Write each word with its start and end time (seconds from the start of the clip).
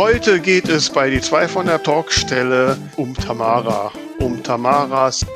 Heute 0.00 0.40
geht 0.40 0.66
es 0.70 0.88
bei 0.88 1.10
die 1.10 1.20
zwei 1.20 1.46
von 1.46 1.66
der 1.66 1.82
Talkstelle 1.82 2.78
um 2.96 3.14
Tamara, 3.14 3.92
um 4.18 4.42
Tamaras 4.42 5.26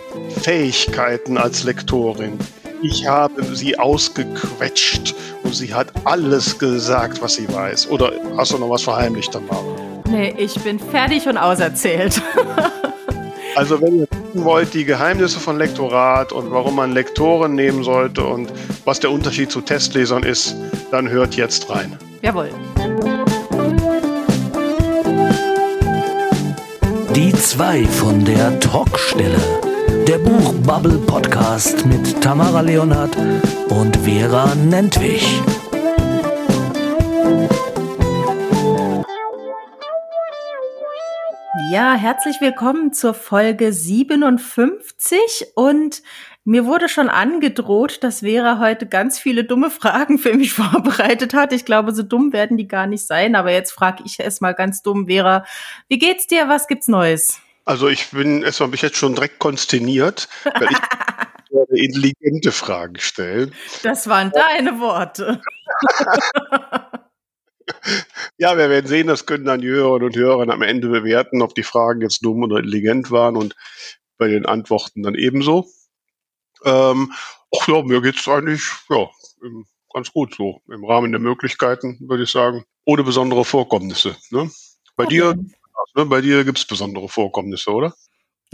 Fähigkeiten 0.40 1.36
als 1.36 1.64
Lektorin. 1.64 2.38
Ich 2.80 3.06
habe 3.06 3.44
sie 3.44 3.78
ausgequetscht 3.78 5.14
und 5.42 5.54
sie 5.54 5.74
hat 5.74 5.92
alles 6.04 6.58
gesagt, 6.58 7.20
was 7.20 7.34
sie 7.34 7.46
weiß. 7.46 7.90
Oder 7.90 8.12
hast 8.38 8.52
du 8.52 8.58
noch 8.58 8.70
was 8.70 8.84
verheimlicht, 8.84 9.32
Tamara? 9.34 9.76
Nee, 10.08 10.34
ich 10.38 10.54
bin 10.60 10.80
fertig 10.80 11.28
und 11.28 11.36
auserzählt. 11.36 12.22
also 13.56 13.82
wenn 13.82 14.00
ihr 14.00 14.06
wissen 14.10 14.44
wollt, 14.46 14.72
die 14.72 14.86
Geheimnisse 14.86 15.40
von 15.40 15.58
Lektorat 15.58 16.32
und 16.32 16.50
warum 16.50 16.76
man 16.76 16.92
Lektoren 16.92 17.54
nehmen 17.54 17.84
sollte 17.84 18.24
und 18.24 18.50
was 18.86 18.98
der 18.98 19.10
Unterschied 19.10 19.50
zu 19.50 19.60
Testlesern 19.60 20.22
ist, 20.22 20.56
dann 20.90 21.10
hört 21.10 21.34
jetzt 21.34 21.68
rein. 21.68 21.98
Jawohl. 22.22 22.48
Die 27.54 27.58
zwei 27.58 27.84
von 27.84 28.24
der 28.24 28.58
Talkstelle. 28.58 29.38
Der 30.08 30.18
Buchbubble 30.18 30.98
Podcast 31.06 31.86
mit 31.86 32.20
Tamara 32.20 32.62
Leonhardt 32.62 33.16
und 33.68 33.96
Vera 33.98 34.56
Nentwich. 34.56 35.40
Ja, 41.70 41.94
herzlich 41.94 42.40
willkommen 42.40 42.92
zur 42.92 43.14
Folge 43.14 43.72
57 43.72 45.52
und 45.54 46.02
mir 46.42 46.66
wurde 46.66 46.88
schon 46.88 47.08
angedroht, 47.08 48.02
dass 48.02 48.20
Vera 48.20 48.58
heute 48.58 48.86
ganz 48.86 49.20
viele 49.20 49.44
dumme 49.44 49.70
Fragen 49.70 50.18
für 50.18 50.34
mich 50.34 50.52
vorbereitet 50.54 51.34
hat. 51.34 51.52
Ich 51.52 51.64
glaube, 51.64 51.94
so 51.94 52.02
dumm 52.02 52.32
werden 52.32 52.56
die 52.56 52.66
gar 52.66 52.88
nicht 52.88 53.06
sein, 53.06 53.36
aber 53.36 53.52
jetzt 53.52 53.70
frage 53.70 54.02
ich 54.04 54.18
erst 54.18 54.42
mal 54.42 54.54
ganz 54.54 54.82
dumm, 54.82 55.06
Vera, 55.06 55.44
wie 55.86 55.98
geht's 55.98 56.26
dir? 56.26 56.48
Was 56.48 56.66
gibt's 56.66 56.88
Neues? 56.88 57.40
Also 57.64 57.88
ich 57.88 58.10
bin 58.10 58.42
erstmal 58.42 58.68
mich 58.68 58.82
jetzt 58.82 58.96
schon 58.96 59.14
direkt 59.14 59.38
konsterniert, 59.38 60.28
weil 60.44 60.68
ich 60.70 60.78
werde 61.50 61.78
intelligente 61.78 62.52
Fragen 62.52 62.98
stellen. 62.98 63.54
Das 63.82 64.06
waren 64.06 64.30
deine 64.32 64.80
Worte. 64.80 65.40
ja, 68.38 68.56
wir 68.58 68.68
werden 68.68 68.86
sehen, 68.86 69.06
das 69.06 69.24
können 69.24 69.46
dann 69.46 69.62
die 69.62 69.68
Hörerinnen 69.68 70.08
und 70.08 70.16
Hörer 70.16 70.52
am 70.52 70.62
Ende 70.62 70.88
bewerten, 70.88 71.42
ob 71.42 71.54
die 71.54 71.62
Fragen 71.62 72.02
jetzt 72.02 72.24
dumm 72.24 72.42
oder 72.42 72.58
intelligent 72.58 73.10
waren 73.10 73.36
und 73.36 73.56
bei 74.18 74.28
den 74.28 74.46
Antworten 74.46 75.02
dann 75.02 75.14
ebenso. 75.14 75.66
Ähm, 76.64 77.12
ach 77.56 77.68
ja, 77.68 77.82
mir 77.82 78.00
geht's 78.02 78.28
eigentlich 78.28 78.62
ja, 78.90 79.08
ganz 79.92 80.12
gut 80.12 80.34
so. 80.34 80.60
Im 80.68 80.84
Rahmen 80.84 81.12
der 81.12 81.20
Möglichkeiten, 81.20 81.98
würde 82.08 82.24
ich 82.24 82.30
sagen. 82.30 82.64
Ohne 82.84 83.04
besondere 83.04 83.44
Vorkommnisse. 83.44 84.16
Ne? 84.30 84.50
Bei 84.96 85.04
okay. 85.04 85.14
dir, 85.14 85.34
ne, 85.94 86.06
bei 86.06 86.20
dir 86.20 86.44
gibt's 86.44 86.66
besondere 86.66 87.08
Vorkommnisse, 87.08 87.70
oder? 87.70 87.94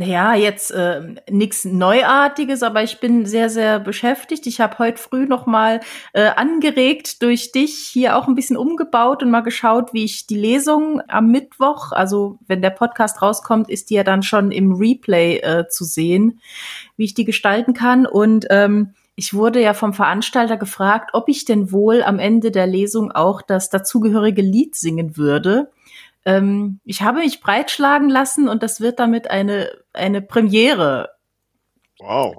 Ja, 0.02 0.34
jetzt 0.34 0.70
äh, 0.70 1.16
nichts 1.28 1.66
Neuartiges, 1.66 2.62
aber 2.62 2.82
ich 2.82 3.00
bin 3.00 3.26
sehr, 3.26 3.50
sehr 3.50 3.78
beschäftigt. 3.78 4.46
Ich 4.46 4.58
habe 4.58 4.78
heute 4.78 4.96
früh 4.96 5.26
noch 5.26 5.44
mal 5.44 5.80
äh, 6.14 6.28
angeregt 6.36 7.20
durch 7.20 7.52
dich 7.52 7.76
hier 7.76 8.16
auch 8.16 8.26
ein 8.26 8.34
bisschen 8.34 8.56
umgebaut 8.56 9.22
und 9.22 9.30
mal 9.30 9.42
geschaut, 9.42 9.92
wie 9.92 10.04
ich 10.04 10.26
die 10.26 10.38
Lesung 10.38 11.02
am 11.08 11.30
Mittwoch, 11.30 11.92
also 11.92 12.38
wenn 12.46 12.62
der 12.62 12.70
Podcast 12.70 13.20
rauskommt, 13.20 13.68
ist 13.68 13.90
die 13.90 13.94
ja 13.94 14.02
dann 14.02 14.22
schon 14.22 14.52
im 14.52 14.72
Replay 14.72 15.36
äh, 15.40 15.68
zu 15.68 15.84
sehen, 15.84 16.40
wie 16.96 17.04
ich 17.04 17.12
die 17.12 17.26
gestalten 17.26 17.74
kann. 17.74 18.06
Und 18.06 18.46
ähm, 18.48 18.94
ich 19.16 19.34
wurde 19.34 19.60
ja 19.60 19.74
vom 19.74 19.92
Veranstalter 19.92 20.56
gefragt, 20.56 21.10
ob 21.12 21.28
ich 21.28 21.44
denn 21.44 21.72
wohl 21.72 22.02
am 22.02 22.18
Ende 22.18 22.50
der 22.50 22.66
Lesung 22.66 23.12
auch 23.12 23.42
das 23.42 23.68
dazugehörige 23.68 24.40
Lied 24.40 24.76
singen 24.76 25.18
würde. 25.18 25.70
Ähm, 26.24 26.80
ich 26.84 27.02
habe 27.02 27.20
mich 27.20 27.40
breitschlagen 27.40 28.08
lassen 28.08 28.48
und 28.48 28.62
das 28.62 28.80
wird 28.80 28.98
damit 28.98 29.30
eine, 29.30 29.70
eine 29.92 30.22
Premiere. 30.22 31.10
Wow. 31.98 32.36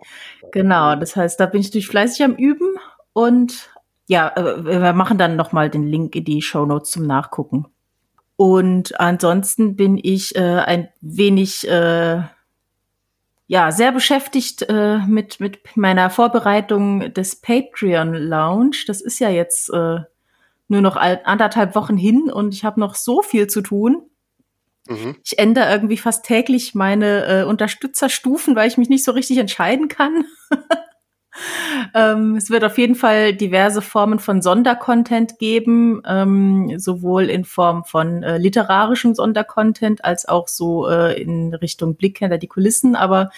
Genau, 0.51 0.95
das 0.95 1.15
heißt, 1.15 1.39
da 1.39 1.45
bin 1.45 1.61
ich 1.61 1.71
durch 1.71 1.87
fleißig 1.87 2.23
am 2.23 2.35
Üben 2.35 2.75
und 3.13 3.69
ja, 4.07 4.29
äh, 4.35 4.65
wir 4.65 4.93
machen 4.93 5.17
dann 5.17 5.35
nochmal 5.35 5.69
den 5.69 5.87
Link 5.87 6.15
in 6.15 6.25
die 6.25 6.41
Show 6.41 6.65
Notes 6.65 6.91
zum 6.91 7.07
Nachgucken. 7.07 7.67
Und 8.35 8.99
ansonsten 8.99 9.75
bin 9.75 9.99
ich 10.01 10.35
äh, 10.35 10.39
ein 10.39 10.89
wenig 10.99 11.67
äh, 11.67 12.23
ja 13.47 13.71
sehr 13.71 13.91
beschäftigt 13.91 14.63
äh, 14.67 14.97
mit 15.07 15.39
mit 15.39 15.59
meiner 15.77 16.09
Vorbereitung 16.09 17.13
des 17.13 17.39
Patreon 17.39 18.15
Lounge. 18.15 18.77
Das 18.87 18.99
ist 18.99 19.19
ja 19.19 19.29
jetzt 19.29 19.71
äh, 19.71 19.99
nur 20.71 20.81
noch 20.81 20.95
anderthalb 20.95 21.75
Wochen 21.75 21.97
hin 21.97 22.31
und 22.31 22.53
ich 22.53 22.63
habe 22.63 22.79
noch 22.79 22.95
so 22.95 23.21
viel 23.21 23.47
zu 23.47 23.61
tun. 23.61 24.03
Mhm. 24.87 25.17
Ich 25.23 25.37
ändere 25.37 25.69
irgendwie 25.69 25.97
fast 25.97 26.25
täglich 26.25 26.73
meine 26.73 27.25
äh, 27.25 27.43
Unterstützerstufen, 27.43 28.55
weil 28.55 28.67
ich 28.67 28.77
mich 28.77 28.89
nicht 28.89 29.03
so 29.03 29.11
richtig 29.11 29.37
entscheiden 29.37 29.89
kann. 29.89 30.25
ähm, 31.93 32.35
es 32.37 32.49
wird 32.49 32.63
auf 32.63 32.77
jeden 32.77 32.95
Fall 32.95 33.33
diverse 33.33 33.81
Formen 33.81 34.19
von 34.19 34.41
Sondercontent 34.41 35.39
geben, 35.39 36.01
ähm, 36.07 36.79
sowohl 36.79 37.29
in 37.29 37.43
Form 37.43 37.83
von 37.83 38.23
äh, 38.23 38.37
literarischem 38.37 39.13
Sondercontent 39.13 40.05
als 40.05 40.27
auch 40.27 40.47
so 40.47 40.87
äh, 40.87 41.21
in 41.21 41.53
Richtung 41.53 41.95
Blick 41.95 42.19
hinter 42.19 42.37
die 42.37 42.47
Kulissen. 42.47 42.95
Aber 42.95 43.29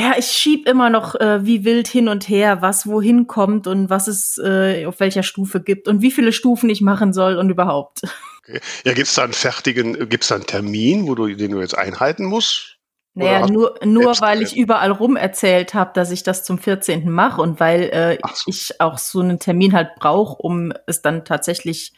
ja, 0.00 0.14
ich 0.18 0.26
schieb 0.26 0.68
immer 0.68 0.90
noch 0.90 1.14
äh, 1.14 1.44
wie 1.44 1.64
wild 1.64 1.88
hin 1.88 2.08
und 2.08 2.28
her, 2.28 2.62
was 2.62 2.86
wohin 2.86 3.26
kommt 3.26 3.66
und 3.66 3.90
was 3.90 4.08
es 4.08 4.38
äh, 4.38 4.86
auf 4.86 5.00
welcher 5.00 5.22
Stufe 5.22 5.60
gibt 5.60 5.88
und 5.88 6.02
wie 6.02 6.10
viele 6.10 6.32
Stufen 6.32 6.70
ich 6.70 6.80
machen 6.80 7.12
soll 7.12 7.36
und 7.36 7.50
überhaupt. 7.50 8.00
Okay. 8.42 8.60
Ja, 8.84 8.94
gibt's 8.94 9.14
da 9.14 9.24
einen 9.24 9.32
fertigen, 9.32 10.08
gibt's 10.08 10.28
da 10.28 10.36
einen 10.36 10.46
Termin, 10.46 11.06
wo 11.06 11.14
du 11.14 11.34
den 11.34 11.50
du 11.50 11.60
jetzt 11.60 11.76
einhalten 11.76 12.24
musst? 12.24 12.78
Naja, 13.14 13.46
nur, 13.46 13.74
nur 13.84 14.18
weil 14.20 14.40
ich 14.40 14.56
überall 14.56 14.92
rum 14.92 15.16
erzählt 15.16 15.74
habe, 15.74 15.90
dass 15.94 16.10
ich 16.10 16.22
das 16.22 16.44
zum 16.44 16.58
14. 16.58 17.10
mache 17.10 17.42
und 17.42 17.58
weil 17.58 17.82
äh, 17.90 18.18
so. 18.34 18.44
ich 18.46 18.80
auch 18.80 18.98
so 18.98 19.20
einen 19.20 19.40
Termin 19.40 19.74
halt 19.74 19.96
brauche, 19.96 20.36
um 20.36 20.72
es 20.86 21.02
dann 21.02 21.24
tatsächlich 21.24 21.92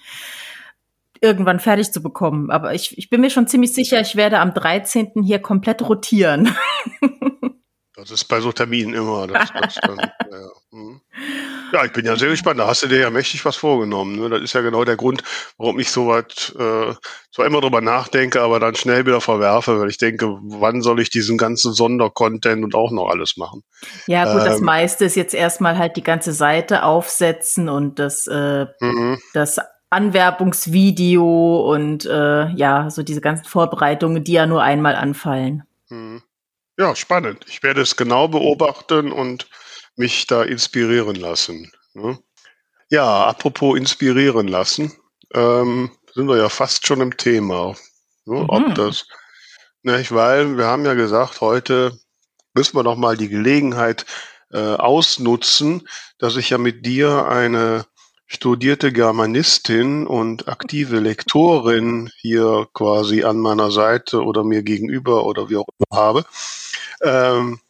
irgendwann 1.20 1.60
fertig 1.60 1.92
zu 1.92 2.02
bekommen. 2.02 2.50
Aber 2.50 2.74
ich, 2.74 2.96
ich 2.98 3.10
bin 3.10 3.20
mir 3.20 3.30
schon 3.30 3.46
ziemlich 3.46 3.74
sicher, 3.74 4.00
ich 4.00 4.16
werde 4.16 4.38
am 4.38 4.54
13. 4.54 5.22
hier 5.22 5.38
komplett 5.38 5.82
rotieren. 5.82 6.56
Das 7.94 8.10
ist 8.10 8.24
bei 8.24 8.40
so 8.40 8.52
Terminen 8.52 8.94
immer. 8.94 9.26
Das, 9.26 9.50
das 9.52 9.74
dann, 9.74 9.98
ja. 10.30 10.50
Hm. 10.70 11.00
ja. 11.72 11.84
ich 11.84 11.92
bin 11.92 12.06
ja 12.06 12.16
sehr 12.16 12.30
gespannt. 12.30 12.58
Da 12.58 12.66
hast 12.66 12.82
du 12.82 12.86
dir 12.86 13.00
ja 13.00 13.10
mächtig 13.10 13.44
was 13.44 13.56
vorgenommen. 13.56 14.18
Ne? 14.18 14.30
Das 14.30 14.40
ist 14.40 14.54
ja 14.54 14.62
genau 14.62 14.84
der 14.84 14.96
Grund, 14.96 15.22
warum 15.58 15.78
ich 15.78 15.90
so 15.90 16.08
weit 16.08 16.54
äh, 16.58 16.94
zwar 17.30 17.46
immer 17.46 17.60
drüber 17.60 17.82
nachdenke, 17.82 18.40
aber 18.40 18.60
dann 18.60 18.74
schnell 18.76 19.04
wieder 19.04 19.20
verwerfe, 19.20 19.78
weil 19.78 19.90
ich 19.90 19.98
denke, 19.98 20.38
wann 20.42 20.80
soll 20.80 21.00
ich 21.00 21.10
diesen 21.10 21.36
ganzen 21.36 21.74
Sondercontent 21.74 22.64
und 22.64 22.74
auch 22.74 22.92
noch 22.92 23.10
alles 23.10 23.36
machen? 23.36 23.62
Ja, 24.06 24.24
gut, 24.24 24.42
ähm, 24.42 24.48
das 24.48 24.60
meiste 24.60 25.04
ist 25.04 25.16
jetzt 25.16 25.34
erstmal 25.34 25.76
halt 25.76 25.96
die 25.96 26.02
ganze 26.02 26.32
Seite 26.32 26.84
aufsetzen 26.84 27.68
und 27.68 27.98
das, 27.98 28.26
äh, 28.26 28.66
mhm. 28.80 29.18
das 29.34 29.58
Anwerbungsvideo 29.90 31.70
und 31.70 32.06
äh, 32.06 32.48
ja, 32.52 32.88
so 32.88 33.02
diese 33.02 33.20
ganzen 33.20 33.44
Vorbereitungen, 33.44 34.24
die 34.24 34.32
ja 34.32 34.46
nur 34.46 34.62
einmal 34.62 34.94
anfallen. 34.94 35.64
Mhm. 35.90 36.22
Ja, 36.78 36.96
spannend. 36.96 37.44
Ich 37.48 37.62
werde 37.62 37.82
es 37.82 37.96
genau 37.96 38.28
beobachten 38.28 39.12
und 39.12 39.48
mich 39.96 40.26
da 40.26 40.42
inspirieren 40.42 41.16
lassen. 41.16 41.70
Ne? 41.94 42.18
Ja, 42.90 43.26
apropos 43.26 43.78
inspirieren 43.78 44.48
lassen, 44.48 44.92
ähm, 45.34 45.90
sind 46.14 46.28
wir 46.28 46.36
ja 46.36 46.48
fast 46.48 46.86
schon 46.86 47.00
im 47.00 47.16
Thema. 47.16 47.74
Ne? 48.24 48.40
Mhm. 48.40 48.48
Ob 48.48 48.74
das, 48.74 49.06
ne, 49.82 50.04
weil 50.10 50.56
wir 50.56 50.66
haben 50.66 50.84
ja 50.84 50.94
gesagt, 50.94 51.40
heute 51.40 51.98
müssen 52.54 52.76
wir 52.76 52.82
noch 52.82 52.96
mal 52.96 53.16
die 53.16 53.28
Gelegenheit 53.28 54.06
äh, 54.50 54.58
ausnutzen, 54.58 55.88
dass 56.18 56.36
ich 56.36 56.50
ja 56.50 56.58
mit 56.58 56.84
dir 56.86 57.26
eine 57.26 57.86
studierte 58.32 58.92
Germanistin 58.92 60.06
und 60.06 60.48
aktive 60.48 61.00
Lektorin 61.00 62.10
hier 62.16 62.66
quasi 62.72 63.24
an 63.24 63.38
meiner 63.38 63.70
Seite 63.70 64.22
oder 64.22 64.42
mir 64.42 64.62
gegenüber 64.62 65.26
oder 65.26 65.50
wie 65.50 65.58
auch 65.58 65.68
immer 65.78 65.98
habe. 66.00 66.24
Ähm, 67.02 67.60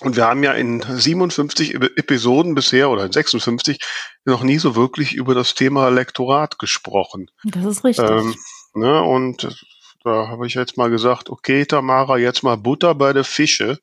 und 0.00 0.14
wir 0.14 0.26
haben 0.26 0.44
ja 0.44 0.52
in 0.52 0.82
57 0.82 1.74
Episoden 1.74 2.54
bisher 2.54 2.90
oder 2.90 3.06
in 3.06 3.12
56 3.12 3.80
noch 4.24 4.42
nie 4.42 4.58
so 4.58 4.76
wirklich 4.76 5.14
über 5.14 5.34
das 5.34 5.54
Thema 5.54 5.88
Lektorat 5.88 6.58
gesprochen. 6.58 7.30
Das 7.44 7.64
ist 7.64 7.82
richtig. 7.82 8.08
Ähm, 8.08 8.34
ne, 8.74 9.02
und 9.02 9.66
da 10.04 10.28
habe 10.28 10.46
ich 10.46 10.54
jetzt 10.54 10.76
mal 10.76 10.90
gesagt, 10.90 11.30
okay, 11.30 11.64
Tamara, 11.64 12.18
jetzt 12.18 12.44
mal 12.44 12.56
Butter 12.56 12.94
bei 12.94 13.12
der 13.12 13.24
Fische. 13.24 13.80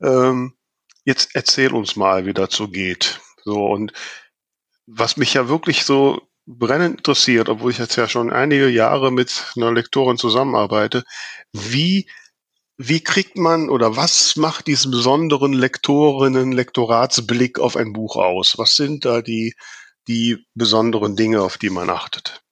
Ähm, 0.00 0.54
jetzt 1.04 1.30
erzähl 1.34 1.74
uns 1.74 1.96
mal, 1.96 2.24
wie 2.24 2.32
dazu 2.32 2.68
geht. 2.68 3.20
So, 3.44 3.66
und 3.66 3.92
was 4.92 5.16
mich 5.16 5.34
ja 5.34 5.48
wirklich 5.48 5.84
so 5.84 6.22
brennend 6.46 6.98
interessiert, 6.98 7.48
obwohl 7.48 7.70
ich 7.70 7.78
jetzt 7.78 7.96
ja 7.96 8.08
schon 8.08 8.32
einige 8.32 8.68
Jahre 8.68 9.12
mit 9.12 9.52
einer 9.56 9.72
Lektorin 9.72 10.16
zusammenarbeite, 10.16 11.04
wie 11.52 12.06
wie 12.82 13.04
kriegt 13.04 13.36
man 13.36 13.68
oder 13.68 13.96
was 13.96 14.36
macht 14.36 14.66
diesen 14.66 14.90
besonderen 14.90 15.52
Lektorinnen, 15.52 16.50
Lektoratsblick 16.50 17.58
auf 17.58 17.76
ein 17.76 17.92
Buch 17.92 18.16
aus? 18.16 18.56
Was 18.56 18.74
sind 18.74 19.04
da 19.04 19.20
die, 19.20 19.54
die 20.08 20.46
besonderen 20.54 21.14
Dinge, 21.14 21.42
auf 21.42 21.58
die 21.58 21.68
man 21.68 21.90
achtet? 21.90 22.42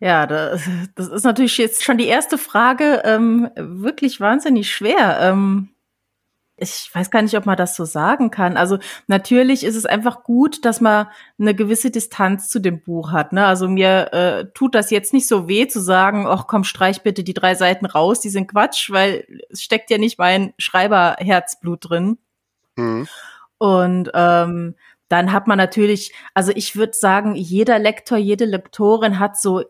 Ja, 0.00 0.26
das, 0.26 0.68
das 0.94 1.08
ist 1.08 1.24
natürlich 1.24 1.56
jetzt 1.56 1.82
schon 1.82 1.96
die 1.96 2.08
erste 2.08 2.36
Frage 2.36 3.00
ähm, 3.06 3.48
wirklich 3.56 4.20
wahnsinnig 4.20 4.70
schwer. 4.70 5.18
Ähm, 5.22 5.70
ich 6.58 6.90
weiß 6.92 7.10
gar 7.10 7.22
nicht, 7.22 7.36
ob 7.36 7.46
man 7.46 7.56
das 7.56 7.76
so 7.76 7.84
sagen 7.84 8.30
kann. 8.30 8.56
Also 8.56 8.78
natürlich 9.06 9.64
ist 9.64 9.76
es 9.76 9.86
einfach 9.86 10.24
gut, 10.24 10.64
dass 10.64 10.80
man 10.80 11.06
eine 11.38 11.54
gewisse 11.54 11.90
Distanz 11.90 12.48
zu 12.48 12.58
dem 12.58 12.82
Buch 12.82 13.12
hat. 13.12 13.32
Ne? 13.32 13.46
Also 13.46 13.68
mir 13.68 14.12
äh, 14.12 14.46
tut 14.54 14.74
das 14.74 14.90
jetzt 14.90 15.12
nicht 15.12 15.28
so 15.28 15.48
weh 15.48 15.68
zu 15.68 15.80
sagen, 15.80 16.26
ach 16.26 16.46
komm, 16.46 16.64
streich 16.64 17.02
bitte 17.02 17.24
die 17.24 17.34
drei 17.34 17.54
Seiten 17.54 17.86
raus, 17.86 18.20
die 18.20 18.30
sind 18.30 18.48
Quatsch, 18.48 18.90
weil 18.90 19.26
es 19.50 19.62
steckt 19.62 19.90
ja 19.90 19.98
nicht 19.98 20.18
mein 20.18 20.52
Schreiberherzblut 20.58 21.88
drin. 21.88 22.18
Mhm. 22.76 23.08
Und 23.58 24.10
ähm, 24.14 24.74
dann 25.08 25.32
hat 25.32 25.46
man 25.46 25.58
natürlich, 25.58 26.12
also 26.34 26.52
ich 26.54 26.76
würde 26.76 26.92
sagen, 26.92 27.34
jeder 27.34 27.78
Lektor, 27.78 28.18
jede 28.18 28.44
Lektorin 28.44 29.18
hat 29.18 29.38
so 29.40 29.64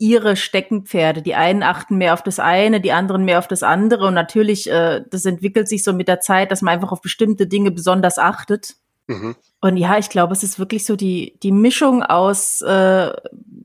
ihre 0.00 0.34
Steckenpferde. 0.34 1.20
Die 1.20 1.34
einen 1.34 1.62
achten 1.62 1.98
mehr 1.98 2.14
auf 2.14 2.22
das 2.22 2.38
eine, 2.38 2.80
die 2.80 2.92
anderen 2.92 3.24
mehr 3.24 3.38
auf 3.38 3.46
das 3.46 3.62
andere. 3.62 4.06
Und 4.06 4.14
natürlich, 4.14 4.68
äh, 4.70 5.02
das 5.08 5.26
entwickelt 5.26 5.68
sich 5.68 5.84
so 5.84 5.92
mit 5.92 6.08
der 6.08 6.20
Zeit, 6.20 6.50
dass 6.50 6.62
man 6.62 6.74
einfach 6.74 6.90
auf 6.90 7.02
bestimmte 7.02 7.46
Dinge 7.46 7.70
besonders 7.70 8.18
achtet. 8.18 8.76
Mhm. 9.06 9.36
Und 9.60 9.76
ja, 9.76 9.98
ich 9.98 10.08
glaube, 10.08 10.32
es 10.32 10.42
ist 10.42 10.58
wirklich 10.58 10.86
so 10.86 10.96
die, 10.96 11.38
die 11.42 11.52
Mischung 11.52 12.02
aus 12.02 12.62
äh, 12.62 13.12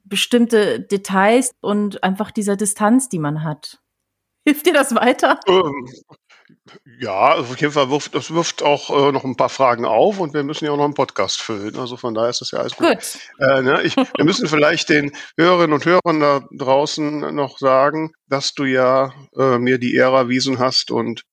bestimmte 0.03 0.81
Details 0.81 1.51
und 1.61 2.03
einfach 2.03 2.31
dieser 2.31 2.57
Distanz, 2.57 3.07
die 3.07 3.19
man 3.19 3.43
hat. 3.43 3.79
Hilft 4.45 4.65
dir 4.65 4.73
das 4.73 4.93
weiter? 4.93 5.39
Ähm, 5.47 5.87
ja, 6.99 7.29
also 7.33 7.53
auf 7.53 7.61
jeden 7.61 7.73
Fall 7.73 7.89
wirft 7.91 8.15
das 8.15 8.33
wirft 8.33 8.63
auch 8.63 8.89
äh, 8.89 9.11
noch 9.11 9.23
ein 9.23 9.35
paar 9.35 9.49
Fragen 9.49 9.85
auf 9.85 10.19
und 10.19 10.33
wir 10.33 10.43
müssen 10.43 10.65
ja 10.65 10.71
auch 10.71 10.77
noch 10.77 10.85
einen 10.85 10.95
Podcast 10.95 11.39
füllen. 11.41 11.75
Also 11.77 11.95
von 11.95 12.15
daher 12.15 12.29
ist 12.29 12.41
das 12.41 12.51
ja 12.51 12.59
alles 12.59 12.75
gut. 12.75 12.87
gut. 12.87 13.19
Äh, 13.39 13.61
ne, 13.61 13.83
ich, 13.83 13.95
wir 13.95 14.25
müssen 14.25 14.47
vielleicht 14.47 14.89
den 14.89 15.11
Hörerinnen 15.37 15.73
und 15.73 15.85
Hörern 15.85 16.19
da 16.19 16.41
draußen 16.51 17.35
noch 17.35 17.59
sagen, 17.59 18.13
dass 18.27 18.53
du 18.53 18.65
ja 18.65 19.13
äh, 19.37 19.59
mir 19.59 19.77
die 19.77 19.93
Ehre 19.93 20.17
erwiesen 20.17 20.57
hast 20.57 20.89
und 20.89 21.23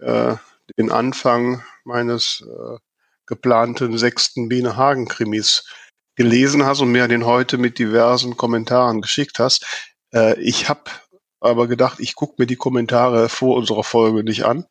äh, 0.00 0.34
den 0.76 0.90
Anfang 0.90 1.62
meines 1.84 2.42
äh, 2.42 2.78
geplanten 3.26 3.96
sechsten 3.96 4.48
Biene 4.48 4.76
Hagen 4.76 5.06
Krimis 5.06 5.68
gelesen 6.16 6.66
hast 6.66 6.80
und 6.80 6.90
mir 6.90 7.06
den 7.06 7.26
heute 7.26 7.58
mit 7.58 7.78
diversen 7.78 8.36
Kommentaren 8.36 9.02
geschickt 9.02 9.38
hast. 9.38 9.88
Äh, 10.12 10.40
ich 10.40 10.68
habe 10.68 10.90
aber 11.38 11.68
gedacht, 11.68 12.00
ich 12.00 12.16
gucke 12.16 12.34
mir 12.38 12.46
die 12.46 12.56
Kommentare 12.56 13.28
vor 13.28 13.56
unserer 13.56 13.84
Folge 13.84 14.24
nicht 14.24 14.44
an 14.44 14.66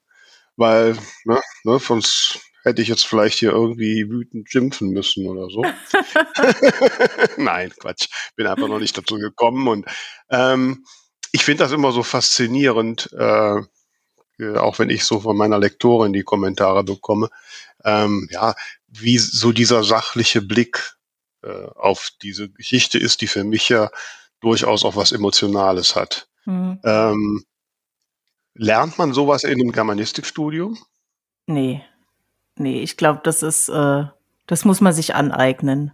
weil, 0.59 0.97
ne, 1.23 1.41
ne, 1.63 1.79
sonst 1.79 2.41
hätte 2.63 2.81
ich 2.81 2.89
jetzt 2.89 3.05
vielleicht 3.05 3.39
hier 3.39 3.51
irgendwie 3.51 4.09
wütend 4.09 4.49
schimpfen 4.49 4.89
müssen 4.89 5.27
oder 5.27 5.49
so. 5.49 5.63
Nein, 7.37 7.73
Quatsch, 7.79 8.07
bin 8.35 8.45
einfach 8.45 8.67
noch 8.67 8.79
nicht 8.79 8.97
dazu 8.97 9.15
gekommen 9.15 9.67
und 9.67 9.85
ähm, 10.29 10.85
ich 11.31 11.43
finde 11.45 11.63
das 11.63 11.71
immer 11.71 11.91
so 11.91 12.03
faszinierend, 12.03 13.11
äh, 13.13 13.61
auch 14.55 14.79
wenn 14.79 14.89
ich 14.89 15.03
so 15.03 15.21
von 15.21 15.37
meiner 15.37 15.59
Lektorin 15.59 16.13
die 16.13 16.23
Kommentare 16.23 16.83
bekomme, 16.83 17.29
ähm, 17.83 18.27
ja, 18.31 18.55
wie 18.87 19.17
so 19.17 19.51
dieser 19.51 19.83
sachliche 19.83 20.41
Blick 20.41 20.95
äh, 21.43 21.65
auf 21.75 22.09
diese 22.21 22.49
Geschichte 22.49 22.99
ist, 22.99 23.21
die 23.21 23.27
für 23.27 23.43
mich 23.43 23.69
ja 23.69 23.89
durchaus 24.41 24.85
auch 24.85 24.95
was 24.95 25.11
Emotionales 25.11 25.95
hat. 25.95 26.27
Mhm. 26.45 26.79
Ähm, 26.83 27.45
Lernt 28.53 28.97
man 28.97 29.13
sowas 29.13 29.43
in 29.43 29.59
einem 29.59 29.71
Germanistikstudium? 29.71 30.77
Nee. 31.47 31.83
Nee, 32.55 32.81
ich 32.81 32.97
glaube, 32.97 33.21
das 33.23 33.41
ist, 33.41 33.69
äh, 33.69 34.03
das 34.47 34.65
muss 34.65 34.81
man 34.81 34.93
sich 34.93 35.15
aneignen. 35.15 35.93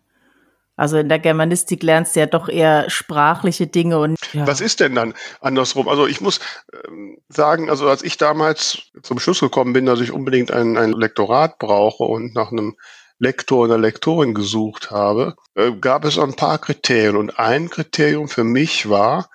Also 0.77 0.97
in 0.97 1.07
der 1.07 1.19
Germanistik 1.19 1.83
lernst 1.83 2.15
du 2.15 2.19
ja 2.19 2.25
doch 2.25 2.49
eher 2.49 2.89
sprachliche 2.89 3.67
Dinge 3.67 3.97
und. 3.99 4.17
Ja. 4.33 4.45
Was 4.45 4.59
ist 4.59 4.81
denn 4.81 4.93
dann 4.95 5.13
andersrum? 5.39 5.87
Also 5.87 6.05
ich 6.05 6.19
muss 6.19 6.41
ähm, 6.87 7.17
sagen, 7.29 7.69
also 7.69 7.87
als 7.87 8.03
ich 8.03 8.17
damals 8.17 8.91
zum 9.01 9.19
Schluss 9.19 9.39
gekommen 9.39 9.71
bin, 9.71 9.85
dass 9.85 10.01
ich 10.01 10.11
unbedingt 10.11 10.51
ein, 10.51 10.75
ein 10.75 10.91
Lektorat 10.91 11.59
brauche 11.59 12.03
und 12.03 12.35
nach 12.35 12.51
einem 12.51 12.75
Lektor 13.19 13.65
oder 13.65 13.77
Lektorin 13.77 14.33
gesucht 14.33 14.91
habe, 14.91 15.35
äh, 15.55 15.71
gab 15.71 16.03
es 16.03 16.19
ein 16.19 16.35
paar 16.35 16.57
Kriterien. 16.57 17.15
Und 17.15 17.39
ein 17.39 17.69
Kriterium 17.69 18.27
für 18.27 18.43
mich 18.43 18.89
war, 18.89 19.29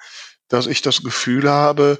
dass 0.48 0.66
ich 0.66 0.82
das 0.82 1.02
Gefühl 1.02 1.48
habe, 1.48 1.98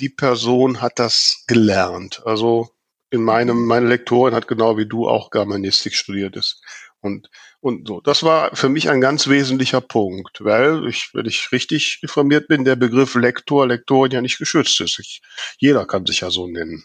die 0.00 0.08
Person 0.08 0.80
hat 0.80 0.98
das 0.98 1.44
gelernt. 1.46 2.22
Also 2.24 2.70
in 3.10 3.22
meinem, 3.22 3.66
meine 3.66 3.88
Lektorin 3.88 4.34
hat 4.34 4.48
genau 4.48 4.76
wie 4.76 4.86
du 4.86 5.08
auch 5.08 5.30
Germanistik 5.30 5.94
studiert 5.94 6.36
ist. 6.36 6.62
Und, 7.00 7.30
und 7.60 7.86
so. 7.86 8.00
Das 8.00 8.22
war 8.22 8.54
für 8.56 8.68
mich 8.68 8.90
ein 8.90 9.00
ganz 9.00 9.28
wesentlicher 9.28 9.80
Punkt, 9.80 10.44
weil 10.44 10.86
ich, 10.88 11.10
wenn 11.14 11.26
ich 11.26 11.52
richtig 11.52 12.00
informiert 12.02 12.48
bin, 12.48 12.64
der 12.64 12.76
Begriff 12.76 13.14
Lektor, 13.14 13.66
Lektorin 13.66 14.10
ja 14.10 14.20
nicht 14.20 14.38
geschützt 14.38 14.80
ist. 14.80 14.98
Ich, 14.98 15.22
jeder 15.58 15.86
kann 15.86 16.06
sich 16.06 16.20
ja 16.20 16.30
so 16.30 16.48
nennen. 16.48 16.84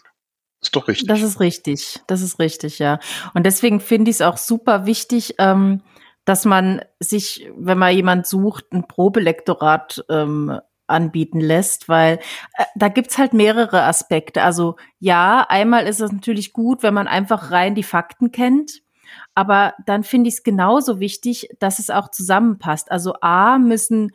Ist 0.62 0.76
doch 0.76 0.88
richtig. 0.88 1.08
Das 1.08 1.20
ist 1.20 1.40
richtig. 1.40 2.00
Das 2.06 2.22
ist 2.22 2.38
richtig, 2.38 2.78
ja. 2.78 3.00
Und 3.34 3.44
deswegen 3.44 3.80
finde 3.80 4.10
ich 4.10 4.16
es 4.16 4.22
auch 4.22 4.38
super 4.38 4.86
wichtig, 4.86 5.34
ähm, 5.38 5.82
dass 6.24 6.44
man 6.44 6.80
sich, 7.00 7.50
wenn 7.56 7.76
man 7.76 7.94
jemand 7.94 8.26
sucht, 8.26 8.72
ein 8.72 8.86
Probelektorat 8.88 10.04
ähm, 10.08 10.58
anbieten 10.86 11.40
lässt, 11.40 11.88
weil 11.88 12.18
äh, 12.56 12.64
da 12.74 12.88
gibt's 12.88 13.18
halt 13.18 13.32
mehrere 13.32 13.82
Aspekte. 13.82 14.42
Also 14.42 14.76
ja, 14.98 15.46
einmal 15.48 15.86
ist 15.86 16.00
es 16.00 16.12
natürlich 16.12 16.52
gut, 16.52 16.82
wenn 16.82 16.94
man 16.94 17.08
einfach 17.08 17.50
rein 17.50 17.74
die 17.74 17.82
Fakten 17.82 18.32
kennt, 18.32 18.82
aber 19.34 19.74
dann 19.86 20.04
finde 20.04 20.28
ich 20.28 20.36
es 20.36 20.42
genauso 20.42 21.00
wichtig, 21.00 21.48
dass 21.58 21.78
es 21.78 21.90
auch 21.90 22.10
zusammenpasst. 22.10 22.90
Also 22.90 23.14
A 23.20 23.58
müssen 23.58 24.12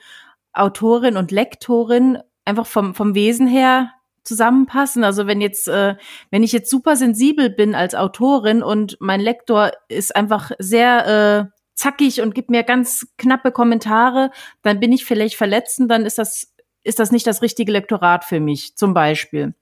Autorin 0.54 1.18
und 1.18 1.32
Lektorin 1.32 2.20
einfach 2.46 2.66
vom, 2.66 2.96
vom 2.96 3.16
Wesen 3.16 3.48
her 3.48 3.92
zusammenpassen. 4.24 5.04
Also 5.04 5.28
wenn 5.28 5.42
jetzt, 5.42 5.68
äh, 5.68 5.96
wenn 6.30 6.44
ich 6.44 6.52
jetzt 6.52 6.70
super 6.70 6.96
sensibel 6.96 7.50
bin 7.50 7.76
als 7.76 7.96
Autorin 7.96 8.64
und 8.64 8.98
mein 9.00 9.20
Lektor 9.20 9.72
ist 9.88 10.16
einfach 10.16 10.52
sehr 10.60 11.50
äh, 11.52 11.60
zackig 11.76 12.22
und 12.22 12.36
gibt 12.36 12.50
mir 12.50 12.64
ganz 12.64 13.08
knappe 13.18 13.52
Kommentare, 13.52 14.32
dann 14.62 14.80
bin 14.80 14.92
ich 14.92 15.06
vielleicht 15.06 15.36
verletzend, 15.36 15.90
dann 15.90 16.06
ist 16.06 16.18
das 16.18 16.54
ist 16.84 17.00
das 17.00 17.12
nicht 17.12 17.28
das 17.28 17.42
richtige 17.42 17.72
Lektorat 17.72 18.26
für 18.26 18.40
mich, 18.40 18.76
zum 18.76 18.94
Beispiel. 18.94 19.54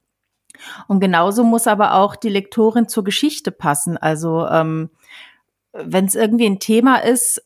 Und 0.88 1.00
genauso 1.00 1.44
muss 1.44 1.68
aber 1.68 1.94
auch 1.94 2.16
die 2.16 2.30
Lektorin 2.30 2.88
zur 2.88 3.04
Geschichte 3.04 3.52
passen. 3.52 3.98
Also 3.98 4.48
ähm, 4.48 4.90
wenn 5.72 6.06
es 6.06 6.16
irgendwie 6.16 6.46
ein 6.48 6.60
Thema 6.60 6.98
ist, 6.98 7.42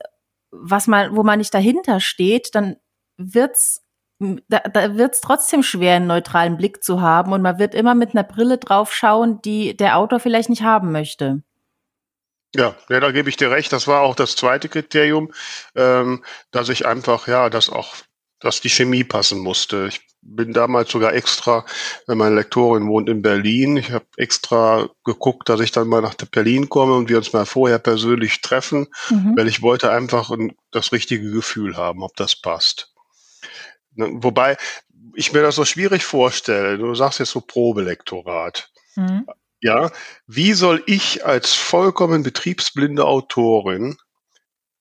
was 0.51 0.87
man, 0.87 1.15
wo 1.15 1.23
man 1.23 1.39
nicht 1.39 1.53
dahinter 1.53 1.99
steht, 1.99 2.55
dann 2.55 2.77
wird's 3.17 3.83
da, 4.47 4.59
da 4.59 4.95
wird's 4.97 5.19
trotzdem 5.21 5.63
schwer, 5.63 5.95
einen 5.95 6.05
neutralen 6.05 6.55
Blick 6.55 6.83
zu 6.83 7.01
haben 7.01 7.33
und 7.33 7.41
man 7.41 7.57
wird 7.57 7.73
immer 7.73 7.95
mit 7.95 8.11
einer 8.13 8.23
Brille 8.23 8.59
drauf 8.59 8.93
schauen, 8.93 9.41
die 9.41 9.75
der 9.75 9.97
Autor 9.97 10.19
vielleicht 10.19 10.49
nicht 10.49 10.61
haben 10.61 10.91
möchte. 10.91 11.41
Ja, 12.53 12.75
ja, 12.89 12.99
da 12.99 13.11
gebe 13.11 13.29
ich 13.29 13.37
dir 13.37 13.49
recht. 13.49 13.73
Das 13.73 13.87
war 13.87 14.01
auch 14.01 14.13
das 14.13 14.35
zweite 14.35 14.69
Kriterium, 14.69 15.31
ähm, 15.73 16.23
dass 16.51 16.69
ich 16.69 16.85
einfach, 16.85 17.27
ja, 17.27 17.49
das 17.49 17.69
auch 17.69 17.95
dass 18.41 18.61
die 18.61 18.69
Chemie 18.69 19.03
passen 19.03 19.39
musste. 19.39 19.87
Ich 19.87 20.01
bin 20.21 20.53
damals 20.53 20.91
sogar 20.91 21.13
extra, 21.13 21.65
wenn 22.07 22.17
meine 22.17 22.35
Lektorin 22.35 22.87
wohnt 22.87 23.09
in 23.09 23.21
Berlin, 23.21 23.77
ich 23.77 23.91
habe 23.91 24.05
extra 24.17 24.89
geguckt, 25.03 25.49
dass 25.49 25.61
ich 25.61 25.71
dann 25.71 25.87
mal 25.87 26.01
nach 26.01 26.15
Berlin 26.15 26.69
komme 26.69 26.93
und 26.93 27.09
wir 27.09 27.17
uns 27.17 27.33
mal 27.33 27.45
vorher 27.45 27.79
persönlich 27.79 28.41
treffen, 28.41 28.87
mhm. 29.09 29.33
weil 29.35 29.47
ich 29.47 29.61
wollte 29.61 29.91
einfach 29.91 30.31
das 30.71 30.91
richtige 30.91 31.31
Gefühl 31.31 31.77
haben, 31.77 32.03
ob 32.03 32.15
das 32.15 32.35
passt. 32.35 32.93
Ne, 33.95 34.09
wobei 34.13 34.57
ich 35.15 35.33
mir 35.33 35.41
das 35.41 35.55
so 35.55 35.65
schwierig 35.65 36.03
vorstelle. 36.03 36.77
Du 36.77 36.93
sagst 36.95 37.19
jetzt 37.19 37.31
so 37.31 37.41
Probelektorat. 37.41 38.69
Mhm. 38.95 39.25
Ja, 39.59 39.91
wie 40.25 40.53
soll 40.53 40.81
ich 40.87 41.25
als 41.25 41.53
vollkommen 41.53 42.23
betriebsblinde 42.23 43.05
Autorin 43.05 43.97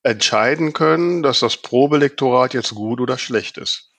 entscheiden 0.03 0.73
können, 0.73 1.23
dass 1.23 1.39
das 1.39 1.57
Probelektorat 1.57 2.53
jetzt 2.53 2.73
gut 2.73 2.99
oder 2.99 3.17
schlecht 3.17 3.57
ist. 3.57 3.91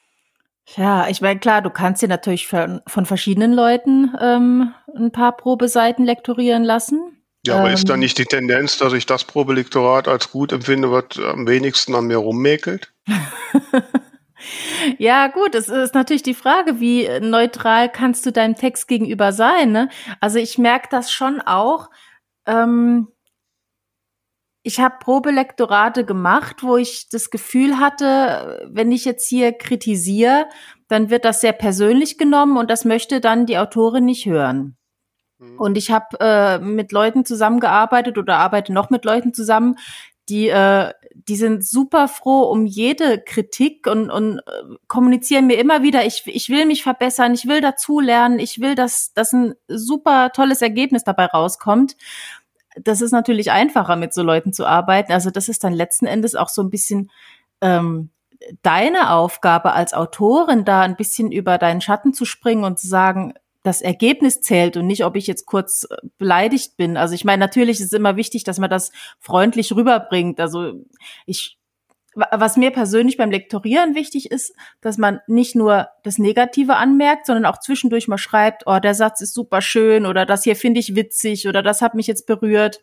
Ja, 0.77 1.09
ich 1.09 1.21
meine, 1.21 1.41
klar, 1.41 1.61
du 1.61 1.71
kannst 1.71 2.03
dir 2.03 2.09
natürlich 2.09 2.47
von, 2.47 2.81
von 2.87 3.05
verschiedenen 3.05 3.53
Leuten 3.53 4.15
ähm, 4.21 4.75
ein 4.97 5.11
paar 5.11 5.37
Probeseiten 5.37 6.05
lektorieren 6.05 6.65
lassen. 6.65 7.23
Ja, 7.45 7.59
aber 7.59 7.69
ähm, 7.69 7.75
ist 7.75 7.89
da 7.89 7.97
nicht 7.97 8.19
die 8.19 8.25
Tendenz, 8.25 8.79
dass 8.79 8.93
ich 8.93 9.05
das 9.05 9.25
Probelektorat 9.25 10.07
als 10.07 10.31
gut 10.31 10.53
empfinde, 10.53 10.91
was 10.93 11.19
am 11.19 11.47
wenigsten 11.47 11.95
an 11.95 12.07
mir 12.07 12.19
rummäkelt? 12.19 12.93
ja, 14.99 15.27
gut, 15.27 15.55
es 15.57 15.69
ist 15.69 15.95
natürlich 15.95 16.23
die 16.23 16.35
Frage, 16.35 16.79
wie 16.79 17.09
neutral 17.21 17.91
kannst 17.91 18.25
du 18.25 18.33
deinem 18.33 18.55
Text 18.55 18.87
gegenüber 18.87 19.33
sein? 19.33 19.73
Ne? 19.73 19.89
Also 20.21 20.39
ich 20.39 20.57
merke 20.57 20.89
das 20.91 21.11
schon 21.11 21.41
auch. 21.41 21.91
Ähm, 22.47 23.09
ich 24.63 24.81
habe 24.81 24.97
Probelektorate 25.01 26.05
gemacht, 26.05 26.63
wo 26.63 26.77
ich 26.77 27.09
das 27.09 27.31
Gefühl 27.31 27.79
hatte, 27.79 28.69
wenn 28.71 28.93
ich 28.93 29.05
jetzt 29.05 29.29
hier 29.29 29.53
kritisiere, 29.53 30.47
dann 30.89 31.11
wird 31.11 31.25
das 31.25 31.41
sehr 31.41 31.53
persönlich 31.53 32.19
genommen 32.19 32.57
und 32.57 32.71
das 32.71 32.85
möchte 32.85 33.21
dann 33.21 33.47
die 33.47 33.59
Autorin 33.59 34.05
nicht 34.05 34.27
hören. 34.27 34.77
Mhm. 35.39 35.59
Und 35.59 35.79
ich 35.79 35.91
habe 35.91 36.17
äh, 36.21 36.59
mit 36.59 36.93
Leuten 36.93 37.25
zusammengearbeitet 37.25 38.19
oder 38.19 38.37
arbeite 38.37 38.73
noch 38.73 38.91
mit 38.91 39.05
Leuten 39.05 39.35
zusammen, 39.35 39.77
die, 40.29 40.49
äh, 40.49 40.93
die 41.15 41.37
sind 41.37 41.67
super 41.67 42.07
froh 42.07 42.43
um 42.45 42.65
jede 42.65 43.21
Kritik 43.21 43.89
und, 43.89 44.11
und 44.11 44.39
äh, 44.39 44.77
kommunizieren 44.87 45.49
mir 45.49 45.59
immer 45.59 45.83
wieder, 45.83 46.07
ich, 46.07 46.23
ich 46.27 46.49
will 46.49 46.65
mich 46.65 46.85
verbessern, 46.85 47.35
ich 47.35 47.47
will 47.49 47.61
dazulernen, 47.61 48.39
ich 48.39 48.61
will, 48.61 48.77
dass, 48.77 49.13
dass 49.13 49.33
ein 49.33 49.55
super 49.67 50.31
tolles 50.33 50.63
Ergebnis 50.63 51.03
dabei 51.03 51.27
rauskommt. 51.27 51.97
Das 52.77 53.01
ist 53.01 53.13
natürlich 53.13 53.51
einfacher, 53.51 53.97
mit 53.97 54.15
so 54.15 54.23
Leuten 54.23 54.53
zu 54.53 54.67
arbeiten. 54.67 55.13
Also 55.13 55.31
das 55.31 55.49
ist 55.49 55.65
dann 55.65 55.73
letzten 55.73 56.07
Endes 56.07 56.35
auch 56.35 56.49
so 56.49 56.63
ein 56.63 56.71
bisschen 56.71 57.11
ähm, 57.61 58.11
deine 58.63 59.13
Aufgabe 59.13 59.73
als 59.73 59.95
Autorin, 59.95 60.65
da 60.65 60.83
ein 60.83 60.97
bisschen 60.97 61.33
über 61.33 61.59
deinen 61.59 61.81
Schatten 61.81 62.13
zu 62.15 62.25
springen 62.25 62.65
und 62.65 62.79
zu 62.79 62.89
sagen, 62.89 63.35
das 63.63 63.81
Ergebnis 63.81 64.41
zählt 64.41 64.77
und 64.77 64.87
nicht, 64.87 65.05
ob 65.05 65.17
ich 65.17 65.27
jetzt 65.27 65.47
kurz 65.47 65.85
äh, 65.85 65.97
beleidigt 66.19 66.77
bin. 66.77 66.97
Also 66.97 67.15
ich 67.15 67.25
meine, 67.25 67.41
natürlich 67.41 67.81
ist 67.81 67.87
es 67.87 67.93
immer 67.93 68.17
wichtig, 68.17 68.45
dass 68.45 68.59
man 68.59 68.71
das 68.71 68.91
freundlich 69.21 69.73
rüberbringt. 69.75 70.41
Also 70.41 70.73
ich, 71.27 71.59
was 72.15 72.57
mir 72.59 72.71
persönlich 72.73 73.17
beim 73.17 73.31
Lektorieren 73.31 73.95
wichtig 73.95 74.31
ist, 74.31 74.55
dass 74.83 74.99
man 74.99 75.21
nicht 75.27 75.55
nur 75.55 75.89
das 76.03 76.19
Negative 76.19 76.77
anmerkt, 76.77 77.27
sondern 77.27 77.47
auch 77.47 77.59
zwischendurch 77.59 78.07
mal 78.07 78.19
schreibt, 78.19 78.65
oh, 78.67 78.79
der 78.79 78.95
Satz 78.95 79.23
ist 79.23 79.33
super 79.33 79.63
schön 79.63 80.05
oder 80.05 80.27
das 80.27 80.45
hier 80.45 80.55
finde 80.55 80.81
ich 80.81 80.95
witzig 80.95 81.49
oder 81.49 81.63
das 81.63 81.81
hat 81.81 81.95
mich 81.95 82.07
jetzt 82.07 82.27
berührt. 82.27 82.81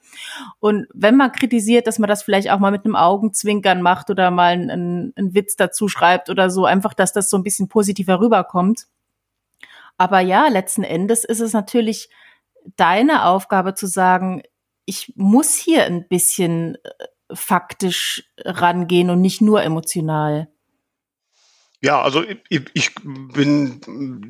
Und 0.59 0.88
wenn 0.93 1.15
man 1.15 1.31
kritisiert, 1.31 1.86
dass 1.86 2.00
man 2.00 2.07
das 2.07 2.24
vielleicht 2.24 2.50
auch 2.50 2.59
mal 2.59 2.71
mit 2.71 2.86
einem 2.86 2.95
Augenzwinkern 2.95 3.81
macht 3.81 4.09
oder 4.09 4.31
mal 4.31 4.53
einen, 4.53 5.13
einen 5.15 5.33
Witz 5.36 5.55
dazu 5.55 5.88
schreibt 5.88 6.29
oder 6.29 6.50
so, 6.50 6.65
einfach, 6.65 6.95
dass 6.95 7.13
das 7.13 7.29
so 7.29 7.38
ein 7.38 7.43
bisschen 7.43 7.67
positiver 7.67 8.19
rüberkommt. 8.19 8.88
Aber 9.98 10.21
ja, 10.21 10.48
letzten 10.48 10.83
Endes 10.83 11.24
ist 11.24 11.41
es 11.41 11.53
natürlich 11.53 12.09
deine 12.77 13.25
Aufgabe 13.25 13.75
zu 13.75 13.86
sagen, 13.86 14.41
ich 14.86 15.13
muss 15.15 15.55
hier 15.55 15.83
ein 15.86 16.07
bisschen 16.07 16.75
äh, 16.83 17.05
faktisch 17.33 18.24
rangehen 18.43 19.09
und 19.09 19.21
nicht 19.21 19.41
nur 19.41 19.63
emotional. 19.63 20.48
Ja, 21.81 22.01
also 22.01 22.24
ich, 22.50 22.65
ich 22.74 22.95
bin 23.03 23.79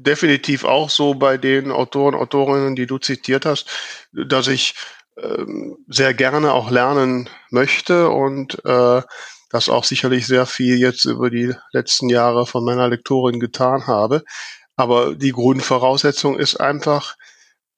definitiv 0.04 0.66
auch 0.66 0.90
so 0.90 1.16
bei 1.16 1.38
den 1.38 1.72
Autoren, 1.72 2.14
Autorinnen, 2.14 2.76
die 2.76 2.86
du 2.86 3.00
zitiert 3.00 3.46
hast, 3.46 3.70
dass 4.12 4.48
ich 4.48 4.76
ähm, 5.18 5.78
sehr 5.88 6.14
gerne 6.14 6.54
auch 6.54 6.70
lernen 6.70 7.30
möchte 7.50 8.10
und 8.10 8.64
äh, 8.66 9.02
das 9.50 9.68
auch 9.68 9.84
sicherlich 9.84 10.28
sehr 10.28 10.46
viel 10.46 10.78
jetzt 10.78 11.06
über 11.06 11.30
die 11.30 11.56
letzten 11.72 12.10
Jahre 12.10 12.46
von 12.46 12.64
meiner 12.64 12.88
Lektorin 12.88 13.40
getan 13.40 13.88
habe. 13.88 14.24
Aber 14.76 15.16
die 15.16 15.32
Grundvoraussetzung 15.32 16.38
ist 16.38 16.58
einfach, 16.58 17.18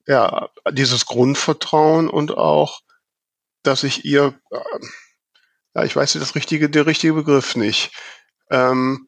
ja, 0.06 0.50
dieses 0.72 1.06
Grundvertrauen 1.06 2.10
und 2.10 2.38
auch, 2.38 2.82
dass 3.64 3.84
ich 3.84 4.06
ihr, 4.06 4.36
äh, 4.52 4.58
ja, 5.76 5.84
ich 5.84 5.96
weiß 5.96 6.14
das 6.14 6.36
richtige, 6.36 6.70
der 6.70 6.86
richtige 6.86 7.14
Begriff 7.14 7.56
nicht. 7.56 7.92
Ähm, 8.50 9.08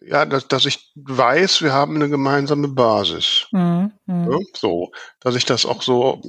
ja, 0.00 0.26
dass, 0.26 0.48
dass 0.48 0.66
ich 0.66 0.92
weiß, 0.96 1.62
wir 1.62 1.72
haben 1.72 1.96
eine 1.96 2.08
gemeinsame 2.08 2.68
Basis. 2.68 3.46
Mhm. 3.52 3.92
mhm. 4.06 4.32
Ja, 4.32 4.38
so, 4.54 4.92
dass 5.20 5.34
ich 5.34 5.44
das 5.44 5.66
auch 5.66 5.82
so 5.82 6.20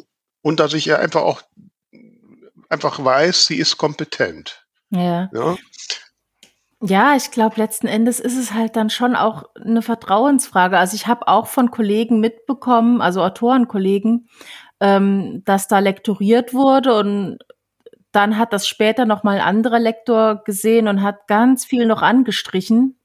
und 0.41 0.59
dass 0.59 0.73
ich 0.73 0.87
ihr 0.87 0.99
einfach 0.99 1.21
auch 1.21 1.41
einfach 2.69 3.03
weiß, 3.03 3.47
sie 3.47 3.57
ist 3.57 3.77
kompetent. 3.77 4.65
Ja. 4.89 5.29
ja? 5.33 5.55
Ja, 6.81 7.15
ich 7.15 7.31
glaube, 7.31 7.55
letzten 7.57 7.87
Endes 7.87 8.19
ist 8.19 8.37
es 8.37 8.53
halt 8.53 8.75
dann 8.75 8.89
schon 8.89 9.15
auch 9.15 9.43
eine 9.55 9.81
Vertrauensfrage. 9.81 10.77
Also 10.77 10.95
ich 10.95 11.07
habe 11.07 11.27
auch 11.27 11.47
von 11.47 11.71
Kollegen 11.71 12.19
mitbekommen, 12.19 13.01
also 13.01 13.23
Autorenkollegen, 13.23 14.29
ähm, 14.79 15.41
dass 15.45 15.67
da 15.67 15.79
lektoriert 15.79 16.53
wurde 16.53 16.95
und 16.95 17.39
dann 18.15 18.37
hat 18.37 18.53
das 18.53 18.67
später 18.67 19.05
noch 19.05 19.23
mal 19.23 19.39
ein 19.39 19.45
anderer 19.45 19.79
Lektor 19.79 20.43
gesehen 20.43 20.87
und 20.87 21.01
hat 21.01 21.27
ganz 21.27 21.65
viel 21.65 21.85
noch 21.85 22.01
angestrichen. 22.01 22.97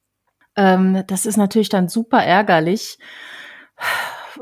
Ähm, 0.56 1.04
das 1.06 1.26
ist 1.26 1.36
natürlich 1.36 1.68
dann 1.68 1.88
super 1.88 2.22
ärgerlich 2.22 2.98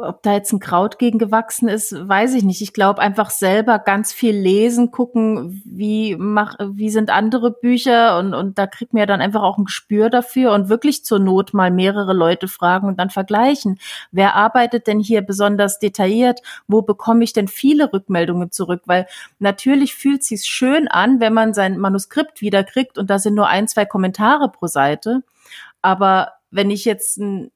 ob 0.01 0.23
da 0.23 0.35
jetzt 0.35 0.53
ein 0.53 0.61
Kraut 0.61 0.99
gegen 0.99 1.19
gewachsen 1.19 1.69
ist, 1.69 1.93
weiß 1.93 2.35
ich 2.35 2.45
nicht. 2.45 2.63
Ich 2.63 2.73
glaube 2.73 3.01
einfach 3.01 3.31
selber 3.31 3.79
ganz 3.79 4.13
viel 4.13 4.37
lesen, 4.37 4.91
gucken, 4.91 5.63
wie 5.65 6.17
mach, 6.17 6.57
wie 6.61 6.91
sind 6.91 7.11
andere 7.11 7.51
Bücher 7.51 8.19
und, 8.19 8.35
und 8.35 8.59
da 8.59 8.67
kriegt 8.67 8.95
mir 8.95 9.07
dann 9.07 9.21
einfach 9.21 9.43
auch 9.43 9.59
ein 9.59 9.65
Gespür 9.65 10.11
dafür 10.11 10.53
und 10.53 10.69
wirklich 10.69 11.05
zur 11.05 11.19
Not 11.19 11.55
mal 11.55 11.71
mehrere 11.71 12.13
Leute 12.13 12.49
fragen 12.49 12.87
und 12.87 12.99
dann 12.99 13.11
vergleichen. 13.11 13.79
Wer 14.13 14.35
arbeitet 14.35 14.87
denn 14.87 15.01
hier 15.01 15.23
besonders 15.23 15.79
detailliert? 15.79 16.41
Wo 16.69 16.83
bekomme 16.83 17.25
ich 17.25 17.33
denn 17.33 17.49
viele 17.49 17.93
Rückmeldungen 17.93 18.53
zurück? 18.53 18.83
Weil 18.87 19.07
natürlich 19.39 19.95
fühlt 19.95 20.23
sich's 20.23 20.47
schön 20.47 20.89
an, 20.89 21.21
wenn 21.21 21.35
man 21.35 21.55
sein 21.55 21.79
Manuskript 21.79 22.41
wiederkriegt 22.41 22.99
und 22.99 23.11
da 23.11 23.19
sind 23.19 23.35
nur 23.35 23.49
ein, 23.49 23.69
zwei 23.69 23.85
Kommentare 23.85 24.51
pro 24.51 24.67
Seite. 24.67 25.23
Aber 25.83 26.33
wenn 26.51 26.71
ich 26.71 26.85
jetzt 26.85 27.19
ein 27.19 27.51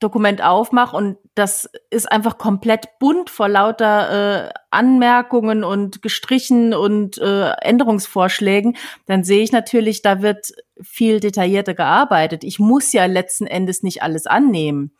Dokument 0.00 0.42
aufmache 0.42 0.96
und 0.96 1.18
das 1.34 1.70
ist 1.90 2.10
einfach 2.10 2.38
komplett 2.38 2.98
bunt 2.98 3.30
vor 3.30 3.48
lauter 3.48 4.48
äh, 4.48 4.52
Anmerkungen 4.70 5.62
und 5.62 6.02
gestrichen 6.02 6.74
und 6.74 7.18
äh, 7.18 7.50
Änderungsvorschlägen, 7.60 8.76
dann 9.06 9.24
sehe 9.24 9.42
ich 9.42 9.52
natürlich, 9.52 10.02
da 10.02 10.22
wird 10.22 10.52
viel 10.80 11.20
detaillierter 11.20 11.74
gearbeitet. 11.74 12.44
Ich 12.44 12.58
muss 12.58 12.92
ja 12.92 13.04
letzten 13.04 13.46
Endes 13.46 13.82
nicht 13.82 14.02
alles 14.02 14.26
annehmen. 14.26 14.92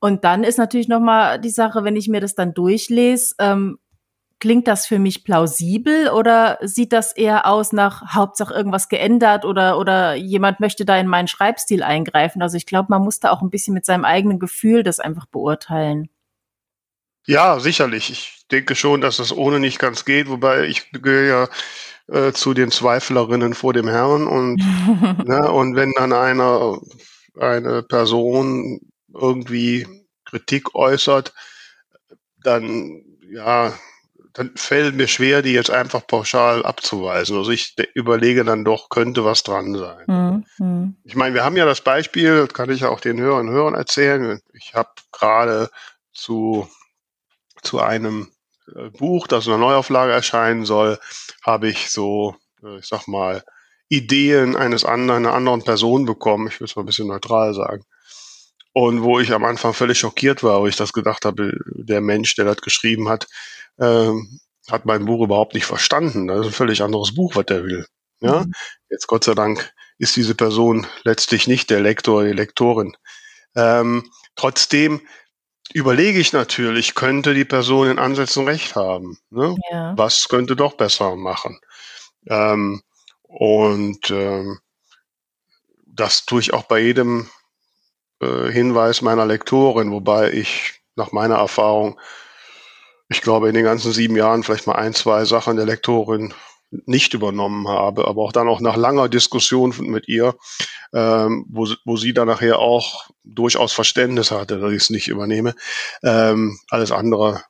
Und 0.00 0.24
dann 0.24 0.44
ist 0.44 0.58
natürlich 0.58 0.88
noch 0.88 1.00
mal 1.00 1.38
die 1.38 1.50
Sache, 1.50 1.84
wenn 1.84 1.96
ich 1.96 2.08
mir 2.08 2.20
das 2.20 2.34
dann 2.34 2.52
durchlese, 2.52 3.36
ähm, 3.38 3.78
Klingt 4.44 4.68
das 4.68 4.86
für 4.86 4.98
mich 4.98 5.24
plausibel 5.24 6.10
oder 6.10 6.58
sieht 6.60 6.92
das 6.92 7.16
eher 7.16 7.46
aus 7.46 7.72
nach 7.72 8.12
Hauptsache 8.14 8.52
irgendwas 8.52 8.90
geändert 8.90 9.46
oder, 9.46 9.78
oder 9.78 10.16
jemand 10.16 10.60
möchte 10.60 10.84
da 10.84 10.98
in 10.98 11.06
meinen 11.06 11.28
Schreibstil 11.28 11.82
eingreifen? 11.82 12.42
Also 12.42 12.58
ich 12.58 12.66
glaube, 12.66 12.88
man 12.90 13.00
muss 13.00 13.20
da 13.20 13.30
auch 13.30 13.40
ein 13.40 13.48
bisschen 13.48 13.72
mit 13.72 13.86
seinem 13.86 14.04
eigenen 14.04 14.38
Gefühl 14.38 14.82
das 14.82 15.00
einfach 15.00 15.24
beurteilen. 15.24 16.10
Ja, 17.26 17.58
sicherlich. 17.58 18.10
Ich 18.10 18.46
denke 18.50 18.74
schon, 18.74 19.00
dass 19.00 19.16
das 19.16 19.34
ohne 19.34 19.60
nicht 19.60 19.78
ganz 19.78 20.04
geht, 20.04 20.28
wobei 20.28 20.64
ich 20.64 20.92
gehöre 20.92 21.48
ja 22.06 22.28
äh, 22.28 22.32
zu 22.34 22.52
den 22.52 22.70
Zweiflerinnen 22.70 23.54
vor 23.54 23.72
dem 23.72 23.88
Herrn 23.88 24.26
und, 24.26 24.56
ne, 25.26 25.50
und 25.50 25.74
wenn 25.74 25.90
dann 25.96 26.12
einer, 26.12 26.78
eine 27.40 27.82
Person 27.82 28.80
irgendwie 29.10 29.86
Kritik 30.26 30.74
äußert, 30.74 31.32
dann 32.42 33.06
ja, 33.32 33.72
dann 34.34 34.50
fällt 34.56 34.96
mir 34.96 35.06
schwer, 35.06 35.42
die 35.42 35.52
jetzt 35.52 35.70
einfach 35.70 36.06
pauschal 36.06 36.66
abzuweisen. 36.66 37.38
Also 37.38 37.52
ich 37.52 37.76
überlege 37.94 38.44
dann 38.44 38.64
doch, 38.64 38.88
könnte 38.88 39.24
was 39.24 39.44
dran 39.44 39.74
sein. 39.74 40.44
Mhm. 40.58 40.96
Ich 41.04 41.14
meine, 41.14 41.34
wir 41.34 41.44
haben 41.44 41.56
ja 41.56 41.64
das 41.64 41.80
Beispiel, 41.80 42.38
das 42.38 42.52
kann 42.52 42.68
ich 42.70 42.84
auch 42.84 43.00
den 43.00 43.20
Hörern 43.20 43.48
und 43.48 43.54
Hörern 43.54 43.74
erzählen. 43.74 44.40
Ich 44.52 44.74
habe 44.74 44.90
gerade 45.12 45.70
zu, 46.12 46.68
zu 47.62 47.78
einem 47.78 48.32
äh, 48.74 48.90
Buch, 48.90 49.28
das 49.28 49.46
in 49.46 49.52
einer 49.52 49.60
Neuauflage 49.60 50.12
erscheinen 50.12 50.64
soll, 50.64 50.98
habe 51.44 51.68
ich 51.68 51.90
so, 51.90 52.34
äh, 52.64 52.78
ich 52.78 52.86
sag 52.86 53.06
mal, 53.06 53.44
Ideen 53.88 54.56
eines 54.56 54.84
anderen, 54.84 55.26
einer 55.26 55.34
anderen 55.34 55.62
Person 55.62 56.06
bekommen. 56.06 56.48
Ich 56.48 56.58
will 56.58 56.66
es 56.66 56.74
mal 56.74 56.82
ein 56.82 56.86
bisschen 56.86 57.06
neutral 57.06 57.54
sagen. 57.54 57.84
Und 58.72 59.04
wo 59.04 59.20
ich 59.20 59.32
am 59.32 59.44
Anfang 59.44 59.72
völlig 59.72 60.00
schockiert 60.00 60.42
war, 60.42 60.60
wo 60.60 60.66
ich 60.66 60.74
das 60.74 60.92
gedacht 60.92 61.24
habe, 61.24 61.52
der 61.66 62.00
Mensch, 62.00 62.34
der 62.34 62.44
das 62.46 62.56
geschrieben 62.56 63.08
hat, 63.08 63.28
ähm, 63.78 64.40
hat 64.70 64.86
mein 64.86 65.04
Buch 65.04 65.22
überhaupt 65.24 65.54
nicht 65.54 65.66
verstanden. 65.66 66.26
Das 66.26 66.40
ist 66.40 66.46
ein 66.46 66.52
völlig 66.52 66.82
anderes 66.82 67.14
Buch, 67.14 67.36
was 67.36 67.46
der 67.46 67.64
will. 67.64 67.86
Ja, 68.20 68.40
mhm. 68.40 68.52
jetzt 68.88 69.06
Gott 69.06 69.24
sei 69.24 69.34
Dank 69.34 69.72
ist 69.98 70.16
diese 70.16 70.34
Person 70.34 70.86
letztlich 71.04 71.46
nicht 71.46 71.70
der 71.70 71.80
Lektor 71.80 72.18
oder 72.18 72.28
die 72.28 72.32
Lektorin. 72.32 72.96
Ähm, 73.54 74.10
trotzdem 74.36 75.00
überlege 75.72 76.18
ich 76.18 76.32
natürlich, 76.32 76.94
könnte 76.94 77.34
die 77.34 77.44
Person 77.44 77.90
in 77.90 77.98
Ansätzen 77.98 78.46
recht 78.46 78.76
haben. 78.76 79.18
Ne? 79.30 79.56
Ja. 79.70 79.96
Was 79.96 80.28
könnte 80.28 80.56
doch 80.56 80.74
besser 80.74 81.16
machen? 81.16 81.58
Ähm, 82.26 82.82
und 83.22 84.10
ähm, 84.10 84.58
das 85.86 86.26
tue 86.26 86.40
ich 86.40 86.52
auch 86.52 86.64
bei 86.64 86.80
jedem 86.80 87.28
äh, 88.20 88.50
Hinweis 88.50 89.02
meiner 89.02 89.26
Lektorin, 89.26 89.90
wobei 89.90 90.32
ich 90.32 90.80
nach 90.96 91.12
meiner 91.12 91.36
Erfahrung 91.36 91.98
ich 93.08 93.20
glaube, 93.20 93.48
in 93.48 93.54
den 93.54 93.64
ganzen 93.64 93.92
sieben 93.92 94.16
Jahren 94.16 94.42
vielleicht 94.42 94.66
mal 94.66 94.76
ein, 94.76 94.94
zwei 94.94 95.24
Sachen 95.24 95.56
der 95.56 95.66
Lektorin 95.66 96.34
nicht 96.86 97.14
übernommen 97.14 97.68
habe, 97.68 98.06
aber 98.08 98.22
auch 98.22 98.32
dann 98.32 98.48
auch 98.48 98.60
nach 98.60 98.76
langer 98.76 99.08
Diskussion 99.08 99.74
mit 99.78 100.08
ihr, 100.08 100.34
ähm, 100.92 101.46
wo, 101.48 101.68
wo 101.84 101.96
sie 101.96 102.12
dann 102.12 102.26
nachher 102.26 102.58
auch 102.58 103.08
durchaus 103.22 103.72
Verständnis 103.72 104.30
hatte, 104.30 104.58
dass 104.58 104.72
ich 104.72 104.82
es 104.82 104.90
nicht 104.90 105.08
übernehme. 105.08 105.54
Ähm, 106.02 106.58
alles 106.70 106.90
andere 106.90 107.44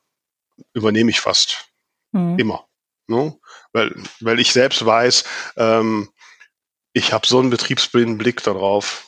übernehme 0.73 1.09
ich 1.09 1.19
fast 1.19 1.69
mhm. 2.11 2.37
immer. 2.37 2.65
Ne? 3.07 3.35
Weil, 3.73 3.95
weil 4.19 4.39
ich 4.39 4.51
selbst 4.51 4.85
weiß, 4.85 5.23
ähm, 5.57 6.09
ich 6.93 7.11
habe 7.11 7.27
so 7.27 7.39
einen 7.39 7.49
betriebsblinden 7.49 8.17
Blick 8.17 8.43
darauf. 8.43 9.07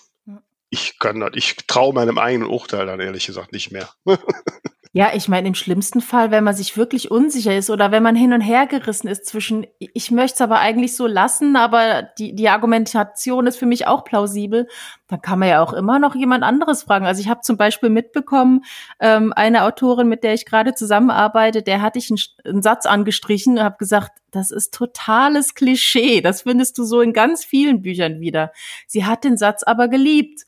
Ich 0.69 0.99
kann 0.99 1.23
ich 1.33 1.55
traue 1.67 1.93
meinem 1.93 2.17
eigenen 2.17 2.49
Urteil 2.49 2.85
dann 2.85 2.99
ehrlich 2.99 3.27
gesagt 3.27 3.53
nicht 3.53 3.71
mehr. 3.71 3.89
Ja, 4.93 5.11
ich 5.13 5.27
meine, 5.27 5.47
im 5.47 5.55
schlimmsten 5.55 6.01
Fall, 6.01 6.31
wenn 6.31 6.43
man 6.43 6.55
sich 6.55 6.77
wirklich 6.77 7.11
unsicher 7.11 7.55
ist 7.55 7.69
oder 7.69 7.91
wenn 7.91 8.03
man 8.03 8.15
hin 8.15 8.33
und 8.33 8.41
her 8.41 8.67
gerissen 8.67 9.07
ist 9.07 9.25
zwischen, 9.25 9.67
ich 9.79 10.11
möchte 10.11 10.35
es 10.35 10.41
aber 10.41 10.59
eigentlich 10.59 10.95
so 10.95 11.07
lassen, 11.07 11.55
aber 11.55 12.03
die, 12.17 12.33
die 12.33 12.49
Argumentation 12.49 13.47
ist 13.47 13.57
für 13.57 13.65
mich 13.65 13.85
auch 13.85 14.03
plausibel, 14.03 14.67
dann 15.07 15.21
kann 15.21 15.39
man 15.39 15.49
ja 15.49 15.61
auch 15.61 15.73
immer 15.73 15.99
noch 15.99 16.15
jemand 16.15 16.43
anderes 16.43 16.83
fragen. 16.83 17.05
Also 17.05 17.21
ich 17.21 17.29
habe 17.29 17.41
zum 17.41 17.57
Beispiel 17.57 17.89
mitbekommen, 17.89 18.63
ähm, 18.99 19.33
eine 19.35 19.63
Autorin, 19.63 20.07
mit 20.07 20.23
der 20.23 20.33
ich 20.33 20.45
gerade 20.45 20.73
zusammenarbeite, 20.73 21.61
der 21.61 21.81
hatte 21.81 21.99
ich 21.99 22.09
einen, 22.09 22.19
einen 22.45 22.61
Satz 22.61 22.85
angestrichen 22.85 23.57
und 23.57 23.63
habe 23.63 23.77
gesagt, 23.77 24.11
das 24.31 24.51
ist 24.51 24.73
totales 24.73 25.55
Klischee. 25.55 26.21
Das 26.21 26.41
findest 26.43 26.77
du 26.77 26.83
so 26.83 27.01
in 27.01 27.13
ganz 27.13 27.45
vielen 27.45 27.81
Büchern 27.81 28.19
wieder. 28.19 28.51
Sie 28.85 29.05
hat 29.05 29.23
den 29.23 29.37
Satz 29.37 29.63
aber 29.63 29.87
geliebt. 29.87 30.46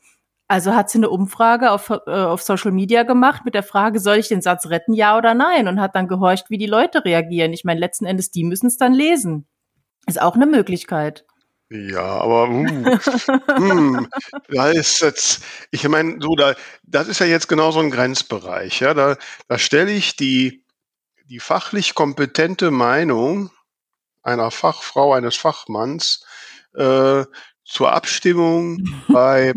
Also 0.49 0.73
hat 0.73 0.89
sie 0.89 0.97
eine 0.97 1.09
Umfrage 1.09 1.71
auf, 1.71 1.89
äh, 1.89 2.11
auf 2.11 2.41
Social 2.41 2.71
Media 2.71 3.03
gemacht 3.03 3.45
mit 3.45 3.53
der 3.53 3.63
Frage, 3.63 3.99
soll 3.99 4.17
ich 4.17 4.27
den 4.27 4.41
Satz 4.41 4.65
retten, 4.65 4.93
ja 4.93 5.15
oder 5.15 5.35
nein? 5.35 5.67
Und 5.67 5.79
hat 5.79 5.95
dann 5.95 6.07
gehorcht, 6.07 6.49
wie 6.49 6.57
die 6.57 6.65
Leute 6.65 7.05
reagieren. 7.05 7.53
Ich 7.53 7.63
meine, 7.63 7.79
letzten 7.79 8.05
Endes, 8.05 8.31
die 8.31 8.43
müssen 8.43 8.65
es 8.65 8.77
dann 8.77 8.93
lesen. 8.93 9.47
Ist 10.07 10.21
auch 10.21 10.35
eine 10.35 10.47
Möglichkeit. 10.47 11.25
Ja, 11.69 12.01
aber 12.01 12.49
uh, 12.49 12.65
hm, 13.57 14.07
da 14.49 14.71
ist 14.71 15.01
jetzt, 15.01 15.43
ich 15.69 15.87
meine, 15.87 16.17
so 16.19 16.35
da, 16.35 16.55
das 16.81 17.07
ist 17.07 17.19
ja 17.19 17.27
jetzt 17.27 17.47
genau 17.47 17.69
so 17.69 17.79
ein 17.79 17.91
Grenzbereich. 17.91 18.79
Ja, 18.79 18.95
da, 18.95 19.17
da 19.47 19.59
stelle 19.59 19.91
ich 19.91 20.15
die 20.15 20.65
die 21.29 21.39
fachlich 21.39 21.93
kompetente 21.93 22.71
Meinung 22.71 23.51
einer 24.23 24.49
Fachfrau, 24.49 25.13
eines 25.13 25.35
Fachmanns 25.35 26.25
äh, 26.73 27.23
zur 27.63 27.91
Abstimmung 27.91 28.83
bei 29.07 29.53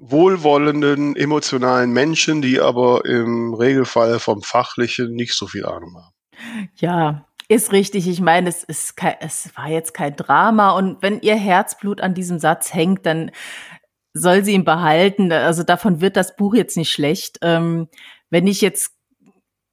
wohlwollenden, 0.00 1.14
emotionalen 1.14 1.92
Menschen, 1.92 2.40
die 2.40 2.58
aber 2.58 3.04
im 3.04 3.52
Regelfall 3.52 4.18
vom 4.18 4.42
Fachlichen 4.42 5.12
nicht 5.14 5.34
so 5.34 5.46
viel 5.46 5.66
Ahnung 5.66 5.94
haben. 5.94 6.70
Ja, 6.76 7.26
ist 7.48 7.72
richtig. 7.72 8.08
Ich 8.08 8.20
meine, 8.20 8.48
es 8.48 8.64
ist 8.64 8.96
kein, 8.96 9.16
es 9.20 9.50
war 9.56 9.68
jetzt 9.68 9.92
kein 9.92 10.16
Drama 10.16 10.70
und 10.70 11.02
wenn 11.02 11.20
ihr 11.20 11.36
Herzblut 11.36 12.00
an 12.00 12.14
diesem 12.14 12.38
Satz 12.38 12.72
hängt, 12.72 13.04
dann 13.04 13.30
soll 14.14 14.42
sie 14.42 14.52
ihn 14.52 14.64
behalten. 14.64 15.30
Also 15.32 15.62
davon 15.62 16.00
wird 16.00 16.16
das 16.16 16.34
Buch 16.34 16.54
jetzt 16.54 16.76
nicht 16.78 16.90
schlecht. 16.90 17.38
Ähm, 17.42 17.88
wenn 18.30 18.46
ich 18.46 18.62
jetzt 18.62 18.94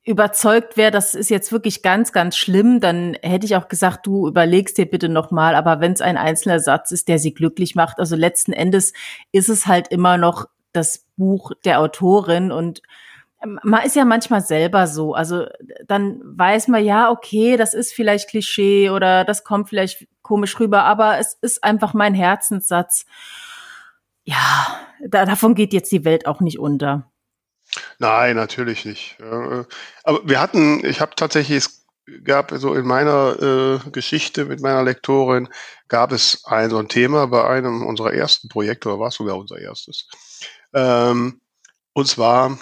überzeugt 0.07 0.77
wäre, 0.77 0.89
das 0.89 1.15
ist 1.15 1.29
jetzt 1.29 1.51
wirklich 1.51 1.83
ganz, 1.83 2.13
ganz 2.13 2.37
schlimm, 2.37 2.79
dann 2.79 3.17
hätte 3.21 3.45
ich 3.45 3.57
auch 3.57 3.67
gesagt, 3.67 4.07
du 4.07 4.27
überlegst 4.27 4.77
dir 4.77 4.85
bitte 4.85 5.09
nochmal. 5.09 5.53
Aber 5.53 5.81
wenn 5.81 5.91
es 5.91 6.01
ein 6.01 6.15
einzelner 6.15 6.61
Satz 6.61 6.91
ist, 6.91 7.09
der 7.09 7.19
sie 7.19 7.33
glücklich 7.33 7.75
macht, 7.75 7.99
also 7.99 8.15
letzten 8.15 8.53
Endes 8.53 8.93
ist 9.33 9.49
es 9.49 9.67
halt 9.67 9.89
immer 9.89 10.17
noch 10.17 10.45
das 10.71 11.05
Buch 11.17 11.51
der 11.65 11.81
Autorin 11.81 12.53
und 12.53 12.81
ähm, 13.43 13.59
man 13.63 13.83
ist 13.85 13.97
ja 13.97 14.05
manchmal 14.05 14.41
selber 14.41 14.87
so. 14.87 15.13
Also 15.13 15.45
dann 15.85 16.21
weiß 16.23 16.69
man 16.69 16.85
ja, 16.85 17.11
okay, 17.11 17.57
das 17.57 17.73
ist 17.73 17.93
vielleicht 17.93 18.29
Klischee 18.29 18.89
oder 18.89 19.25
das 19.25 19.43
kommt 19.43 19.67
vielleicht 19.67 20.07
komisch 20.21 20.57
rüber, 20.57 20.83
aber 20.85 21.19
es 21.19 21.37
ist 21.41 21.65
einfach 21.65 21.93
mein 21.93 22.13
Herzenssatz. 22.13 23.05
Ja, 24.23 24.79
da, 25.05 25.25
davon 25.25 25.53
geht 25.53 25.73
jetzt 25.73 25.91
die 25.91 26.05
Welt 26.05 26.27
auch 26.27 26.39
nicht 26.39 26.59
unter. 26.59 27.11
Nein, 28.00 28.36
natürlich 28.36 28.86
nicht. 28.86 29.17
Äh, 29.19 29.63
aber 30.03 30.21
wir 30.24 30.39
hatten, 30.39 30.86
ich 30.86 31.01
habe 31.01 31.15
tatsächlich, 31.15 31.57
es 31.57 31.86
gab 32.24 32.51
so 32.55 32.74
in 32.74 32.86
meiner 32.86 33.81
äh, 33.86 33.89
Geschichte 33.89 34.45
mit 34.45 34.62
meiner 34.62 34.83
Lektorin, 34.83 35.50
gab 35.88 36.12
es 36.12 36.45
ein 36.45 36.69
so 36.69 36.77
ein 36.77 36.88
Thema 36.88 37.27
bei 37.27 37.47
einem 37.47 37.86
unserer 37.86 38.13
ersten 38.13 38.47
Projekte, 38.50 38.89
oder 38.89 39.00
war 39.00 39.07
es 39.09 39.15
sogar 39.15 39.38
unser 39.38 39.59
erstes. 39.59 40.07
Ähm, 40.74 41.41
und 41.93 42.07
zwar 42.07 42.57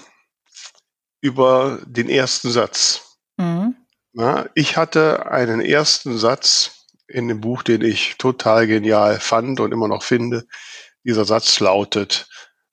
über 1.21 1.79
den 1.85 2.09
ersten 2.09 2.49
Satz. 2.49 3.17
Mhm. 3.37 3.75
Na, 4.13 4.49
ich 4.55 4.77
hatte 4.77 5.29
einen 5.29 5.59
ersten 5.59 6.17
Satz 6.17 6.85
in 7.07 7.27
dem 7.27 7.41
Buch, 7.41 7.63
den 7.63 7.81
ich 7.81 8.15
total 8.17 8.67
genial 8.67 9.19
fand 9.19 9.59
und 9.59 9.71
immer 9.71 9.87
noch 9.87 10.03
finde. 10.03 10.45
Dieser 11.03 11.25
Satz 11.25 11.59
lautet, 11.59 12.27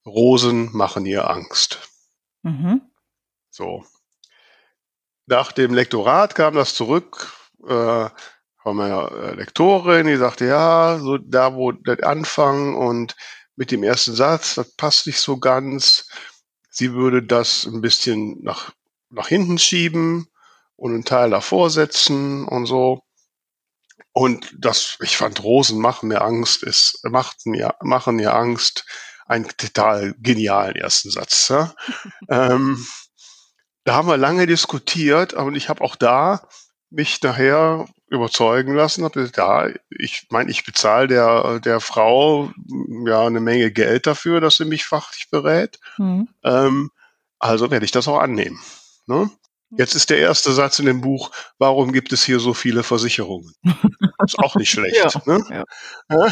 Rosen 0.07 0.71
machen 0.73 1.05
ihr 1.05 1.29
Angst. 1.29 1.92
Mhm. 2.43 2.83
So. 3.51 3.85
Nach 5.27 5.53
dem 5.53 5.75
Lektorat 5.75 6.35
kam 6.35 6.55
das 6.55 6.75
zurück 6.75 7.33
äh, 7.67 8.09
von 8.63 8.77
meiner 8.77 9.11
äh, 9.13 9.35
Lektorin, 9.35 10.07
die 10.07 10.17
sagte, 10.17 10.47
ja, 10.47 10.99
so 10.99 11.19
da 11.19 11.55
wo 11.55 11.73
der 11.73 12.07
Anfang 12.07 12.75
und 12.75 13.17
mit 13.57 13.71
dem 13.71 13.83
ersten 13.83 14.15
Satz, 14.15 14.55
das 14.55 14.75
passt 14.77 15.07
nicht 15.07 15.21
so 15.21 15.39
ganz. 15.39 16.09
Sie 16.71 16.93
würde 16.95 17.23
das 17.23 17.67
ein 17.67 17.81
bisschen 17.81 18.43
nach, 18.43 18.73
nach 19.11 19.29
hinten 19.29 19.59
schieben 19.59 20.29
und 20.77 20.95
einen 20.95 21.05
Teil 21.05 21.31
davor 21.31 21.71
setzen 21.71 22.47
und 22.49 22.67
so. 22.67 23.03
Und 24.13 24.55
das, 24.59 24.99
ich 25.01 25.17
fand 25.17 25.43
Rosen 25.43 25.81
machen 25.81 26.09
mir 26.09 26.23
Angst, 26.23 26.63
es 26.63 27.01
macht 27.05 27.47
mir, 27.47 27.75
machen 27.83 28.17
mir 28.17 28.35
Angst 28.35 28.85
einen 29.27 29.49
total 29.57 30.15
genialen 30.19 30.77
ersten 30.77 31.11
Satz. 31.11 31.49
Ja? 31.49 31.75
ähm, 32.29 32.85
da 33.85 33.95
haben 33.95 34.09
wir 34.09 34.17
lange 34.17 34.47
diskutiert, 34.47 35.35
und 35.35 35.55
ich 35.55 35.69
habe 35.69 35.83
auch 35.83 35.97
da 35.97 36.49
mich 36.91 37.23
nachher 37.23 37.87
überzeugen 38.09 38.75
lassen, 38.75 39.05
habe 39.05 39.29
da, 39.31 39.69
ich 39.89 40.27
meine, 40.31 40.51
ich 40.51 40.65
bezahle 40.65 41.09
der, 41.09 41.61
der 41.61 41.81
Frau 41.81 42.53
ja 43.07 43.27
eine 43.27 43.41
Menge 43.41 43.73
Geld 43.73 44.07
dafür, 44.07 44.41
dass 44.41 44.57
sie 44.57 44.67
mich 44.67 44.85
fachlich 44.85 45.29
berät. 45.31 45.79
Mhm. 45.97 46.29
Ähm, 46.45 46.91
also 47.39 47.71
werde 47.71 47.87
ich 47.87 47.91
das 47.91 48.09
auch 48.09 48.19
annehmen. 48.19 48.61
Ne? 49.07 49.31
Jetzt 49.79 49.95
ist 49.95 50.11
der 50.11 50.19
erste 50.19 50.53
Satz 50.53 50.79
in 50.79 50.87
dem 50.87 51.01
Buch, 51.01 51.31
warum 51.59 51.93
gibt 51.93 52.13
es 52.13 52.23
hier 52.23 52.39
so 52.39 52.53
viele 52.53 52.83
Versicherungen? 52.83 53.55
Ist 54.23 54.39
auch 54.39 54.55
nicht 54.57 54.71
schlecht. 54.73 54.97
ja, 54.97 55.09
ne? 55.25 55.43
ja. 55.51 55.65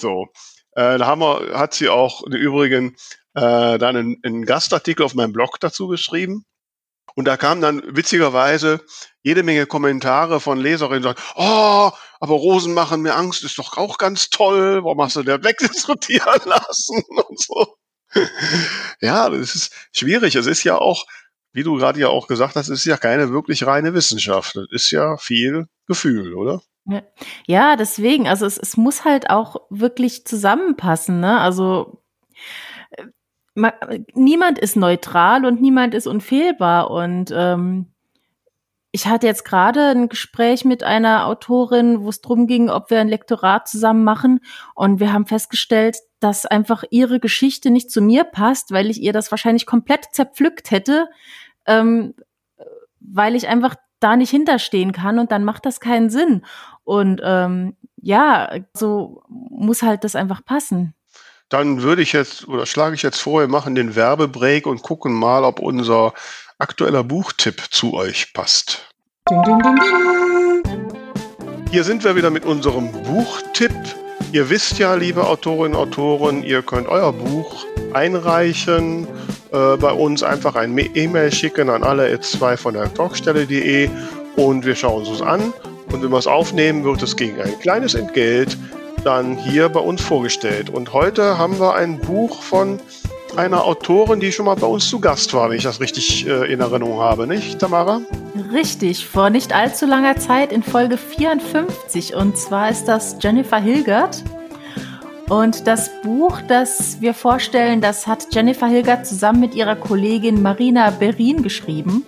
so. 0.00 0.26
Äh, 0.72 0.98
da 0.98 1.06
haben 1.06 1.20
wir, 1.20 1.58
hat 1.58 1.74
sie 1.74 1.88
auch 1.88 2.22
im 2.24 2.32
Übrigen 2.32 2.96
äh, 3.34 3.78
dann 3.78 3.96
einen, 3.96 4.16
einen 4.22 4.44
Gastartikel 4.44 5.04
auf 5.04 5.14
meinem 5.14 5.32
Blog 5.32 5.58
dazu 5.60 5.88
geschrieben. 5.88 6.44
Und 7.14 7.24
da 7.26 7.36
kamen 7.36 7.60
dann 7.60 7.82
witzigerweise 7.96 8.80
jede 9.22 9.42
Menge 9.42 9.66
Kommentare 9.66 10.40
von 10.40 10.60
Leserinnen, 10.60 11.02
die 11.02 11.08
sagen, 11.08 11.20
oh, 11.34 11.90
aber 12.20 12.34
Rosen 12.34 12.72
machen 12.74 13.02
mir 13.02 13.16
Angst, 13.16 13.44
ist 13.44 13.58
doch 13.58 13.76
auch 13.76 13.98
ganz 13.98 14.30
toll, 14.30 14.84
warum 14.84 15.02
hast 15.02 15.16
du 15.16 15.22
der 15.22 15.42
wegdiskutieren 15.42 16.40
lassen 16.44 17.02
und 17.28 17.40
so. 17.40 17.76
ja, 19.00 19.28
das 19.28 19.54
ist 19.54 19.72
schwierig. 19.92 20.34
Es 20.34 20.46
ist 20.46 20.64
ja 20.64 20.78
auch, 20.78 21.06
wie 21.52 21.62
du 21.62 21.76
gerade 21.76 22.00
ja 22.00 22.08
auch 22.08 22.26
gesagt 22.26 22.56
hast, 22.56 22.68
es 22.68 22.80
ist 22.80 22.86
ja 22.86 22.96
keine 22.96 23.30
wirklich 23.30 23.66
reine 23.66 23.94
Wissenschaft. 23.94 24.56
Es 24.56 24.66
ist 24.70 24.90
ja 24.90 25.16
viel 25.16 25.66
Gefühl, 25.86 26.34
oder? 26.34 26.60
Ja, 27.46 27.76
deswegen, 27.76 28.26
also 28.26 28.46
es, 28.46 28.58
es 28.58 28.76
muss 28.76 29.04
halt 29.04 29.30
auch 29.30 29.56
wirklich 29.70 30.24
zusammenpassen, 30.24 31.20
ne? 31.20 31.38
Also 31.40 32.02
äh, 32.90 33.04
ma, 33.54 33.72
niemand 34.14 34.58
ist 34.58 34.76
neutral 34.76 35.44
und 35.44 35.60
niemand 35.60 35.94
ist 35.94 36.06
unfehlbar. 36.06 36.90
Und 36.90 37.32
ähm, 37.34 37.86
ich 38.92 39.06
hatte 39.06 39.26
jetzt 39.26 39.44
gerade 39.44 39.90
ein 39.90 40.08
Gespräch 40.08 40.64
mit 40.64 40.82
einer 40.82 41.26
Autorin, 41.26 42.02
wo 42.02 42.08
es 42.08 42.22
darum 42.22 42.46
ging, 42.46 42.70
ob 42.70 42.90
wir 42.90 43.00
ein 43.00 43.08
Lektorat 43.08 43.68
zusammen 43.68 44.02
machen. 44.02 44.40
Und 44.74 44.98
wir 44.98 45.12
haben 45.12 45.26
festgestellt, 45.26 45.98
dass 46.18 46.44
einfach 46.44 46.82
ihre 46.90 47.20
Geschichte 47.20 47.70
nicht 47.70 47.90
zu 47.90 48.00
mir 48.00 48.24
passt, 48.24 48.72
weil 48.72 48.90
ich 48.90 49.00
ihr 49.00 49.12
das 49.12 49.30
wahrscheinlich 49.30 49.66
komplett 49.66 50.06
zerpflückt 50.12 50.70
hätte, 50.70 51.08
ähm, 51.66 52.14
weil 53.00 53.36
ich 53.36 53.48
einfach 53.48 53.76
da 54.00 54.16
nicht 54.16 54.30
hinterstehen 54.30 54.92
kann 54.92 55.18
und 55.18 55.30
dann 55.32 55.44
macht 55.44 55.66
das 55.66 55.80
keinen 55.80 56.10
Sinn. 56.10 56.44
Und 56.84 57.20
ähm, 57.22 57.76
ja, 57.96 58.50
so 58.74 59.22
muss 59.28 59.82
halt 59.82 60.04
das 60.04 60.16
einfach 60.16 60.44
passen. 60.44 60.94
Dann 61.48 61.82
würde 61.82 62.02
ich 62.02 62.12
jetzt 62.12 62.46
oder 62.48 62.64
schlage 62.64 62.94
ich 62.94 63.02
jetzt 63.02 63.20
vor, 63.20 63.40
wir 63.40 63.48
machen 63.48 63.74
den 63.74 63.96
Werbebreak 63.96 64.66
und 64.66 64.82
gucken 64.82 65.12
mal, 65.12 65.44
ob 65.44 65.58
unser 65.58 66.14
aktueller 66.58 67.02
Buchtipp 67.02 67.60
zu 67.70 67.94
euch 67.94 68.32
passt. 68.32 68.88
Ding, 69.28 69.42
ding, 69.42 69.58
ding, 69.58 69.78
Hier 71.70 71.84
sind 71.84 72.04
wir 72.04 72.14
wieder 72.16 72.30
mit 72.30 72.44
unserem 72.44 72.92
Buchtipp. 73.02 73.72
Ihr 74.32 74.48
wisst 74.48 74.78
ja, 74.78 74.94
liebe 74.94 75.26
Autorinnen 75.26 75.76
und 75.76 75.88
Autoren, 75.88 76.44
ihr 76.44 76.62
könnt 76.62 76.86
euer 76.86 77.12
Buch 77.12 77.66
einreichen, 77.92 79.08
äh, 79.50 79.76
bei 79.76 79.90
uns 79.90 80.22
einfach 80.22 80.54
ein 80.54 80.78
E-Mail 80.78 81.32
schicken 81.32 81.68
an 81.68 81.82
alle 81.82 82.20
2 82.20 82.56
von 82.56 82.74
der 82.74 82.94
Talkstelle.de 82.94 83.88
und 84.36 84.64
wir 84.64 84.76
schauen 84.76 85.00
uns 85.00 85.10
das 85.10 85.22
an. 85.22 85.52
Und 85.90 86.04
wenn 86.04 86.10
wir 86.10 86.18
es 86.18 86.28
aufnehmen, 86.28 86.84
wird 86.84 87.02
es 87.02 87.16
gegen 87.16 87.40
ein 87.40 87.58
kleines 87.58 87.94
Entgelt 87.94 88.56
dann 89.02 89.36
hier 89.36 89.68
bei 89.68 89.80
uns 89.80 90.00
vorgestellt. 90.00 90.70
Und 90.70 90.92
heute 90.92 91.36
haben 91.36 91.58
wir 91.58 91.74
ein 91.74 91.98
Buch 91.98 92.40
von 92.40 92.78
einer 93.36 93.64
Autorin, 93.64 94.20
die 94.20 94.32
schon 94.32 94.46
mal 94.46 94.56
bei 94.56 94.66
uns 94.66 94.88
zu 94.88 95.00
Gast 95.00 95.32
war, 95.34 95.50
wenn 95.50 95.56
ich 95.56 95.64
das 95.64 95.80
richtig 95.80 96.26
äh, 96.26 96.52
in 96.52 96.60
Erinnerung 96.60 97.00
habe, 97.00 97.26
nicht, 97.26 97.58
Tamara? 97.58 98.00
Richtig, 98.52 99.06
vor 99.06 99.30
nicht 99.30 99.54
allzu 99.54 99.86
langer 99.86 100.16
Zeit 100.16 100.52
in 100.52 100.62
Folge 100.62 100.96
54. 100.96 102.14
Und 102.14 102.36
zwar 102.36 102.70
ist 102.70 102.84
das 102.84 103.16
Jennifer 103.20 103.58
Hilgert. 103.58 104.22
Und 105.28 105.66
das 105.66 105.90
Buch, 106.02 106.40
das 106.48 107.00
wir 107.00 107.14
vorstellen, 107.14 107.80
das 107.80 108.06
hat 108.06 108.26
Jennifer 108.32 108.66
Hilgert 108.66 109.06
zusammen 109.06 109.40
mit 109.40 109.54
ihrer 109.54 109.76
Kollegin 109.76 110.42
Marina 110.42 110.90
Berin 110.90 111.42
geschrieben. 111.42 112.04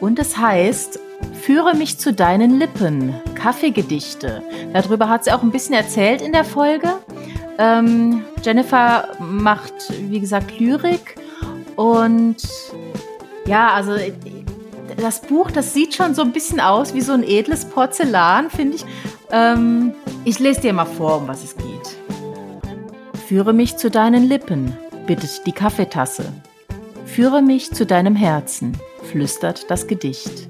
Und 0.00 0.18
es 0.18 0.36
heißt 0.36 0.98
Führe 1.40 1.74
mich 1.74 1.98
zu 1.98 2.12
deinen 2.12 2.58
Lippen, 2.58 3.14
Kaffeegedichte. 3.34 4.42
Darüber 4.72 5.08
hat 5.08 5.24
sie 5.24 5.32
auch 5.32 5.42
ein 5.42 5.50
bisschen 5.50 5.74
erzählt 5.74 6.20
in 6.20 6.32
der 6.32 6.44
Folge. 6.44 6.99
Ähm, 7.60 8.24
Jennifer 8.42 9.08
macht, 9.18 9.74
wie 10.08 10.18
gesagt, 10.18 10.58
Lyrik 10.58 11.16
und 11.76 12.38
ja, 13.44 13.74
also 13.74 13.96
das 14.96 15.20
Buch, 15.20 15.50
das 15.50 15.74
sieht 15.74 15.94
schon 15.94 16.14
so 16.14 16.22
ein 16.22 16.32
bisschen 16.32 16.58
aus 16.58 16.94
wie 16.94 17.02
so 17.02 17.12
ein 17.12 17.22
edles 17.22 17.66
Porzellan, 17.66 18.48
finde 18.48 18.76
ich. 18.76 18.86
Ähm, 19.30 19.92
ich 20.24 20.38
lese 20.38 20.62
dir 20.62 20.72
mal 20.72 20.86
vor, 20.86 21.18
um 21.18 21.28
was 21.28 21.44
es 21.44 21.54
geht. 21.54 21.98
Führe 23.28 23.52
mich 23.52 23.76
zu 23.76 23.90
deinen 23.90 24.26
Lippen, 24.26 24.74
bittet 25.06 25.46
die 25.46 25.52
Kaffeetasse. 25.52 26.32
Führe 27.04 27.42
mich 27.42 27.72
zu 27.72 27.84
deinem 27.84 28.16
Herzen, 28.16 28.72
flüstert 29.02 29.70
das 29.70 29.86
Gedicht. 29.86 30.48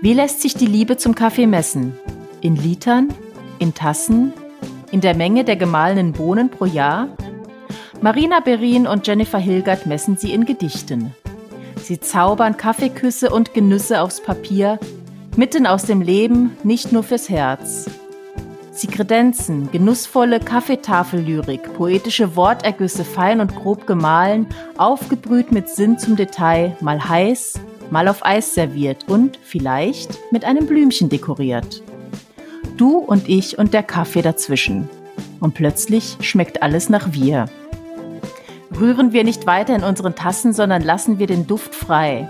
Wie 0.00 0.14
lässt 0.14 0.42
sich 0.42 0.54
die 0.54 0.66
Liebe 0.66 0.96
zum 0.96 1.14
Kaffee 1.14 1.46
messen? 1.46 1.96
In 2.40 2.56
Litern? 2.56 3.14
In 3.60 3.72
Tassen? 3.72 4.32
In 4.96 5.02
der 5.02 5.14
Menge 5.14 5.44
der 5.44 5.56
gemahlenen 5.56 6.12
Bohnen 6.12 6.48
pro 6.48 6.64
Jahr? 6.64 7.08
Marina 8.00 8.40
Berin 8.40 8.86
und 8.86 9.06
Jennifer 9.06 9.36
Hilgert 9.36 9.84
messen 9.84 10.16
sie 10.16 10.32
in 10.32 10.46
Gedichten. 10.46 11.14
Sie 11.82 12.00
zaubern 12.00 12.56
Kaffeeküsse 12.56 13.28
und 13.28 13.52
Genüsse 13.52 14.00
aufs 14.00 14.22
Papier, 14.22 14.80
mitten 15.36 15.66
aus 15.66 15.82
dem 15.82 16.00
Leben, 16.00 16.56
nicht 16.62 16.92
nur 16.92 17.02
fürs 17.02 17.28
Herz. 17.28 17.90
Sie 18.70 18.86
kredenzen 18.86 19.70
genussvolle 19.70 20.40
Kaffeetafellyrik, 20.40 21.74
poetische 21.74 22.34
Wortergüsse 22.34 23.04
fein 23.04 23.42
und 23.42 23.54
grob 23.54 23.86
gemahlen, 23.86 24.46
aufgebrüht 24.78 25.52
mit 25.52 25.68
Sinn 25.68 25.98
zum 25.98 26.16
Detail, 26.16 26.74
mal 26.80 27.06
heiß, 27.06 27.60
mal 27.90 28.08
auf 28.08 28.24
Eis 28.24 28.54
serviert 28.54 29.04
und 29.10 29.38
vielleicht 29.42 30.32
mit 30.32 30.46
einem 30.46 30.66
Blümchen 30.66 31.10
dekoriert. 31.10 31.82
Du 32.76 32.98
und 32.98 33.28
ich 33.28 33.58
und 33.58 33.72
der 33.72 33.82
Kaffee 33.82 34.20
dazwischen. 34.20 34.88
Und 35.40 35.54
plötzlich 35.54 36.18
schmeckt 36.20 36.62
alles 36.62 36.90
nach 36.90 37.12
wir. 37.12 37.46
Rühren 38.78 39.12
wir 39.12 39.24
nicht 39.24 39.46
weiter 39.46 39.74
in 39.74 39.82
unseren 39.82 40.14
Tassen, 40.14 40.52
sondern 40.52 40.82
lassen 40.82 41.18
wir 41.18 41.26
den 41.26 41.46
Duft 41.46 41.74
frei. 41.74 42.28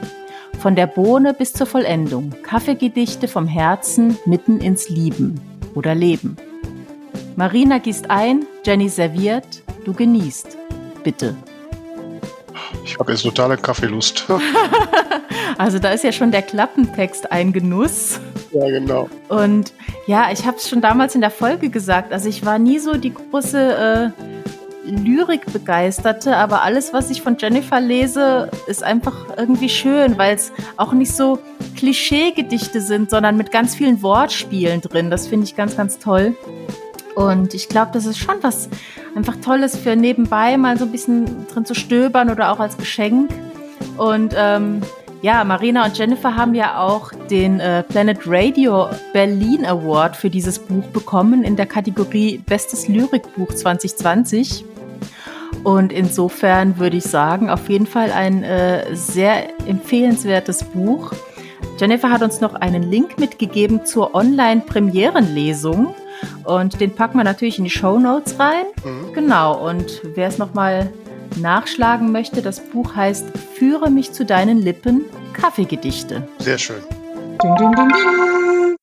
Von 0.61 0.77
der 0.77 0.87
Bohne 0.87 1.35
bis 1.35 1.53
zur 1.53 1.67
Vollendung. 1.67 2.33
Kaffeegedichte 2.45 3.27
vom 3.27 3.49
Herzen 3.49 4.19
mitten 4.25 4.61
ins 4.61 4.89
Lieben 4.89 5.41
oder 5.75 5.95
Leben. 5.95 6.37
Marina 7.35 7.79
gießt 7.79 8.11
ein, 8.11 8.47
Jenny 8.65 8.89
serviert, 8.89 9.63
du 9.85 9.93
genießt. 9.93 10.57
Bitte. 11.03 11.37
Ich 12.85 12.99
habe 12.99 13.13
jetzt 13.13 13.23
totale 13.23 13.57
Kaffeelust. 13.57 14.27
also 15.59 15.81
da 15.81 15.91
ist 15.91 16.05
ja 16.05 16.13
schon 16.13 16.31
der 16.31 16.43
Klappentext 16.43 17.33
ein 17.33 17.53
Genuss. 17.53 18.21
Ja, 18.57 18.71
genau. 18.71 19.11
Und 19.29 19.75
ja, 20.07 20.31
ich 20.33 20.47
habe 20.47 20.57
es 20.57 20.69
schon 20.69 20.81
damals 20.81 21.15
in 21.15 21.21
der 21.21 21.31
Folge 21.31 21.69
gesagt. 21.69 22.13
Also 22.13 22.29
ich 22.29 22.47
war 22.47 22.59
nie 22.59 22.79
so 22.79 22.95
die 22.95 23.13
große 23.13 24.13
äh, 24.87 24.91
Lyrikbegeisterte, 24.91 26.35
aber 26.35 26.63
alles, 26.63 26.95
was 26.95 27.11
ich 27.11 27.21
von 27.21 27.37
Jennifer 27.39 27.81
lese, 27.81 28.51
ist 28.67 28.83
einfach 28.83 29.37
irgendwie 29.37 29.69
schön, 29.69 30.17
weil 30.17 30.37
es 30.37 30.53
auch 30.79 30.93
nicht 30.93 31.13
so 31.13 31.39
Klischeegedichte 31.77 32.81
sind, 32.81 33.11
sondern 33.11 33.37
mit 33.37 33.51
ganz 33.51 33.75
vielen 33.75 34.01
Wortspielen 34.03 34.81
drin. 34.81 35.11
Das 35.11 35.27
finde 35.27 35.45
ich 35.45 35.55
ganz, 35.55 35.77
ganz 35.77 35.99
toll. 35.99 36.35
Und 37.15 37.53
ich 37.53 37.69
glaube, 37.69 37.91
das 37.93 38.07
ist 38.07 38.19
schon 38.19 38.37
was 38.43 38.71
einfach 39.15 39.37
Tolles 39.37 39.77
für 39.77 39.97
nebenbei 39.97 40.57
mal 40.57 40.79
so 40.79 40.87
ein 40.87 40.93
bisschen 40.93 41.47
drin 41.49 41.67
zu 41.67 41.75
stöbern 41.75 42.31
oder 42.31 42.53
auch 42.53 42.61
als 42.61 42.79
Geschenk. 42.79 43.31
Und 43.99 44.35
ähm, 44.35 44.81
ja, 45.27 45.43
Marina 45.43 45.85
und 45.85 45.99
Jennifer 45.99 46.37
haben 46.37 46.55
ja 46.55 46.79
auch 46.79 47.11
den 47.29 47.59
äh, 47.59 47.83
Planet 47.83 48.21
Radio 48.27 48.89
Berlin 49.13 49.67
Award 49.67 50.15
für 50.15 50.31
dieses 50.31 50.61
Buch 50.61 50.85
bekommen 50.93 51.43
in 51.43 51.57
der 51.57 51.67
Kategorie 51.67 52.39
Bestes 52.39 52.87
Lyrikbuch 52.87 53.53
2020. 53.53 54.65
Und 55.65 55.93
insofern 55.93 56.79
würde 56.79 56.99
ich 56.99 57.03
sagen, 57.03 57.51
auf 57.51 57.69
jeden 57.69 57.89
Fall 57.89 58.13
ein 58.13 58.45
äh, 58.45 58.95
sehr 58.95 59.49
empfehlenswertes 59.67 60.63
Buch. 60.63 61.13
Jennifer 61.77 62.11
hat 62.11 62.23
uns 62.23 62.41
noch 62.41 62.55
einen 62.55 62.85
Link 62.85 63.19
mitgegeben 63.19 63.85
zur 63.85 64.15
Online-Premierenlesung. 64.15 65.93
Und 66.45 66.81
den 66.81 66.95
packen 66.95 67.19
wir 67.19 67.25
natürlich 67.25 67.59
in 67.59 67.65
die 67.65 67.71
Show 67.71 67.99
Notes 67.99 68.39
rein. 68.39 68.67
Mhm. 68.85 69.13
Genau. 69.13 69.69
Und 69.69 70.03
wer 70.15 70.29
es 70.29 70.39
nochmal 70.39 70.93
nachschlagen 71.37 72.13
möchte, 72.13 72.43
das 72.43 72.61
Buch 72.61 72.95
heißt 72.95 73.27
Führe 73.59 73.91
mich 73.91 74.13
zu 74.13 74.25
deinen 74.25 74.59
Lippen, 74.59 75.05
Kaffeegedichte. 75.33 76.27
Sehr 76.39 76.59
schön. 76.59 76.83
Ding, 77.43 77.55
ding, 77.57 77.73
ding, 77.73 78.77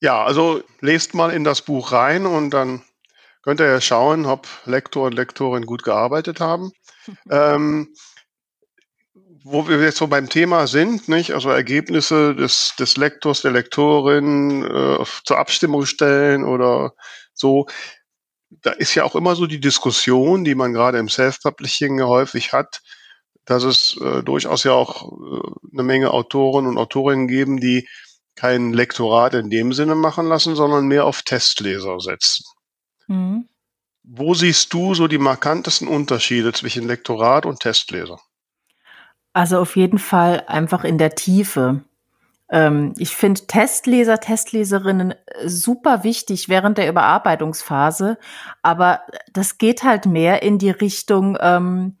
ja, 0.00 0.22
also 0.24 0.62
lest 0.80 1.14
mal 1.14 1.32
in 1.32 1.44
das 1.44 1.62
Buch 1.62 1.92
rein 1.92 2.26
und 2.26 2.50
dann 2.50 2.82
könnt 3.42 3.60
ihr 3.60 3.66
ja 3.66 3.80
schauen, 3.80 4.26
ob 4.26 4.46
Lektor 4.64 5.06
und 5.06 5.14
Lektorin 5.14 5.66
gut 5.66 5.82
gearbeitet 5.82 6.40
haben. 6.40 6.72
ähm, 7.30 7.88
wo 9.48 9.68
wir 9.68 9.80
jetzt 9.80 9.98
so 9.98 10.08
beim 10.08 10.28
Thema 10.28 10.66
sind, 10.66 11.08
nicht? 11.08 11.32
Also 11.32 11.50
Ergebnisse 11.50 12.34
des, 12.34 12.74
des 12.78 12.96
Lektors, 12.96 13.42
der 13.42 13.52
Lektorin 13.52 14.64
äh, 14.64 15.04
zur 15.24 15.38
Abstimmung 15.38 15.86
stellen 15.86 16.44
oder 16.44 16.94
so. 17.32 17.66
Da 18.62 18.72
ist 18.72 18.94
ja 18.94 19.04
auch 19.04 19.14
immer 19.14 19.36
so 19.36 19.46
die 19.46 19.60
Diskussion, 19.60 20.44
die 20.44 20.54
man 20.54 20.72
gerade 20.72 20.98
im 20.98 21.08
Self-Publishing 21.08 22.02
häufig 22.02 22.52
hat, 22.52 22.80
dass 23.44 23.62
es 23.62 23.96
äh, 24.00 24.22
durchaus 24.22 24.64
ja 24.64 24.72
auch 24.72 25.04
äh, 25.04 25.50
eine 25.72 25.82
Menge 25.82 26.10
Autoren 26.10 26.66
und 26.66 26.78
Autorinnen 26.78 27.28
geben, 27.28 27.60
die 27.60 27.88
kein 28.34 28.72
Lektorat 28.72 29.34
in 29.34 29.50
dem 29.50 29.72
Sinne 29.72 29.94
machen 29.94 30.26
lassen, 30.26 30.56
sondern 30.56 30.86
mehr 30.86 31.06
auf 31.06 31.22
Testleser 31.22 32.00
setzen. 32.00 32.44
Mhm. 33.06 33.48
Wo 34.02 34.34
siehst 34.34 34.72
du 34.72 34.94
so 34.94 35.08
die 35.08 35.18
markantesten 35.18 35.88
Unterschiede 35.88 36.52
zwischen 36.52 36.86
Lektorat 36.86 37.46
und 37.46 37.60
Testleser? 37.60 38.20
Also 39.32 39.58
auf 39.58 39.76
jeden 39.76 39.98
Fall 39.98 40.44
einfach 40.46 40.84
in 40.84 40.96
der 40.96 41.14
Tiefe. 41.14 41.84
Ähm, 42.48 42.94
ich 42.98 43.16
finde 43.16 43.46
Testleser, 43.46 44.18
Testleserinnen 44.18 45.12
äh, 45.12 45.48
super 45.48 46.04
wichtig 46.04 46.48
während 46.48 46.78
der 46.78 46.88
Überarbeitungsphase, 46.88 48.18
aber 48.62 49.00
das 49.32 49.58
geht 49.58 49.82
halt 49.82 50.06
mehr 50.06 50.42
in 50.42 50.58
die 50.58 50.70
Richtung, 50.70 51.36
ähm, 51.40 51.96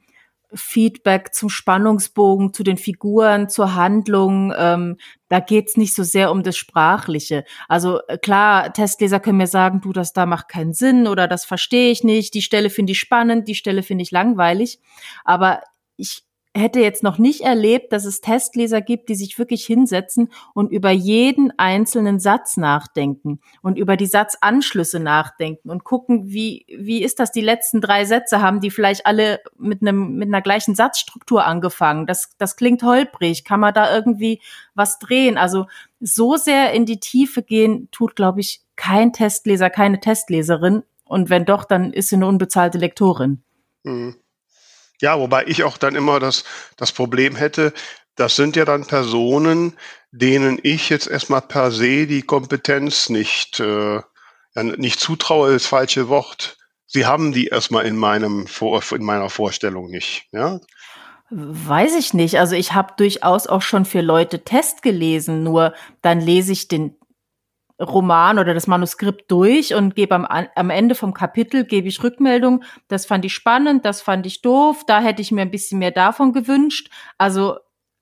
Feedback 0.54 1.34
zum 1.34 1.48
Spannungsbogen, 1.48 2.52
zu 2.52 2.62
den 2.62 2.76
Figuren, 2.76 3.48
zur 3.48 3.74
Handlung. 3.74 4.52
Ähm, 4.56 4.96
da 5.28 5.40
geht's 5.40 5.76
nicht 5.76 5.94
so 5.94 6.02
sehr 6.02 6.30
um 6.30 6.42
das 6.42 6.56
Sprachliche. 6.56 7.44
Also 7.68 8.00
äh, 8.08 8.18
klar, 8.18 8.72
Testleser 8.72 9.20
können 9.20 9.38
mir 9.38 9.46
sagen, 9.46 9.80
du, 9.80 9.92
das 9.92 10.12
da 10.12 10.26
macht 10.26 10.48
keinen 10.48 10.72
Sinn 10.72 11.06
oder 11.06 11.28
das 11.28 11.44
verstehe 11.44 11.90
ich 11.90 12.04
nicht, 12.04 12.34
die 12.34 12.42
Stelle 12.42 12.70
finde 12.70 12.92
ich 12.92 12.98
spannend, 13.00 13.48
die 13.48 13.54
Stelle 13.54 13.82
finde 13.82 14.02
ich 14.02 14.10
langweilig. 14.10 14.80
Aber 15.24 15.62
ich 15.96 16.25
hätte 16.56 16.80
jetzt 16.80 17.02
noch 17.02 17.18
nicht 17.18 17.42
erlebt, 17.42 17.92
dass 17.92 18.04
es 18.04 18.20
Testleser 18.20 18.80
gibt, 18.80 19.08
die 19.08 19.14
sich 19.14 19.38
wirklich 19.38 19.64
hinsetzen 19.64 20.30
und 20.54 20.72
über 20.72 20.90
jeden 20.90 21.52
einzelnen 21.58 22.18
Satz 22.18 22.56
nachdenken 22.56 23.40
und 23.62 23.78
über 23.78 23.96
die 23.96 24.06
Satzanschlüsse 24.06 24.98
nachdenken 24.98 25.70
und 25.70 25.84
gucken, 25.84 26.28
wie, 26.28 26.66
wie 26.68 27.02
ist 27.02 27.20
das, 27.20 27.30
die 27.30 27.40
letzten 27.40 27.80
drei 27.80 28.04
Sätze 28.04 28.40
haben 28.40 28.60
die 28.60 28.70
vielleicht 28.70 29.06
alle 29.06 29.40
mit 29.58 29.82
einem, 29.82 30.14
mit 30.16 30.28
einer 30.28 30.42
gleichen 30.42 30.74
Satzstruktur 30.74 31.44
angefangen. 31.44 32.06
Das, 32.06 32.30
das 32.38 32.56
klingt 32.56 32.82
holprig. 32.82 33.44
Kann 33.44 33.60
man 33.60 33.74
da 33.74 33.94
irgendwie 33.94 34.40
was 34.74 34.98
drehen? 34.98 35.38
Also 35.38 35.66
so 36.00 36.36
sehr 36.36 36.72
in 36.72 36.86
die 36.86 37.00
Tiefe 37.00 37.42
gehen 37.42 37.88
tut, 37.90 38.16
glaube 38.16 38.40
ich, 38.40 38.62
kein 38.76 39.12
Testleser, 39.12 39.70
keine 39.70 40.00
Testleserin. 40.00 40.82
Und 41.04 41.30
wenn 41.30 41.44
doch, 41.44 41.64
dann 41.64 41.92
ist 41.92 42.08
sie 42.08 42.16
eine 42.16 42.26
unbezahlte 42.26 42.78
Lektorin. 42.78 43.42
Mhm. 43.84 44.16
Ja, 45.00 45.18
wobei 45.18 45.44
ich 45.46 45.64
auch 45.64 45.78
dann 45.78 45.94
immer 45.94 46.20
das, 46.20 46.44
das 46.76 46.92
Problem 46.92 47.36
hätte, 47.36 47.72
das 48.14 48.36
sind 48.36 48.56
ja 48.56 48.64
dann 48.64 48.86
Personen, 48.86 49.76
denen 50.10 50.58
ich 50.62 50.88
jetzt 50.88 51.06
erstmal 51.06 51.42
per 51.42 51.70
se 51.70 52.06
die 52.06 52.22
Kompetenz 52.22 53.10
nicht, 53.10 53.60
äh, 53.60 54.00
nicht 54.54 55.00
zutraue, 55.00 55.52
ist 55.52 55.64
das 55.64 55.68
falsche 55.68 56.08
Wort. 56.08 56.56
Sie 56.86 57.04
haben 57.04 57.32
die 57.32 57.48
erstmal 57.48 57.84
in 57.84 57.96
meinem 57.96 58.46
in 58.90 59.04
meiner 59.04 59.28
Vorstellung 59.28 59.90
nicht, 59.90 60.28
ja? 60.32 60.60
Weiß 61.28 61.96
ich 61.96 62.14
nicht. 62.14 62.38
Also 62.38 62.54
ich 62.54 62.72
habe 62.72 62.94
durchaus 62.96 63.48
auch 63.48 63.62
schon 63.62 63.84
für 63.84 64.00
Leute 64.00 64.44
Test 64.44 64.82
gelesen, 64.82 65.42
nur 65.42 65.74
dann 66.00 66.20
lese 66.20 66.52
ich 66.52 66.68
den 66.68 66.96
Roman 67.80 68.38
oder 68.38 68.54
das 68.54 68.66
Manuskript 68.66 69.30
durch 69.30 69.74
und 69.74 69.94
gebe 69.94 70.14
am, 70.14 70.24
am 70.24 70.70
Ende 70.70 70.94
vom 70.94 71.12
Kapitel 71.12 71.64
gebe 71.64 71.88
ich 71.88 72.02
Rückmeldung. 72.02 72.64
Das 72.88 73.06
fand 73.06 73.24
ich 73.24 73.34
spannend, 73.34 73.84
das 73.84 74.00
fand 74.00 74.26
ich 74.26 74.42
doof, 74.42 74.84
da 74.86 75.00
hätte 75.00 75.22
ich 75.22 75.30
mir 75.30 75.42
ein 75.42 75.50
bisschen 75.50 75.78
mehr 75.78 75.90
davon 75.90 76.32
gewünscht. 76.32 76.90
Also 77.18 77.56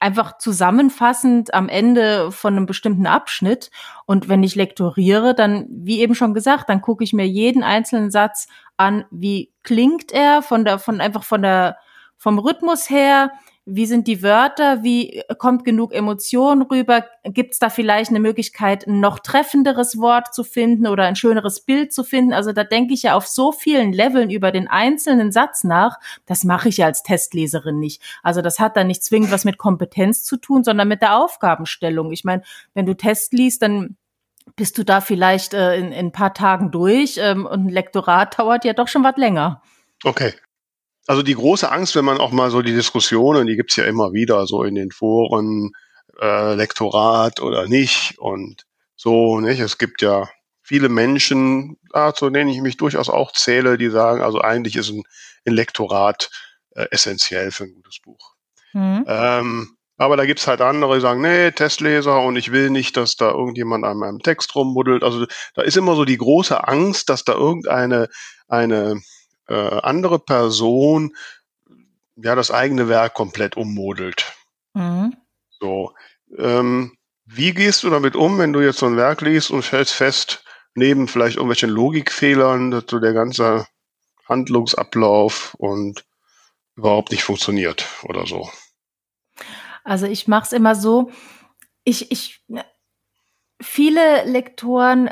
einfach 0.05 0.37
zusammenfassend 0.39 1.55
am 1.55 1.69
Ende 1.69 2.31
von 2.31 2.55
einem 2.55 2.67
bestimmten 2.67 3.07
Abschnitt. 3.07 3.71
Und 4.05 4.29
wenn 4.29 4.43
ich 4.43 4.55
lektoriere, 4.55 5.35
dann, 5.35 5.67
wie 5.71 6.01
eben 6.01 6.15
schon 6.15 6.35
gesagt, 6.35 6.69
dann 6.69 6.83
gucke 6.83 7.03
ich 7.03 7.13
mir 7.13 7.27
jeden 7.27 7.63
einzelnen 7.63 8.11
Satz 8.11 8.47
an, 8.77 9.07
wie 9.11 9.53
klingt 9.63 10.13
er 10.13 10.43
von 10.43 10.65
der, 10.65 10.79
von 10.79 11.01
einfach 11.01 11.25
von 11.25 11.43
der, 11.43 11.79
vom 12.17 12.39
Rhythmus 12.39 12.91
her, 12.91 13.33
wie 13.67 13.87
sind 13.87 14.07
die 14.07 14.23
Wörter? 14.23 14.83
Wie 14.83 15.23
kommt 15.39 15.65
genug 15.65 15.95
Emotion 15.95 16.63
rüber? 16.63 17.07
Gibt 17.25 17.55
es 17.55 17.59
da 17.59 17.71
vielleicht 17.71 18.11
eine 18.11 18.21
Möglichkeit, 18.21 18.87
ein 18.87 19.01
noch 19.01 19.19
treffenderes 19.19 19.99
Wort 19.99 20.35
zu 20.35 20.45
finden 20.45 20.87
oder 20.87 21.05
ein 21.05 21.17
schöneres 21.17 21.63
Bild 21.63 21.93
zu 21.93 22.05
finden? 22.05 22.35
Also 22.35 22.53
da 22.53 22.63
denke 22.63 22.93
ich 22.93 23.05
ja 23.05 23.15
auf 23.15 23.27
so 23.27 23.53
vielen 23.53 23.95
Leveln 23.95 24.29
über 24.29 24.53
den 24.53 24.69
einzelnen 24.69 25.33
Satz 25.33 25.65
nach. 25.65 25.99
Das 26.27 26.45
mache 26.45 26.69
ich 26.69 26.77
ja 26.77 26.87
als 26.87 27.03
Testleserin 27.03 27.79
nicht. 27.79 28.03
Also 28.23 28.43
das 28.43 28.59
hat 28.59 28.77
dann 28.77 28.87
nicht 28.87 29.03
zwingend 29.03 29.31
was 29.31 29.47
mit 29.47 29.57
Kompetenz 29.57 30.25
zu 30.25 30.37
tun, 30.37 30.63
sondern 30.63 30.89
mit 30.89 31.01
der 31.01 31.17
Aufgabenstellung. 31.17 32.13
Ich 32.13 32.25
meine, 32.25 32.43
wenn 32.75 32.85
du 32.85 32.95
Test 32.95 33.33
liest, 33.33 33.63
dann 33.63 33.97
bist 34.57 34.77
du 34.77 34.85
da 34.85 35.01
vielleicht 35.01 35.55
äh, 35.55 35.77
in, 35.77 35.87
in 35.87 36.07
ein 36.07 36.13
paar 36.13 36.35
Tagen 36.35 36.71
durch 36.71 37.17
ähm, 37.19 37.47
und 37.47 37.67
ein 37.67 37.71
Lektorat 37.71 38.39
dauert 38.39 38.67
ja 38.67 38.75
doch 38.75 38.89
schon 38.89 39.05
was 39.05 39.17
länger. 39.17 39.63
Okay. 40.05 40.35
Also 41.07 41.23
die 41.23 41.35
große 41.35 41.71
Angst, 41.71 41.97
wenn 41.97 42.05
man 42.05 42.19
auch 42.19 42.33
mal 42.33 42.51
so 42.51 42.63
die 42.63 42.75
Diskussionen, 42.75 43.47
die 43.47 43.57
gibt's 43.57 43.77
ja 43.77 43.85
immer 43.85 44.13
wieder 44.13 44.47
so 44.47 44.63
in 44.63 44.75
den 44.75 44.91
Foren, 44.91 45.73
äh, 46.21 46.55
Lektorat 46.55 47.41
oder 47.41 47.67
nicht 47.67 48.19
und 48.19 48.65
so, 48.97 49.41
nicht? 49.41 49.61
Es 49.61 49.79
gibt 49.79 50.01
ja 50.03 50.29
viele 50.63 50.89
Menschen, 50.89 51.77
ah, 51.93 52.13
zu 52.15 52.31
denen 52.31 52.49
ich 52.49 52.61
mich 52.61 52.77
durchaus 52.77 53.11
auch 53.11 53.33
zähle, 53.33 53.77
die 53.77 53.91
sagen, 53.91 54.23
also 54.23 54.41
eigentlich 54.41 54.77
ist 54.77 54.91
ein, 54.91 55.03
ein 55.47 55.53
Lektorat 55.53 56.31
äh, 56.71 56.87
essentiell 56.91 57.51
für 57.51 57.65
ein 57.65 57.75
gutes 57.75 57.99
Buch. 58.01 58.35
Mhm. 58.73 59.05
Ähm, 59.07 59.77
aber 59.97 60.17
da 60.17 60.27
gibt's 60.27 60.47
halt 60.47 60.61
andere, 60.61 60.95
die 60.97 61.01
sagen, 61.01 61.21
nee, 61.21 61.53
Testleser 61.53 62.21
und 62.23 62.37
ich 62.37 62.51
will 62.51 62.71
nicht, 62.71 62.97
dass 62.97 63.15
da 63.17 63.31
irgendjemand 63.31 63.85
an 63.85 63.99
meinem 63.99 64.21
Text 64.21 64.55
rumbuddelt. 64.55 65.05
Also 65.05 65.27
da 65.55 65.63
ist 65.63 65.77
immer 65.77 65.95
so 65.95 66.05
die 66.05 66.17
große 66.17 66.67
Angst, 66.67 67.11
dass 67.11 67.25
da 67.25 67.35
irgendeine 67.35 68.09
eine 68.49 69.01
äh, 69.49 69.81
andere 69.81 70.19
Person 70.19 71.15
ja 72.17 72.35
das 72.35 72.51
eigene 72.51 72.89
Werk 72.89 73.15
komplett 73.15 73.57
ummodelt. 73.57 74.33
Mhm. 74.75 75.17
So. 75.61 75.93
Ähm, 76.37 76.97
wie 77.27 77.55
gehst 77.55 77.83
du 77.83 77.91
damit 77.91 78.17
um, 78.17 78.39
wenn 78.39 78.53
du 78.53 78.61
jetzt 78.61 78.79
so 78.79 78.87
ein 78.87 78.97
Werk 78.97 79.21
liest 79.23 79.51
und 79.51 79.63
stellst 79.63 79.95
fest, 79.95 80.45
neben 80.75 81.09
vielleicht 81.09 81.37
irgendwelchen 81.37 81.71
Logikfehlern, 81.71 82.71
dass 82.71 82.85
so 82.89 82.99
der 82.99 83.13
ganze 83.13 83.67
Handlungsablauf 84.29 85.55
und 85.55 86.05
überhaupt 86.77 87.13
nicht 87.13 87.25
funktioniert 87.25 87.87
oder 88.03 88.27
so? 88.27 88.51
Also 89.85 90.07
ich 90.07 90.29
mache 90.29 90.45
es 90.45 90.53
immer 90.53 90.75
so, 90.75 91.11
ich, 91.85 92.11
ich, 92.11 92.45
viele 93.61 94.25
Lektoren 94.25 95.11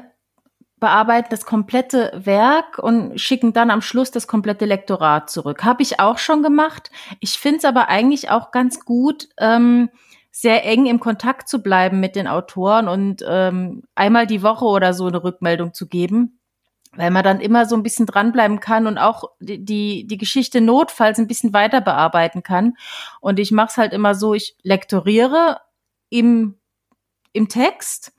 bearbeiten 0.82 1.28
das 1.30 1.46
komplette 1.46 2.10
Werk 2.12 2.80
und 2.80 3.16
schicken 3.20 3.52
dann 3.52 3.70
am 3.70 3.82
Schluss 3.82 4.10
das 4.10 4.26
komplette 4.26 4.64
Lektorat 4.64 5.30
zurück. 5.30 5.62
Habe 5.62 5.80
ich 5.80 6.00
auch 6.00 6.18
schon 6.18 6.42
gemacht. 6.42 6.90
Ich 7.20 7.38
finde 7.38 7.58
es 7.58 7.64
aber 7.64 7.88
eigentlich 7.88 8.30
auch 8.30 8.50
ganz 8.50 8.84
gut, 8.84 9.28
ähm, 9.38 9.90
sehr 10.32 10.64
eng 10.64 10.86
im 10.86 10.98
Kontakt 10.98 11.48
zu 11.48 11.62
bleiben 11.62 12.00
mit 12.00 12.16
den 12.16 12.26
Autoren 12.26 12.88
und 12.88 13.24
ähm, 13.24 13.84
einmal 13.94 14.26
die 14.26 14.42
Woche 14.42 14.64
oder 14.64 14.92
so 14.92 15.06
eine 15.06 15.22
Rückmeldung 15.22 15.72
zu 15.72 15.86
geben, 15.86 16.40
weil 16.96 17.12
man 17.12 17.22
dann 17.22 17.40
immer 17.40 17.64
so 17.66 17.76
ein 17.76 17.84
bisschen 17.84 18.06
dranbleiben 18.06 18.58
kann 18.58 18.88
und 18.88 18.98
auch 18.98 19.22
die, 19.38 19.64
die, 19.64 20.08
die 20.08 20.18
Geschichte 20.18 20.60
notfalls 20.60 21.20
ein 21.20 21.28
bisschen 21.28 21.52
weiter 21.52 21.80
bearbeiten 21.80 22.42
kann. 22.42 22.74
Und 23.20 23.38
ich 23.38 23.52
mache 23.52 23.68
es 23.68 23.76
halt 23.76 23.92
immer 23.92 24.16
so, 24.16 24.34
ich 24.34 24.56
lektoriere 24.64 25.60
im, 26.10 26.58
im 27.32 27.48
Text 27.48 28.12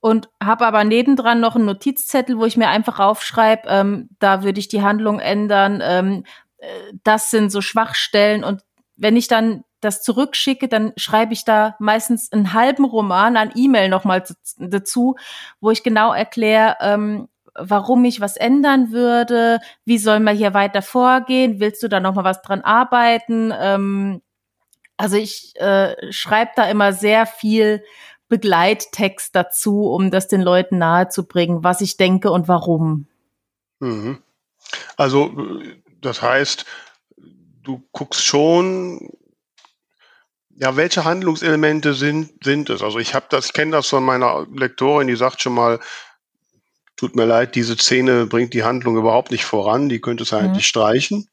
und 0.00 0.28
habe 0.42 0.66
aber 0.66 0.84
nebendran 0.84 1.40
noch 1.40 1.56
einen 1.56 1.66
Notizzettel, 1.66 2.38
wo 2.38 2.44
ich 2.44 2.56
mir 2.56 2.68
einfach 2.68 2.98
aufschreibe, 2.98 3.68
ähm, 3.68 4.08
da 4.18 4.42
würde 4.42 4.60
ich 4.60 4.68
die 4.68 4.82
Handlung 4.82 5.20
ändern, 5.20 5.80
ähm, 5.82 6.24
äh, 6.58 6.66
das 7.04 7.30
sind 7.30 7.50
so 7.50 7.60
Schwachstellen 7.60 8.44
und 8.44 8.62
wenn 8.96 9.16
ich 9.16 9.28
dann 9.28 9.64
das 9.80 10.02
zurückschicke, 10.02 10.68
dann 10.68 10.92
schreibe 10.96 11.32
ich 11.32 11.44
da 11.44 11.76
meistens 11.78 12.32
einen 12.32 12.52
halben 12.52 12.84
Roman 12.84 13.36
an 13.36 13.52
E-Mail 13.54 13.88
nochmal 13.88 14.24
dazu, 14.58 15.16
wo 15.60 15.70
ich 15.70 15.84
genau 15.84 16.12
erkläre, 16.12 16.76
ähm, 16.80 17.28
warum 17.54 18.04
ich 18.04 18.20
was 18.20 18.36
ändern 18.36 18.90
würde, 18.90 19.60
wie 19.84 19.98
soll 19.98 20.20
man 20.20 20.36
hier 20.36 20.54
weiter 20.54 20.82
vorgehen, 20.82 21.60
willst 21.60 21.82
du 21.82 21.88
da 21.88 22.00
nochmal 22.00 22.24
was 22.24 22.42
dran 22.42 22.60
arbeiten? 22.60 23.52
Ähm, 23.56 24.22
also 24.96 25.16
ich 25.16 25.54
äh, 25.60 25.94
schreibe 26.12 26.52
da 26.56 26.64
immer 26.68 26.92
sehr 26.92 27.26
viel 27.26 27.84
Begleittext 28.28 29.34
dazu, 29.34 29.90
um 29.90 30.10
das 30.10 30.28
den 30.28 30.42
Leuten 30.42 30.78
nahezubringen, 30.78 31.64
was 31.64 31.80
ich 31.80 31.96
denke 31.96 32.30
und 32.30 32.48
warum. 32.48 33.06
Mhm. 33.80 34.22
Also 34.96 35.30
das 36.00 36.22
heißt, 36.22 36.66
du 37.62 37.82
guckst 37.92 38.24
schon, 38.24 39.10
ja, 40.56 40.76
welche 40.76 41.04
Handlungselemente 41.04 41.94
sind, 41.94 42.32
sind 42.42 42.70
es? 42.70 42.82
Also 42.82 42.98
ich 42.98 43.14
habe 43.14 43.26
das, 43.30 43.46
ich 43.46 43.52
kenne 43.52 43.72
das 43.72 43.86
von 43.88 44.04
meiner 44.04 44.46
Lektorin, 44.52 45.06
die 45.06 45.16
sagt 45.16 45.40
schon 45.40 45.54
mal, 45.54 45.78
tut 46.96 47.14
mir 47.14 47.26
leid, 47.26 47.54
diese 47.54 47.76
Szene 47.76 48.26
bringt 48.26 48.54
die 48.54 48.64
Handlung 48.64 48.96
überhaupt 48.96 49.30
nicht 49.30 49.44
voran, 49.44 49.88
die 49.88 50.00
könnte 50.00 50.24
es 50.24 50.32
mhm. 50.32 50.38
eigentlich 50.38 50.66
streichen. 50.66 51.28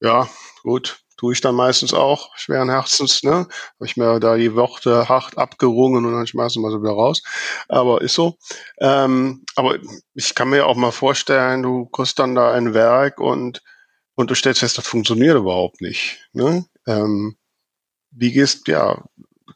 Ja, 0.00 0.28
gut, 0.62 1.00
tue 1.16 1.32
ich 1.32 1.40
dann 1.40 1.54
meistens 1.54 1.94
auch, 1.94 2.36
schweren 2.36 2.68
Herzens, 2.68 3.22
ne? 3.22 3.46
Habe 3.76 3.86
ich 3.86 3.96
mir 3.96 4.20
da 4.20 4.36
die 4.36 4.54
Worte 4.54 5.08
hart 5.08 5.38
abgerungen 5.38 6.04
und 6.04 6.12
dann 6.12 6.26
schmeißen 6.26 6.62
wir 6.62 6.70
sie 6.70 6.80
wieder 6.82 6.92
raus. 6.92 7.22
Aber 7.68 8.02
ist 8.02 8.14
so. 8.14 8.36
Ähm, 8.78 9.44
aber 9.54 9.78
ich 10.14 10.34
kann 10.34 10.50
mir 10.50 10.66
auch 10.66 10.76
mal 10.76 10.92
vorstellen, 10.92 11.62
du 11.62 11.86
kriegst 11.86 12.18
dann 12.18 12.34
da 12.34 12.52
ein 12.52 12.74
Werk 12.74 13.20
und, 13.20 13.62
und 14.14 14.30
du 14.30 14.34
stellst 14.34 14.60
fest, 14.60 14.78
das 14.78 14.86
funktioniert 14.86 15.36
überhaupt 15.36 15.80
nicht. 15.80 16.18
Ne? 16.32 16.66
Ähm, 16.86 17.36
wie 18.10 18.32
gehst, 18.32 18.68
ja, 18.68 19.02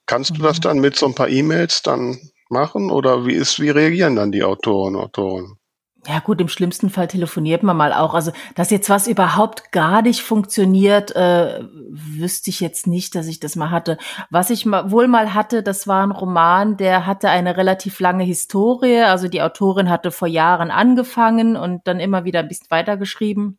kannst 0.06 0.36
du 0.36 0.42
das 0.42 0.58
mhm. 0.58 0.62
dann 0.62 0.78
mit 0.80 0.96
so 0.96 1.06
ein 1.06 1.14
paar 1.14 1.28
E-Mails 1.28 1.82
dann 1.82 2.18
machen 2.48 2.90
oder 2.90 3.26
wie 3.26 3.34
ist, 3.34 3.60
wie 3.60 3.70
reagieren 3.70 4.16
dann 4.16 4.32
die 4.32 4.44
Autoren, 4.44 4.96
Autoren? 4.96 5.59
Ja 6.06 6.20
gut, 6.20 6.40
im 6.40 6.48
schlimmsten 6.48 6.88
Fall 6.88 7.08
telefoniert 7.08 7.62
man 7.62 7.76
mal 7.76 7.92
auch. 7.92 8.14
Also, 8.14 8.32
dass 8.54 8.70
jetzt 8.70 8.88
was 8.88 9.06
überhaupt 9.06 9.70
gar 9.70 10.00
nicht 10.00 10.22
funktioniert, 10.22 11.14
äh, 11.14 11.62
wüsste 11.90 12.48
ich 12.48 12.60
jetzt 12.60 12.86
nicht, 12.86 13.14
dass 13.14 13.26
ich 13.26 13.38
das 13.38 13.54
mal 13.54 13.70
hatte. 13.70 13.98
Was 14.30 14.48
ich 14.48 14.64
mal, 14.64 14.90
wohl 14.90 15.08
mal 15.08 15.34
hatte, 15.34 15.62
das 15.62 15.86
war 15.86 16.02
ein 16.02 16.10
Roman, 16.10 16.78
der 16.78 17.06
hatte 17.06 17.28
eine 17.28 17.58
relativ 17.58 18.00
lange 18.00 18.24
Historie. 18.24 19.02
Also 19.02 19.28
die 19.28 19.42
Autorin 19.42 19.90
hatte 19.90 20.10
vor 20.10 20.28
Jahren 20.28 20.70
angefangen 20.70 21.56
und 21.56 21.86
dann 21.86 22.00
immer 22.00 22.24
wieder 22.24 22.40
ein 22.40 22.48
bisschen 22.48 22.70
weitergeschrieben. 22.70 23.58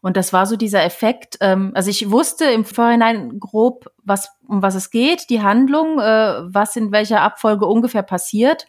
Und 0.00 0.16
das 0.16 0.32
war 0.32 0.46
so 0.46 0.56
dieser 0.56 0.84
Effekt. 0.84 1.36
Ähm, 1.40 1.72
also 1.74 1.90
ich 1.90 2.10
wusste 2.10 2.46
im 2.46 2.64
Vorhinein 2.64 3.38
grob, 3.38 3.90
was 4.02 4.30
um 4.48 4.62
was 4.62 4.74
es 4.74 4.90
geht, 4.90 5.28
die 5.28 5.42
Handlung, 5.42 6.00
äh, 6.00 6.40
was 6.44 6.76
in 6.76 6.92
welcher 6.92 7.20
Abfolge 7.20 7.66
ungefähr 7.66 8.02
passiert 8.02 8.66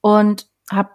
und 0.00 0.46
habe 0.70 0.92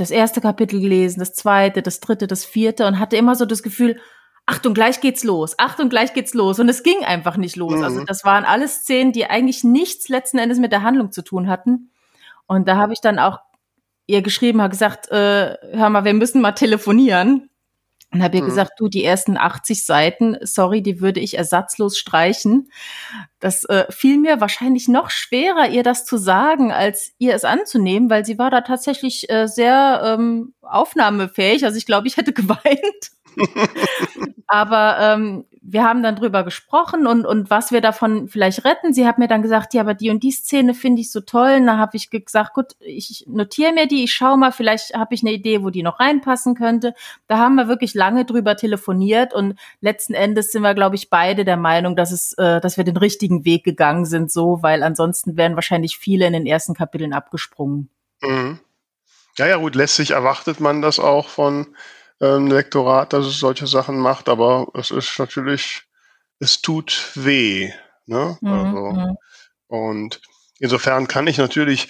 das 0.00 0.10
erste 0.10 0.40
Kapitel 0.40 0.80
gelesen, 0.80 1.20
das 1.20 1.34
zweite, 1.34 1.82
das 1.82 2.00
dritte, 2.00 2.26
das 2.26 2.44
vierte 2.44 2.86
und 2.86 2.98
hatte 2.98 3.16
immer 3.16 3.34
so 3.34 3.44
das 3.44 3.62
Gefühl, 3.62 4.00
Achtung, 4.46 4.74
gleich 4.74 5.00
geht's 5.00 5.22
los, 5.22 5.54
Achtung, 5.58 5.88
gleich 5.88 6.14
geht's 6.14 6.34
los. 6.34 6.58
Und 6.58 6.68
es 6.68 6.82
ging 6.82 7.04
einfach 7.04 7.36
nicht 7.36 7.56
los. 7.56 7.76
Mhm. 7.76 7.84
Also 7.84 8.04
das 8.04 8.24
waren 8.24 8.44
alles 8.44 8.80
Szenen, 8.80 9.12
die 9.12 9.26
eigentlich 9.26 9.62
nichts 9.62 10.08
letzten 10.08 10.38
Endes 10.38 10.58
mit 10.58 10.72
der 10.72 10.82
Handlung 10.82 11.12
zu 11.12 11.22
tun 11.22 11.48
hatten. 11.48 11.90
Und 12.46 12.66
da 12.66 12.76
habe 12.76 12.92
ich 12.92 13.00
dann 13.00 13.18
auch 13.18 13.38
ihr 14.06 14.22
geschrieben, 14.22 14.60
habe 14.60 14.70
gesagt, 14.70 15.08
äh, 15.10 15.56
hör 15.72 15.90
mal, 15.90 16.04
wir 16.04 16.14
müssen 16.14 16.40
mal 16.40 16.52
telefonieren. 16.52 17.49
Und 18.12 18.24
habe 18.24 18.36
ihr 18.36 18.42
mhm. 18.42 18.48
gesagt, 18.48 18.72
du, 18.78 18.88
die 18.88 19.04
ersten 19.04 19.36
80 19.36 19.86
Seiten, 19.86 20.36
sorry, 20.42 20.82
die 20.82 21.00
würde 21.00 21.20
ich 21.20 21.38
ersatzlos 21.38 21.96
streichen. 21.96 22.70
Das 23.38 23.64
äh, 23.64 23.84
fiel 23.90 24.18
mir 24.18 24.40
wahrscheinlich 24.40 24.88
noch 24.88 25.10
schwerer, 25.10 25.68
ihr 25.68 25.84
das 25.84 26.04
zu 26.04 26.16
sagen, 26.16 26.72
als 26.72 27.12
ihr 27.18 27.34
es 27.34 27.44
anzunehmen, 27.44 28.10
weil 28.10 28.24
sie 28.24 28.36
war 28.36 28.50
da 28.50 28.62
tatsächlich 28.62 29.30
äh, 29.30 29.46
sehr 29.46 30.02
ähm, 30.04 30.54
aufnahmefähig. 30.60 31.64
Also 31.64 31.78
ich 31.78 31.86
glaube, 31.86 32.08
ich 32.08 32.16
hätte 32.16 32.32
geweint. 32.34 33.10
Aber 34.48 34.96
ähm, 35.00 35.44
wir 35.62 35.84
haben 35.84 36.02
dann 36.02 36.16
drüber 36.16 36.42
gesprochen 36.42 37.06
und, 37.06 37.26
und 37.26 37.50
was 37.50 37.70
wir 37.70 37.80
davon 37.80 38.28
vielleicht 38.28 38.64
retten. 38.64 38.94
Sie 38.94 39.06
hat 39.06 39.18
mir 39.18 39.28
dann 39.28 39.42
gesagt, 39.42 39.74
ja, 39.74 39.82
aber 39.82 39.94
die 39.94 40.10
und 40.10 40.22
die 40.22 40.30
Szene 40.30 40.72
finde 40.72 41.02
ich 41.02 41.12
so 41.12 41.20
toll. 41.20 41.56
Und 41.58 41.66
da 41.66 41.76
habe 41.76 41.96
ich 41.96 42.08
gesagt, 42.08 42.54
gut, 42.54 42.72
ich 42.80 43.24
notiere 43.28 43.72
mir 43.72 43.86
die, 43.86 44.04
ich 44.04 44.12
schaue 44.14 44.38
mal, 44.38 44.52
vielleicht 44.52 44.94
habe 44.94 45.14
ich 45.14 45.22
eine 45.22 45.32
Idee, 45.32 45.62
wo 45.62 45.70
die 45.70 45.82
noch 45.82 46.00
reinpassen 46.00 46.54
könnte. 46.54 46.94
Da 47.26 47.38
haben 47.38 47.56
wir 47.56 47.68
wirklich 47.68 47.94
lange 47.94 48.24
drüber 48.24 48.56
telefoniert 48.56 49.34
und 49.34 49.58
letzten 49.80 50.14
Endes 50.14 50.50
sind 50.50 50.62
wir, 50.62 50.74
glaube 50.74 50.96
ich, 50.96 51.10
beide 51.10 51.44
der 51.44 51.58
Meinung, 51.58 51.94
dass 51.94 52.10
es, 52.10 52.32
äh, 52.38 52.60
dass 52.60 52.78
wir 52.78 52.84
den 52.84 52.96
richtigen 52.96 53.44
Weg 53.44 53.62
gegangen 53.62 54.06
sind, 54.06 54.32
so, 54.32 54.62
weil 54.62 54.82
ansonsten 54.82 55.36
wären 55.36 55.56
wahrscheinlich 55.56 55.98
viele 55.98 56.26
in 56.26 56.32
den 56.32 56.46
ersten 56.46 56.74
Kapiteln 56.74 57.12
abgesprungen. 57.12 57.90
Mhm. 58.22 58.60
Ja, 59.36 59.46
ja, 59.46 59.56
gut, 59.56 59.74
letztlich 59.74 60.12
erwartet 60.12 60.60
man 60.60 60.82
das 60.82 60.98
auch 60.98 61.28
von 61.28 61.74
ähm, 62.20 62.48
Lektorat, 62.48 63.12
dass 63.12 63.26
es 63.26 63.38
solche 63.38 63.66
Sachen 63.66 63.98
macht, 63.98 64.28
aber 64.28 64.68
es 64.74 64.90
ist 64.90 65.18
natürlich, 65.18 65.82
es 66.38 66.60
tut 66.60 67.10
weh. 67.14 67.72
Ne? 68.06 68.38
Mhm. 68.40 68.48
Also, 68.48 68.92
mhm. 68.92 69.16
und 69.68 70.20
insofern 70.58 71.08
kann 71.08 71.26
ich 71.26 71.38
natürlich 71.38 71.88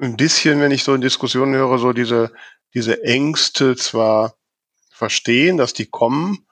ein 0.00 0.16
bisschen, 0.16 0.60
wenn 0.60 0.72
ich 0.72 0.84
so 0.84 0.94
in 0.94 1.00
Diskussionen 1.00 1.54
höre, 1.54 1.78
so 1.78 1.92
diese, 1.92 2.32
diese 2.74 3.04
Ängste 3.04 3.76
zwar 3.76 4.34
verstehen, 4.90 5.56
dass 5.56 5.72
die 5.72 5.86
kommen, 5.86 6.46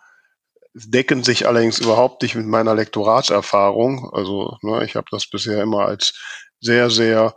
decken 0.75 1.25
sich 1.25 1.49
allerdings 1.49 1.79
überhaupt 1.79 2.23
nicht 2.23 2.37
mit 2.37 2.47
meiner 2.47 2.75
Lektoratserfahrung. 2.75 4.11
Also 4.13 4.57
ne, 4.63 4.85
ich 4.85 4.95
habe 4.95 5.07
das 5.11 5.27
bisher 5.27 5.63
immer 5.63 5.87
als 5.87 6.15
sehr, 6.61 6.91
sehr 6.91 7.35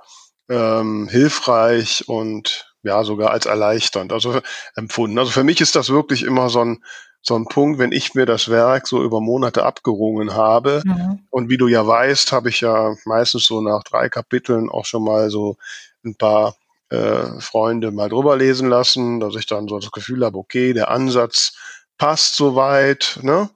ähm, 0.49 1.07
hilfreich 1.07 2.07
und 2.07 2.72
ja 2.83 3.03
sogar 3.03 3.31
als 3.31 3.45
erleichternd 3.45 4.13
also 4.13 4.39
empfunden. 4.75 5.17
Also 5.17 5.31
für 5.31 5.43
mich 5.43 5.61
ist 5.61 5.75
das 5.75 5.89
wirklich 5.89 6.23
immer 6.23 6.49
so 6.49 6.63
ein 6.63 6.83
so 7.25 7.35
ein 7.35 7.45
Punkt, 7.45 7.79
wenn 7.79 7.93
ich 7.93 8.15
mir 8.15 8.25
das 8.25 8.49
Werk 8.49 8.85
so 8.85 9.01
über 9.01 9.21
Monate 9.21 9.63
abgerungen 9.63 10.33
habe. 10.33 10.81
Mhm. 10.83 11.19
Und 11.29 11.49
wie 11.49 11.57
du 11.57 11.69
ja 11.69 11.87
weißt, 11.87 12.33
habe 12.33 12.49
ich 12.49 12.59
ja 12.59 12.95
meistens 13.05 13.45
so 13.45 13.61
nach 13.61 13.83
drei 13.83 14.09
Kapiteln 14.09 14.69
auch 14.69 14.85
schon 14.85 15.05
mal 15.05 15.29
so 15.29 15.55
ein 16.03 16.15
paar 16.15 16.57
äh, 16.89 17.39
Freunde 17.39 17.91
mal 17.91 18.09
drüber 18.09 18.35
lesen 18.35 18.67
lassen, 18.67 19.21
dass 19.21 19.35
ich 19.35 19.45
dann 19.45 19.69
so 19.69 19.79
das 19.79 19.91
Gefühl 19.91 20.25
habe, 20.25 20.37
okay, 20.37 20.73
der 20.73 20.91
Ansatz 20.91 21.55
passt 21.97 22.35
soweit. 22.35 23.17
Ne? 23.21 23.49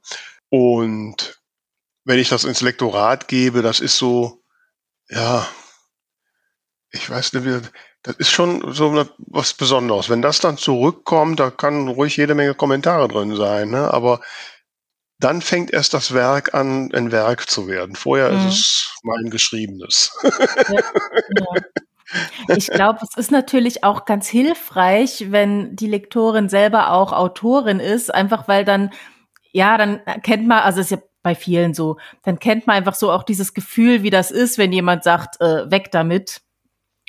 Und 0.47 1.37
wenn 2.05 2.19
ich 2.19 2.29
das 2.29 2.45
ins 2.45 2.61
Lektorat 2.61 3.27
gebe, 3.27 3.61
das 3.61 3.81
ist 3.81 3.97
so, 3.97 4.41
ja, 5.09 5.45
ich 6.91 7.09
weiß 7.09 7.33
nicht, 7.33 7.71
das 8.07 8.15
ist 8.15 8.31
schon 8.31 8.73
so 8.73 9.05
was 9.17 9.53
Besonderes. 9.53 10.09
Wenn 10.09 10.21
das 10.21 10.39
dann 10.39 10.57
zurückkommt, 10.57 11.41
da 11.41 11.51
kann 11.51 11.89
ruhig 11.89 12.15
jede 12.15 12.35
Menge 12.35 12.53
Kommentare 12.53 13.09
drin 13.09 13.35
sein, 13.35 13.69
ne? 13.69 13.93
aber 13.93 14.21
dann 15.19 15.41
fängt 15.41 15.71
erst 15.71 15.93
das 15.93 16.13
Werk 16.13 16.53
an, 16.53 16.89
ein 16.93 17.11
Werk 17.11 17.49
zu 17.49 17.67
werden. 17.67 17.95
Vorher 17.95 18.31
mhm. 18.31 18.47
ist 18.47 18.55
es 18.55 18.95
mein 19.03 19.29
Geschriebenes. 19.29 20.17
Ja, 20.69 20.79
ja. 20.79 22.55
Ich 22.55 22.67
glaube, 22.67 22.99
es 23.03 23.17
ist 23.17 23.31
natürlich 23.31 23.83
auch 23.83 24.05
ganz 24.05 24.29
hilfreich, 24.29 25.25
wenn 25.29 25.75
die 25.75 25.87
Lektorin 25.87 26.47
selber 26.47 26.91
auch 26.91 27.11
Autorin 27.11 27.81
ist, 27.81 28.13
einfach 28.13 28.47
weil 28.47 28.63
dann, 28.63 28.91
ja, 29.51 29.77
dann 29.77 29.99
kennt 30.23 30.47
man, 30.47 30.59
also 30.59 30.79
es 30.79 30.89
ist 30.89 30.91
ja 30.91 31.03
bei 31.21 31.35
vielen 31.35 31.73
so, 31.73 31.97
dann 32.23 32.39
kennt 32.39 32.65
man 32.65 32.77
einfach 32.77 32.95
so 32.95 33.11
auch 33.11 33.23
dieses 33.23 33.53
Gefühl, 33.53 34.03
wie 34.03 34.09
das 34.09 34.31
ist, 34.31 34.57
wenn 34.57 34.71
jemand 34.71 35.03
sagt, 35.03 35.41
äh, 35.41 35.69
weg 35.69 35.91
damit 35.91 36.41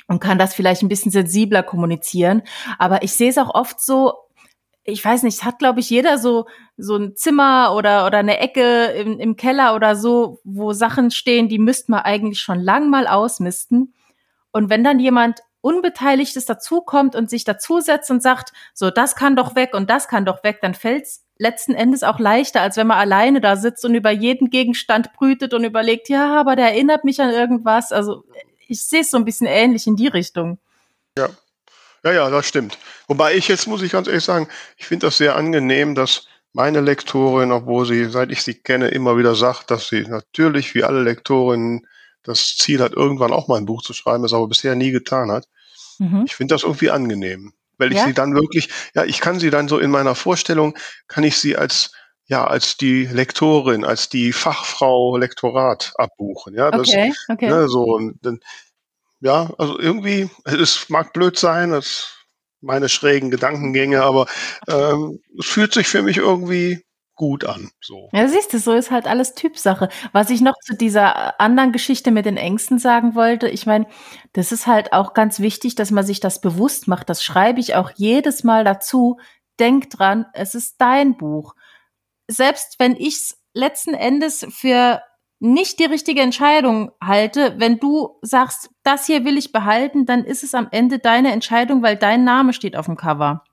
und 0.09 0.19
kann 0.19 0.39
das 0.39 0.53
vielleicht 0.53 0.81
ein 0.81 0.89
bisschen 0.89 1.11
sensibler 1.11 1.63
kommunizieren. 1.63 2.41
Aber 2.77 3.03
ich 3.03 3.13
sehe 3.13 3.29
es 3.29 3.37
auch 3.37 3.53
oft 3.53 3.79
so, 3.79 4.13
ich 4.83 5.05
weiß 5.05 5.21
nicht, 5.23 5.45
hat, 5.45 5.59
glaube 5.59 5.79
ich, 5.79 5.89
jeder 5.89 6.17
so, 6.17 6.47
so 6.77 6.95
ein 6.95 7.15
Zimmer 7.15 7.75
oder, 7.75 8.07
oder 8.07 8.17
eine 8.17 8.39
Ecke 8.39 8.85
im, 8.87 9.19
im 9.19 9.35
Keller 9.35 9.75
oder 9.75 9.95
so, 9.95 10.39
wo 10.43 10.73
Sachen 10.73 11.11
stehen, 11.11 11.47
die 11.47 11.59
müsste 11.59 11.91
man 11.91 12.01
eigentlich 12.01 12.41
schon 12.41 12.59
lang 12.59 12.89
mal 12.89 13.07
ausmisten. 13.07 13.93
Und 14.51 14.71
wenn 14.71 14.83
dann 14.83 14.99
jemand 14.99 15.41
Unbeteiligtes 15.61 16.45
dazukommt 16.45 17.15
und 17.15 17.29
sich 17.29 17.43
dazusetzt 17.43 18.09
und 18.09 18.23
sagt, 18.23 18.51
so, 18.73 18.89
das 18.89 19.15
kann 19.15 19.35
doch 19.35 19.55
weg 19.55 19.75
und 19.75 19.91
das 19.91 20.07
kann 20.07 20.25
doch 20.25 20.43
weg, 20.43 20.59
dann 20.61 20.73
fällt's 20.73 21.25
letzten 21.37 21.75
Endes 21.75 22.01
auch 22.01 22.17
leichter, 22.17 22.61
als 22.61 22.77
wenn 22.77 22.87
man 22.87 22.97
alleine 22.97 23.41
da 23.41 23.57
sitzt 23.57 23.85
und 23.85 23.93
über 23.93 24.09
jeden 24.09 24.49
Gegenstand 24.49 25.13
brütet 25.13 25.53
und 25.53 25.65
überlegt, 25.65 26.09
ja, 26.09 26.39
aber 26.39 26.55
der 26.55 26.71
erinnert 26.71 27.03
mich 27.03 27.21
an 27.21 27.29
irgendwas. 27.29 27.91
Also 27.91 28.23
ich 28.69 28.85
sehe 28.85 29.01
es 29.01 29.11
so 29.11 29.17
ein 29.17 29.25
bisschen 29.25 29.47
ähnlich 29.47 29.87
in 29.87 29.95
die 29.95 30.07
Richtung. 30.07 30.59
Ja. 31.17 31.29
Ja, 32.03 32.13
ja, 32.13 32.29
das 32.29 32.47
stimmt. 32.47 32.77
Wobei 33.07 33.35
ich 33.35 33.49
jetzt, 33.49 33.67
muss 33.67 33.81
ich 33.81 33.91
ganz 33.91 34.07
ehrlich 34.07 34.23
sagen, 34.23 34.47
ich 34.77 34.85
finde 34.85 35.07
das 35.07 35.17
sehr 35.17 35.35
angenehm, 35.35 35.95
dass 35.95 36.27
meine 36.53 36.79
Lektorin, 36.79 37.51
obwohl 37.51 37.85
sie, 37.85 38.05
seit 38.05 38.31
ich 38.31 38.41
sie 38.41 38.53
kenne, 38.53 38.87
immer 38.87 39.17
wieder 39.17 39.35
sagt, 39.35 39.69
dass 39.69 39.89
sie 39.89 40.01
natürlich 40.03 40.75
wie 40.75 40.83
alle 40.83 41.03
Lektorinnen 41.03 41.85
das 42.23 42.55
Ziel 42.57 42.79
hat, 42.79 42.93
irgendwann 42.93 43.33
auch 43.33 43.47
mal 43.47 43.57
ein 43.57 43.65
Buch 43.65 43.81
zu 43.81 43.93
schreiben, 43.93 44.23
es 44.23 44.33
aber 44.33 44.47
bisher 44.47 44.75
nie 44.75 44.91
getan 44.91 45.29
hat. 45.31 45.47
Mhm. 45.97 46.23
Ich 46.25 46.35
finde 46.35 46.55
das 46.55 46.63
irgendwie 46.63 46.89
angenehm, 46.89 47.53
weil 47.77 47.91
ich 47.91 47.97
ja? 47.97 48.05
sie 48.05 48.13
dann 48.13 48.33
wirklich, 48.33 48.69
ja, 48.93 49.03
ich 49.03 49.19
kann 49.19 49.39
sie 49.39 49.49
dann 49.49 49.67
so 49.67 49.77
in 49.77 49.91
meiner 49.91 50.15
Vorstellung, 50.15 50.77
kann 51.07 51.23
ich 51.23 51.37
sie 51.37 51.57
als 51.57 51.91
ja, 52.29 52.45
als 52.45 52.77
die 52.77 53.05
Lektorin, 53.05 53.83
als 53.83 54.07
die 54.07 54.31
Fachfrau 54.31 55.17
Lektorat 55.17 55.93
abbuchen. 55.97 56.53
Ja, 56.53 56.69
das, 56.69 56.87
okay, 56.87 57.11
okay. 57.27 57.49
Ne, 57.49 57.67
so, 57.67 57.83
und 57.83 58.19
dann, 58.21 58.39
ja, 59.19 59.49
also 59.57 59.79
irgendwie, 59.79 60.29
es 60.45 60.89
mag 60.89 61.11
blöd 61.11 61.37
sein, 61.37 61.71
das 61.71 62.15
meine 62.61 62.87
schrägen 62.87 63.31
Gedankengänge, 63.31 64.03
aber 64.03 64.27
ähm, 64.67 65.19
es 65.39 65.47
fühlt 65.47 65.73
sich 65.73 65.87
für 65.87 66.03
mich 66.03 66.17
irgendwie 66.17 66.85
gut 67.15 67.45
an. 67.45 67.71
So. 67.81 68.09
Ja, 68.13 68.27
siehst 68.27 68.53
du, 68.53 68.59
so 68.59 68.73
ist 68.73 68.91
halt 68.91 69.07
alles 69.07 69.33
Typsache. 69.33 69.89
Was 70.11 70.29
ich 70.29 70.41
noch 70.41 70.55
zu 70.63 70.75
dieser 70.75 71.39
anderen 71.41 71.71
Geschichte 71.71 72.11
mit 72.11 72.25
den 72.25 72.37
Ängsten 72.37 72.77
sagen 72.77 73.15
wollte, 73.15 73.47
ich 73.47 73.65
meine, 73.65 73.87
das 74.33 74.51
ist 74.51 74.67
halt 74.67 74.93
auch 74.93 75.13
ganz 75.15 75.39
wichtig, 75.39 75.73
dass 75.73 75.89
man 75.89 76.05
sich 76.05 76.19
das 76.19 76.41
bewusst 76.41 76.87
macht. 76.87 77.09
Das 77.09 77.23
schreibe 77.23 77.59
ich 77.59 77.75
auch 77.75 77.91
jedes 77.95 78.43
Mal 78.43 78.63
dazu. 78.63 79.19
Denk 79.59 79.89
dran, 79.89 80.27
es 80.33 80.53
ist 80.53 80.75
dein 80.79 81.17
Buch 81.17 81.55
selbst 82.29 82.79
wenn 82.79 82.95
ich 82.95 83.15
es 83.15 83.37
letzten 83.53 83.93
Endes 83.93 84.45
für 84.49 85.01
nicht 85.39 85.79
die 85.79 85.85
richtige 85.85 86.21
Entscheidung 86.21 86.91
halte, 87.01 87.55
wenn 87.57 87.79
du 87.79 88.19
sagst, 88.21 88.69
das 88.83 89.05
hier 89.05 89.25
will 89.25 89.37
ich 89.37 89.51
behalten, 89.51 90.05
dann 90.05 90.23
ist 90.23 90.43
es 90.43 90.53
am 90.53 90.67
Ende 90.71 90.99
deine 90.99 91.31
Entscheidung, 91.31 91.81
weil 91.81 91.95
dein 91.95 92.23
Name 92.23 92.53
steht 92.53 92.75
auf 92.75 92.85
dem 92.87 92.97
Cover. 92.97 93.43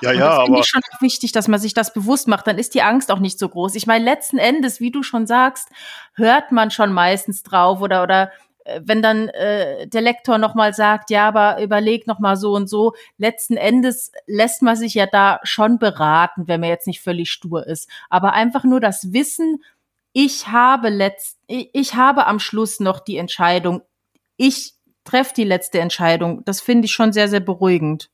Ja, 0.00 0.10
und 0.10 0.18
ja, 0.18 0.28
das 0.28 0.44
finde 0.44 0.60
ich 0.60 0.66
schon 0.66 0.80
wichtig, 1.00 1.32
dass 1.32 1.48
man 1.48 1.58
sich 1.58 1.74
das 1.74 1.92
bewusst 1.92 2.28
macht. 2.28 2.46
Dann 2.46 2.58
ist 2.58 2.74
die 2.74 2.82
Angst 2.82 3.10
auch 3.10 3.18
nicht 3.18 3.38
so 3.38 3.48
groß. 3.48 3.74
Ich 3.74 3.86
meine, 3.86 4.04
letzten 4.04 4.38
Endes, 4.38 4.80
wie 4.80 4.90
du 4.90 5.02
schon 5.02 5.26
sagst, 5.26 5.68
hört 6.14 6.52
man 6.52 6.70
schon 6.70 6.92
meistens 6.92 7.42
drauf 7.42 7.80
oder 7.80 8.02
oder 8.02 8.30
wenn 8.82 9.02
dann 9.02 9.28
äh, 9.28 9.86
der 9.86 10.00
Lektor 10.00 10.38
nochmal 10.38 10.74
sagt, 10.74 11.10
ja, 11.10 11.28
aber 11.28 11.62
überleg 11.62 12.06
nochmal 12.06 12.36
so 12.36 12.54
und 12.54 12.68
so, 12.68 12.94
letzten 13.16 13.56
Endes 13.56 14.12
lässt 14.26 14.62
man 14.62 14.76
sich 14.76 14.94
ja 14.94 15.06
da 15.06 15.40
schon 15.42 15.78
beraten, 15.78 16.48
wenn 16.48 16.60
man 16.60 16.70
jetzt 16.70 16.86
nicht 16.86 17.00
völlig 17.00 17.30
stur 17.30 17.66
ist. 17.66 17.88
Aber 18.10 18.32
einfach 18.32 18.64
nur 18.64 18.80
das 18.80 19.12
Wissen, 19.12 19.62
ich 20.12 20.48
habe 20.48 20.88
letzt, 20.88 21.38
ich, 21.46 21.70
ich 21.72 21.94
habe 21.94 22.26
am 22.26 22.38
Schluss 22.38 22.80
noch 22.80 23.00
die 23.00 23.18
Entscheidung, 23.18 23.82
ich 24.36 24.74
treffe 25.04 25.34
die 25.34 25.44
letzte 25.44 25.80
Entscheidung. 25.80 26.44
Das 26.44 26.60
finde 26.60 26.86
ich 26.86 26.92
schon 26.92 27.12
sehr, 27.12 27.28
sehr 27.28 27.40
beruhigend. 27.40 28.10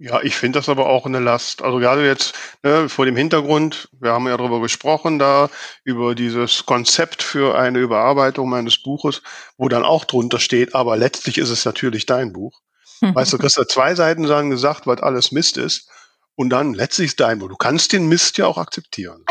Ja, 0.00 0.22
ich 0.22 0.36
finde 0.36 0.60
das 0.60 0.68
aber 0.68 0.86
auch 0.86 1.06
eine 1.06 1.18
Last. 1.18 1.60
Also 1.60 1.78
gerade 1.78 2.06
jetzt 2.06 2.32
ne, 2.62 2.88
vor 2.88 3.04
dem 3.04 3.16
Hintergrund, 3.16 3.88
wir 4.00 4.12
haben 4.12 4.28
ja 4.28 4.36
darüber 4.36 4.60
gesprochen, 4.60 5.18
da 5.18 5.50
über 5.82 6.14
dieses 6.14 6.64
Konzept 6.66 7.20
für 7.20 7.58
eine 7.58 7.80
Überarbeitung 7.80 8.48
meines 8.48 8.80
Buches, 8.80 9.22
wo 9.56 9.68
dann 9.68 9.82
auch 9.82 10.04
drunter 10.04 10.38
steht, 10.38 10.76
aber 10.76 10.96
letztlich 10.96 11.36
ist 11.36 11.50
es 11.50 11.64
natürlich 11.64 12.06
dein 12.06 12.32
Buch. 12.32 12.60
Weißt 13.00 13.32
du, 13.32 13.38
kriegst 13.38 13.58
da 13.58 13.66
zwei 13.66 13.96
Seiten 13.96 14.26
sagen 14.28 14.50
gesagt, 14.50 14.86
was 14.86 15.00
alles 15.00 15.32
Mist 15.32 15.56
ist. 15.56 15.90
Und 16.36 16.50
dann 16.50 16.74
letztlich 16.74 17.08
ist 17.08 17.20
dein 17.20 17.40
Buch. 17.40 17.48
Du 17.48 17.56
kannst 17.56 17.92
den 17.92 18.06
Mist 18.08 18.38
ja 18.38 18.46
auch 18.46 18.58
akzeptieren. 18.58 19.24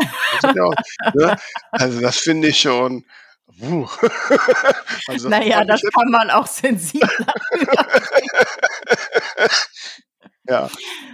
Ja 0.44 0.64
auch, 0.66 0.74
ne? 1.14 1.38
Also 1.72 2.02
das 2.02 2.18
finde 2.18 2.50
ich 2.50 2.60
schon. 2.60 3.06
Uh. 3.62 3.88
Also 5.08 5.30
naja, 5.30 5.64
das 5.64 5.82
kann 5.82 6.12
man 6.12 6.30
auch 6.30 6.46
sensibler. 6.48 7.08
Ja, 10.48 10.70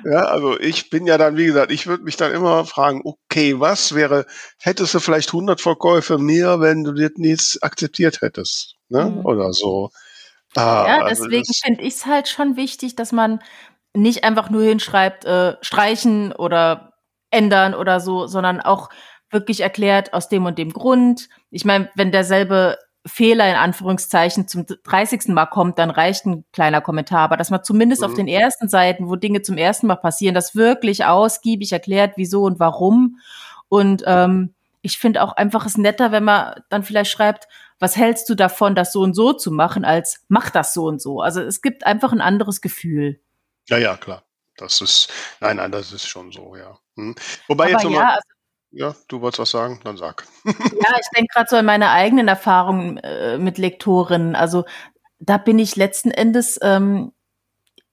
ja, 0.06 0.26
also 0.26 0.60
ich 0.60 0.90
bin 0.90 1.08
ja 1.08 1.18
dann, 1.18 1.38
wie 1.38 1.46
gesagt, 1.46 1.72
ich 1.72 1.88
würde 1.88 2.04
mich 2.04 2.18
dann 2.18 2.34
immer 2.34 2.66
fragen, 2.66 3.02
okay, 3.04 3.60
was 3.60 3.96
wäre, 3.96 4.26
hättest 4.60 4.94
du 4.94 5.00
vielleicht 5.00 5.34
100 5.34 5.60
Verkäufe 5.60 6.18
mehr, 6.18 6.60
wenn 6.60 6.84
du 6.84 6.94
das 6.94 7.12
nicht 7.16 7.64
akzeptiert 7.64 8.22
hättest, 8.22 8.76
ne? 8.90 9.06
Mhm. 9.06 9.26
Oder 9.26 9.54
so. 9.54 9.90
Ah, 10.56 10.86
ja, 10.88 11.02
also 11.02 11.24
deswegen 11.24 11.46
also 11.48 11.62
finde 11.66 11.82
ich 11.82 11.96
es 11.96 12.06
halt 12.06 12.28
schon 12.28 12.58
wichtig, 12.58 12.96
dass 12.96 13.12
man 13.12 13.42
nicht 13.96 14.24
einfach 14.24 14.50
nur 14.50 14.64
hinschreibt, 14.64 15.26
äh, 15.26 15.56
streichen 15.62 16.32
oder 16.34 16.94
ändern 17.32 17.74
oder 17.74 18.00
so, 18.00 18.28
sondern 18.28 18.62
auch 18.62 18.90
wirklich 19.32 19.62
erklärt 19.62 20.14
aus 20.14 20.30
dem 20.30 20.46
und 20.46 20.58
dem 20.58 20.72
Grund. 20.72 21.30
Ich 21.50 21.66
meine, 21.66 21.90
wenn 21.96 22.12
derselbe 22.12 22.78
Fehler 23.06 23.50
in 23.50 23.56
Anführungszeichen 23.56 24.48
zum 24.48 24.66
30. 24.66 25.28
Mal 25.30 25.46
kommt, 25.48 25.78
dann 25.78 25.90
reicht 25.90 26.26
ein 26.26 26.46
kleiner 26.54 26.82
Kommentar. 26.82 27.20
Aber 27.20 27.38
dass 27.38 27.50
man 27.50 27.64
zumindest 27.64 28.02
mhm. 28.02 28.08
auf 28.08 28.14
den 28.14 28.28
ersten 28.28 28.70
Seiten, 28.70 29.10
wo 29.10 29.16
Dinge 29.16 29.42
zum 29.42 29.58
ersten 29.58 29.88
Mal 29.88 29.96
passieren, 29.98 30.36
das 30.36 30.56
wirklich 30.56 31.06
ausgiebig 31.06 31.74
erklärt, 31.74 32.14
wieso 32.16 32.44
und 32.44 32.60
warum. 32.60 33.20
Und 33.68 34.04
ähm, 34.06 34.54
ich 34.82 34.98
finde 34.98 35.24
auch 35.24 35.34
einfach 35.34 35.66
es 35.66 35.78
netter, 35.78 36.12
wenn 36.12 36.24
man 36.24 36.62
dann 36.70 36.84
vielleicht 36.84 37.12
schreibt, 37.12 37.48
was 37.80 37.98
hältst 37.98 38.30
du 38.30 38.36
davon, 38.36 38.76
das 38.76 38.94
so 38.94 39.02
und 39.02 39.14
so 39.14 39.34
zu 39.34 39.52
machen, 39.52 39.84
als 39.84 40.24
mach 40.30 40.50
das 40.50 40.74
so 40.74 40.86
und 40.86 41.02
so. 41.02 41.22
Also 41.22 41.42
es 41.42 41.62
gibt 41.62 41.86
einfach 41.86 42.14
ein 42.14 42.22
anderes 42.22 42.62
Gefühl. 42.62 43.20
Ja, 43.68 43.78
ja, 43.78 43.98
klar. 43.98 44.24
Das 44.58 44.82
ist, 44.82 45.12
nein, 45.40 45.58
nein, 45.58 45.72
das 45.72 45.92
ist 45.92 46.08
schon 46.08 46.32
so, 46.32 46.56
ja. 46.56 46.78
Hm. 46.96 47.16
Wobei 47.48 47.66
Aber 47.66 47.72
jetzt 47.72 47.84
nochmal. 47.84 48.02
Ja, 48.02 48.10
also 48.10 48.28
ja, 48.74 48.96
du 49.08 49.22
wolltest 49.22 49.40
was 49.40 49.52
sagen, 49.52 49.80
dann 49.84 49.98
sag. 49.98 50.26
ja, 50.46 50.54
ich 50.54 51.10
denke 51.16 51.34
gerade 51.34 51.48
so 51.50 51.56
an 51.56 51.66
meine 51.66 51.92
eigenen 51.92 52.28
Erfahrungen 52.28 52.98
äh, 52.98 53.38
mit 53.38 53.58
Lektorinnen. 53.58 54.36
Also 54.36 54.66
da 55.20 55.38
bin 55.38 55.60
ich 55.60 55.76
letzten 55.76 56.12
Endes, 56.12 56.60
ähm, 56.62 57.14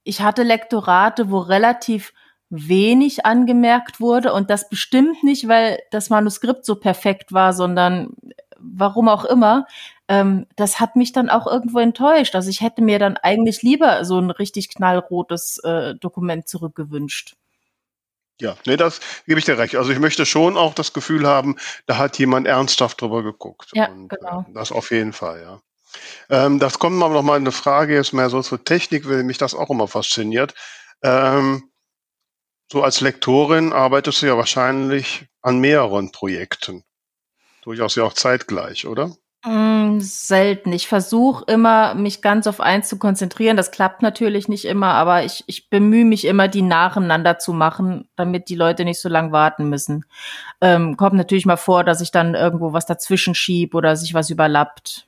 ich 0.02 0.22
hatte 0.22 0.42
Lektorate, 0.42 1.30
wo 1.30 1.38
relativ 1.38 2.12
wenig 2.48 3.26
angemerkt 3.26 4.00
wurde 4.00 4.32
und 4.32 4.50
das 4.50 4.68
bestimmt 4.68 5.22
nicht, 5.22 5.46
weil 5.46 5.78
das 5.90 6.10
Manuskript 6.10 6.64
so 6.64 6.76
perfekt 6.76 7.32
war, 7.32 7.52
sondern 7.52 8.14
warum 8.58 9.08
auch 9.08 9.24
immer, 9.24 9.66
ähm, 10.08 10.46
das 10.56 10.80
hat 10.80 10.96
mich 10.96 11.12
dann 11.12 11.28
auch 11.28 11.46
irgendwo 11.46 11.78
enttäuscht. 11.78 12.34
Also 12.34 12.50
ich 12.50 12.62
hätte 12.62 12.82
mir 12.82 12.98
dann 12.98 13.16
eigentlich 13.18 13.62
lieber 13.62 14.04
so 14.04 14.18
ein 14.18 14.30
richtig 14.30 14.74
knallrotes 14.74 15.58
äh, 15.58 15.94
Dokument 15.94 16.48
zurückgewünscht. 16.48 17.36
Ja, 18.40 18.56
nee, 18.66 18.76
das 18.76 19.00
gebe 19.26 19.38
ich 19.38 19.44
dir 19.44 19.58
recht. 19.58 19.76
Also 19.76 19.90
ich 19.90 19.98
möchte 19.98 20.26
schon 20.26 20.56
auch 20.56 20.74
das 20.74 20.92
Gefühl 20.92 21.26
haben, 21.26 21.56
da 21.86 21.98
hat 21.98 22.18
jemand 22.18 22.46
ernsthaft 22.46 23.00
drüber 23.00 23.22
geguckt. 23.22 23.70
Ja, 23.74 23.88
Und, 23.88 24.08
genau. 24.08 24.44
Äh, 24.48 24.52
das 24.52 24.72
auf 24.72 24.90
jeden 24.90 25.12
Fall, 25.12 25.42
ja. 25.42 25.60
Ähm, 26.28 26.58
das 26.58 26.78
kommt 26.78 27.02
aber 27.02 27.14
noch 27.14 27.22
mal 27.22 27.36
eine 27.36 27.52
Frage, 27.52 27.94
jetzt 27.94 28.12
mehr 28.12 28.30
so 28.30 28.42
zur 28.42 28.64
Technik, 28.64 29.08
weil 29.08 29.22
mich 29.24 29.38
das 29.38 29.54
auch 29.54 29.70
immer 29.70 29.88
fasziniert. 29.88 30.54
Ähm, 31.02 31.70
so 32.70 32.82
als 32.82 33.00
Lektorin 33.00 33.72
arbeitest 33.72 34.22
du 34.22 34.26
ja 34.26 34.36
wahrscheinlich 34.36 35.26
an 35.42 35.58
mehreren 35.58 36.12
Projekten. 36.12 36.84
Durchaus 37.62 37.96
ja 37.96 38.04
auch 38.04 38.12
zeitgleich, 38.12 38.86
oder? 38.86 39.16
Mm, 39.42 40.00
selten. 40.00 40.72
Ich 40.72 40.86
versuche 40.86 41.44
immer, 41.46 41.94
mich 41.94 42.20
ganz 42.20 42.46
auf 42.46 42.60
eins 42.60 42.88
zu 42.88 42.98
konzentrieren. 42.98 43.56
Das 43.56 43.70
klappt 43.70 44.02
natürlich 44.02 44.48
nicht 44.48 44.66
immer, 44.66 44.88
aber 44.88 45.24
ich, 45.24 45.44
ich 45.46 45.70
bemühe 45.70 46.04
mich 46.04 46.26
immer, 46.26 46.46
die 46.46 46.60
nacheinander 46.60 47.38
zu 47.38 47.54
machen, 47.54 48.08
damit 48.16 48.50
die 48.50 48.54
Leute 48.54 48.84
nicht 48.84 49.00
so 49.00 49.08
lang 49.08 49.32
warten 49.32 49.70
müssen. 49.70 50.04
Ähm, 50.60 50.98
kommt 50.98 51.14
natürlich 51.16 51.46
mal 51.46 51.56
vor, 51.56 51.84
dass 51.84 52.02
ich 52.02 52.10
dann 52.10 52.34
irgendwo 52.34 52.74
was 52.74 52.84
dazwischen 52.84 53.34
schieb 53.34 53.74
oder 53.74 53.96
sich 53.96 54.12
was 54.12 54.28
überlappt. 54.28 55.06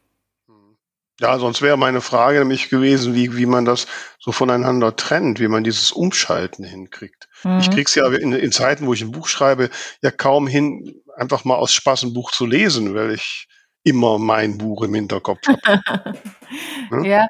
Ja, 1.20 1.39
sonst 1.39 1.61
wäre 1.61 1.76
meine 1.76 2.01
Frage 2.01 2.39
nämlich 2.39 2.70
gewesen, 2.70 3.14
wie, 3.14 3.37
wie 3.37 3.47
man 3.47 3.66
das 3.66 3.87
so 4.18 4.33
voneinander 4.33 4.97
trennt, 4.97 5.41
wie 5.41 5.49
man 5.49 5.62
dieses 5.62 5.93
Umschalten 5.93 6.64
hinkriegt. 6.64 7.28
Mhm. 7.45 7.59
Ich 7.61 7.70
krieg's 7.70 7.95
ja 7.95 8.09
in, 8.09 8.33
in 8.33 8.51
Zeiten, 8.51 8.87
wo 8.87 8.95
ich 8.95 9.03
ein 9.03 9.12
Buch 9.12 9.28
schreibe, 9.28 9.68
ja 10.01 10.11
kaum 10.11 10.47
hin, 10.47 11.03
einfach 11.14 11.45
mal 11.45 11.57
aus 11.57 11.74
Spaß 11.74 12.05
ein 12.05 12.14
Buch 12.14 12.33
zu 12.33 12.47
lesen, 12.47 12.95
weil 12.95 13.12
ich 13.12 13.47
immer 13.85 14.18
mein 14.18 14.59
Buch 14.59 14.83
im 14.83 14.95
Hinterkopf 14.95 15.47
habe. 15.47 16.18
ja? 17.03 17.26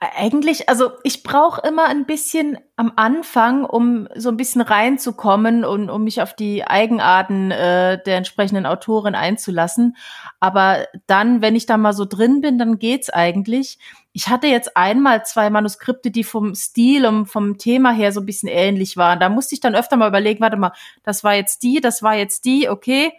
eigentlich, 0.00 0.66
also 0.70 0.92
ich 1.02 1.22
brauche 1.22 1.60
immer 1.66 1.86
ein 1.86 2.06
bisschen 2.06 2.58
am 2.76 2.92
Anfang, 2.96 3.66
um 3.66 4.08
so 4.14 4.30
ein 4.30 4.38
bisschen 4.38 4.62
reinzukommen 4.62 5.62
und 5.62 5.90
um 5.90 6.04
mich 6.04 6.22
auf 6.22 6.34
die 6.34 6.64
Eigenarten 6.64 7.50
äh, 7.50 8.02
der 8.02 8.16
entsprechenden 8.16 8.64
Autorin 8.64 9.14
einzulassen. 9.14 9.96
Aber 10.40 10.86
dann, 11.06 11.42
wenn 11.42 11.54
ich 11.54 11.66
da 11.66 11.76
mal 11.76 11.92
so 11.92 12.06
drin 12.06 12.40
bin, 12.40 12.58
dann 12.58 12.78
geht's 12.78 13.10
eigentlich. 13.10 13.78
Ich 14.14 14.28
hatte 14.28 14.46
jetzt 14.46 14.74
einmal 14.74 15.26
zwei 15.26 15.50
Manuskripte, 15.50 16.10
die 16.10 16.24
vom 16.24 16.54
Stil 16.54 17.04
und 17.04 17.26
vom 17.26 17.58
Thema 17.58 17.92
her 17.92 18.12
so 18.12 18.20
ein 18.20 18.26
bisschen 18.26 18.48
ähnlich 18.48 18.96
waren. 18.96 19.20
Da 19.20 19.28
musste 19.28 19.54
ich 19.54 19.60
dann 19.60 19.74
öfter 19.74 19.98
mal 19.98 20.08
überlegen, 20.08 20.40
warte 20.40 20.56
mal, 20.56 20.72
das 21.02 21.24
war 21.24 21.34
jetzt 21.34 21.62
die, 21.62 21.82
das 21.82 22.02
war 22.02 22.14
jetzt 22.14 22.46
die, 22.46 22.70
okay. 22.70 23.12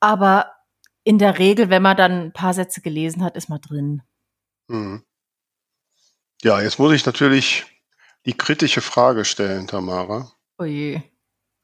Aber 0.00 0.46
in 1.04 1.18
der 1.18 1.38
Regel, 1.38 1.70
wenn 1.70 1.82
man 1.82 1.96
dann 1.96 2.12
ein 2.12 2.32
paar 2.32 2.54
Sätze 2.54 2.80
gelesen 2.80 3.22
hat, 3.24 3.36
ist 3.36 3.48
man 3.48 3.60
drin. 3.60 4.02
Mhm. 4.68 5.04
Ja, 6.42 6.60
jetzt 6.60 6.78
muss 6.78 6.92
ich 6.92 7.06
natürlich 7.06 7.64
die 8.26 8.36
kritische 8.36 8.80
Frage 8.80 9.24
stellen, 9.24 9.66
Tamara. 9.66 10.32
Oje. 10.58 11.02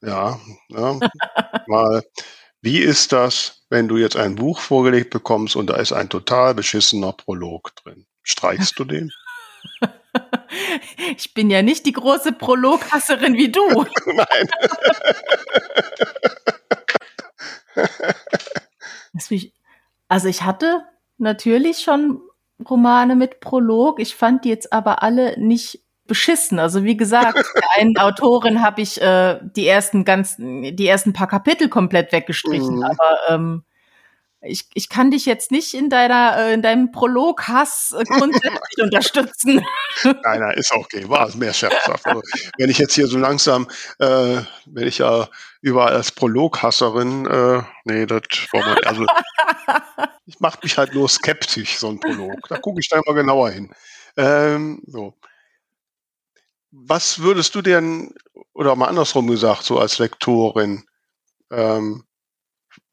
Ja, 0.02 0.40
ja 0.68 0.98
mal, 1.66 2.04
wie 2.62 2.78
ist 2.78 3.12
das, 3.12 3.64
wenn 3.68 3.88
du 3.88 3.96
jetzt 3.96 4.16
ein 4.16 4.36
Buch 4.36 4.60
vorgelegt 4.60 5.10
bekommst 5.10 5.56
und 5.56 5.68
da 5.68 5.76
ist 5.76 5.92
ein 5.92 6.08
total 6.08 6.54
beschissener 6.54 7.12
Prolog 7.12 7.74
drin? 7.76 8.06
Streichst 8.22 8.78
du 8.78 8.84
den? 8.84 9.12
Ich 11.16 11.34
bin 11.34 11.50
ja 11.50 11.62
nicht 11.62 11.86
die 11.86 11.92
große 11.92 12.32
Prologhasserin 12.32 13.34
wie 13.34 13.50
du. 13.50 13.66
Nein. 14.06 14.48
Also 20.08 20.28
ich 20.28 20.42
hatte 20.42 20.82
natürlich 21.18 21.78
schon 21.78 22.20
Romane 22.68 23.16
mit 23.16 23.40
Prolog. 23.40 24.00
Ich 24.00 24.16
fand 24.16 24.44
die 24.44 24.48
jetzt 24.48 24.72
aber 24.72 25.02
alle 25.02 25.38
nicht 25.38 25.80
beschissen. 26.06 26.58
Also 26.58 26.84
wie 26.84 26.96
gesagt, 26.96 27.36
der 27.54 27.68
einen 27.76 27.96
Autorin 27.98 28.62
habe 28.62 28.80
ich 28.80 29.00
äh, 29.00 29.38
die 29.42 29.66
ersten 29.66 30.04
ganz, 30.04 30.36
die 30.38 30.86
ersten 30.86 31.12
paar 31.12 31.28
Kapitel 31.28 31.68
komplett 31.68 32.12
weggestrichen. 32.12 32.76
Mhm. 32.76 32.82
Aber 32.82 33.18
ähm, 33.28 33.64
ich, 34.40 34.66
ich 34.74 34.88
kann 34.88 35.10
dich 35.10 35.26
jetzt 35.26 35.50
nicht 35.50 35.74
in 35.74 35.90
deiner 35.90 36.36
äh, 36.36 36.54
in 36.54 36.62
deinem 36.62 36.92
Prolog 36.92 37.48
Hass 37.48 37.94
äh, 37.98 38.04
grundsätzlich 38.04 38.60
unterstützen. 38.82 39.64
Nein, 40.04 40.40
nein, 40.40 40.56
ist 40.56 40.72
auch 40.72 40.84
okay. 40.84 41.08
War 41.08 41.34
mehr 41.36 41.52
scherzhaft. 41.52 42.06
Also, 42.06 42.22
wenn 42.56 42.70
ich 42.70 42.78
jetzt 42.78 42.94
hier 42.94 43.08
so 43.08 43.18
langsam, 43.18 43.66
äh, 43.98 44.40
wenn 44.66 44.86
ich 44.86 44.98
ja 44.98 45.28
überall 45.60 45.94
als 45.94 46.12
Prologhasserin, 46.12 47.26
äh, 47.26 47.62
nee, 47.84 48.06
das 48.06 48.22
war 48.52 48.60
mal, 48.60 48.78
also 48.84 49.04
ich 50.26 50.38
macht 50.38 50.62
mich 50.62 50.78
halt 50.78 50.94
nur 50.94 51.08
skeptisch, 51.08 51.78
so 51.78 51.88
ein 51.88 51.98
Prolog. 51.98 52.46
Da 52.48 52.58
gucke 52.58 52.80
ich 52.80 52.88
da 52.88 53.00
mal 53.04 53.14
genauer 53.14 53.50
hin. 53.50 53.74
Ähm, 54.16 54.82
so. 54.86 55.14
Was 56.70 57.20
würdest 57.20 57.54
du 57.54 57.62
denn, 57.62 58.14
oder 58.52 58.76
mal 58.76 58.86
andersrum 58.86 59.26
gesagt, 59.26 59.64
so 59.64 59.78
als 59.78 59.98
Lektorin, 59.98 60.84
ähm, 61.50 62.04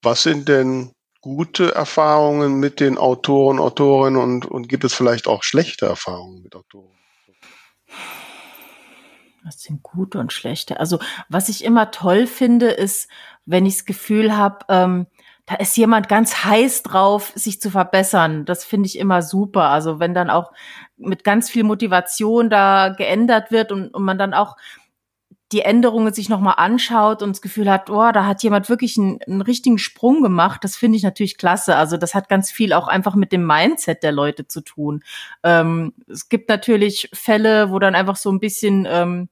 was 0.02 0.24
sind 0.24 0.48
denn 0.48 0.96
gute 1.26 1.74
Erfahrungen 1.74 2.60
mit 2.60 2.80
den 2.80 3.00
Autoren, 3.00 3.58
Autorinnen 3.58 4.22
und, 4.22 4.46
und 4.46 4.70
gibt 4.70 4.84
es 4.84 4.94
vielleicht 4.94 5.26
auch 5.26 5.42
schlechte 5.42 5.88
Erfahrungen 5.88 6.44
mit 6.44 6.56
Autoren? 6.56 6.92
Was 9.44 9.60
sind 9.64 9.82
gute 9.82 10.20
und 10.20 10.32
schlechte? 10.32 10.80
Also, 10.80 11.00
was 11.28 11.50
ich 11.50 11.64
immer 11.64 11.90
toll 11.90 12.28
finde, 12.28 12.68
ist, 12.68 13.10
wenn 13.48 13.66
ich 13.66 13.78
das 13.78 13.86
Gefühl 13.86 14.38
habe, 14.38 14.66
ähm, 14.70 15.08
da 15.48 15.56
ist 15.56 15.76
jemand 15.76 16.10
ganz 16.10 16.44
heiß 16.44 16.84
drauf, 16.84 17.32
sich 17.34 17.60
zu 17.60 17.72
verbessern. 17.72 18.46
Das 18.46 18.64
finde 18.64 18.86
ich 18.86 19.00
immer 19.00 19.24
super. 19.24 19.70
Also, 19.70 20.00
wenn 20.00 20.14
dann 20.14 20.30
auch 20.30 20.52
mit 20.96 21.24
ganz 21.24 21.50
viel 21.50 21.64
Motivation 21.64 22.52
da 22.52 22.90
geändert 22.90 23.50
wird 23.50 23.72
und, 23.72 23.92
und 23.96 24.04
man 24.04 24.20
dann 24.20 24.36
auch 24.36 24.58
die 25.52 25.62
Änderungen 25.62 26.14
sich 26.14 26.28
nochmal 26.28 26.56
anschaut 26.58 27.22
und 27.22 27.30
das 27.30 27.42
Gefühl 27.42 27.70
hat, 27.70 27.90
oh, 27.90 28.12
da 28.12 28.26
hat 28.26 28.42
jemand 28.42 28.68
wirklich 28.68 28.98
einen, 28.98 29.20
einen 29.28 29.42
richtigen 29.42 29.78
Sprung 29.78 30.24
gemacht, 30.24 30.64
das 30.64 30.76
finde 30.76 30.98
ich 30.98 31.04
natürlich 31.04 31.38
klasse. 31.38 31.76
Also 31.76 31.98
das 31.98 32.16
hat 32.16 32.30
ganz 32.30 32.50
viel 32.50 32.74
auch 32.74 32.88
einfach 32.88 33.16
mit 33.16 33.32
dem 33.32 33.46
Mindset 33.46 34.02
der 34.02 34.12
Leute 34.12 34.48
zu 34.48 34.62
tun. 34.62 35.04
Ähm, 35.44 35.94
es 36.08 36.30
gibt 36.30 36.50
natürlich 36.50 37.10
Fälle, 37.14 37.72
wo 37.72 37.78
dann 37.78 37.96
einfach 37.96 38.16
so 38.16 38.32
ein 38.32 38.40
bisschen 38.40 38.88
ähm, 38.90 39.30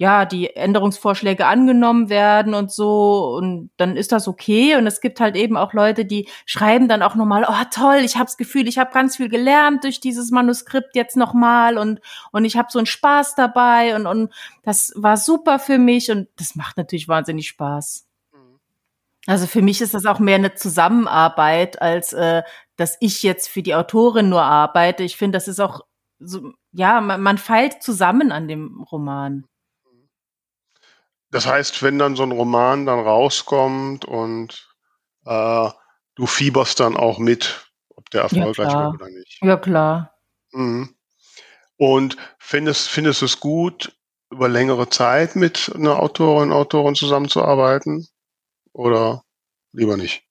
ja, 0.00 0.24
die 0.24 0.56
Änderungsvorschläge 0.56 1.44
angenommen 1.44 2.08
werden 2.08 2.54
und 2.54 2.72
so 2.72 3.36
und 3.36 3.68
dann 3.76 3.98
ist 3.98 4.12
das 4.12 4.28
okay 4.28 4.76
und 4.76 4.86
es 4.86 5.02
gibt 5.02 5.20
halt 5.20 5.36
eben 5.36 5.58
auch 5.58 5.74
Leute, 5.74 6.06
die 6.06 6.26
schreiben 6.46 6.88
dann 6.88 7.02
auch 7.02 7.16
nochmal, 7.16 7.44
oh 7.46 7.64
toll, 7.70 7.98
ich 8.02 8.14
habe 8.14 8.24
das 8.24 8.38
Gefühl, 8.38 8.66
ich 8.66 8.78
habe 8.78 8.94
ganz 8.94 9.18
viel 9.18 9.28
gelernt 9.28 9.84
durch 9.84 10.00
dieses 10.00 10.30
Manuskript 10.30 10.96
jetzt 10.96 11.18
nochmal 11.18 11.76
und 11.76 12.00
und 12.32 12.46
ich 12.46 12.56
habe 12.56 12.68
so 12.70 12.78
einen 12.78 12.86
Spaß 12.86 13.34
dabei 13.34 13.94
und 13.94 14.06
und 14.06 14.32
das 14.62 14.90
war 14.96 15.18
super 15.18 15.58
für 15.58 15.76
mich 15.76 16.10
und 16.10 16.28
das 16.36 16.54
macht 16.54 16.78
natürlich 16.78 17.06
wahnsinnig 17.06 17.48
Spaß. 17.48 18.06
Mhm. 18.32 18.58
Also 19.26 19.46
für 19.46 19.60
mich 19.60 19.82
ist 19.82 19.92
das 19.92 20.06
auch 20.06 20.18
mehr 20.18 20.36
eine 20.36 20.54
Zusammenarbeit, 20.54 21.82
als 21.82 22.14
äh, 22.14 22.42
dass 22.76 22.96
ich 23.00 23.22
jetzt 23.22 23.48
für 23.50 23.62
die 23.62 23.74
Autorin 23.74 24.30
nur 24.30 24.44
arbeite. 24.44 25.02
Ich 25.02 25.18
finde, 25.18 25.36
das 25.36 25.46
ist 25.46 25.60
auch 25.60 25.82
so, 26.20 26.52
ja, 26.72 27.02
man, 27.02 27.20
man 27.20 27.36
feilt 27.36 27.82
zusammen 27.82 28.32
an 28.32 28.48
dem 28.48 28.82
Roman. 28.90 29.44
Das 31.30 31.46
heißt, 31.46 31.82
wenn 31.82 31.98
dann 31.98 32.16
so 32.16 32.22
ein 32.22 32.32
Roman 32.32 32.86
dann 32.86 33.00
rauskommt 33.00 34.04
und 34.04 34.68
äh, 35.26 35.68
du 36.16 36.26
fieberst 36.26 36.80
dann 36.80 36.96
auch 36.96 37.18
mit, 37.18 37.70
ob 37.94 38.10
der 38.10 38.22
erfolgreich 38.22 38.72
ja, 38.72 38.84
wird 38.84 38.94
oder 39.00 39.10
nicht. 39.10 39.38
Ja, 39.42 39.56
klar. 39.56 40.14
Mhm. 40.52 40.94
Und 41.76 42.16
findest, 42.38 42.88
findest 42.88 43.22
du 43.22 43.26
es 43.26 43.40
gut, 43.40 43.96
über 44.30 44.48
längere 44.48 44.88
Zeit 44.88 45.36
mit 45.36 45.72
einer 45.74 46.00
Autorin, 46.00 46.52
Autorin 46.52 46.94
zusammenzuarbeiten? 46.94 48.06
Oder 48.72 49.22
lieber 49.72 49.96
nicht? 49.96 50.24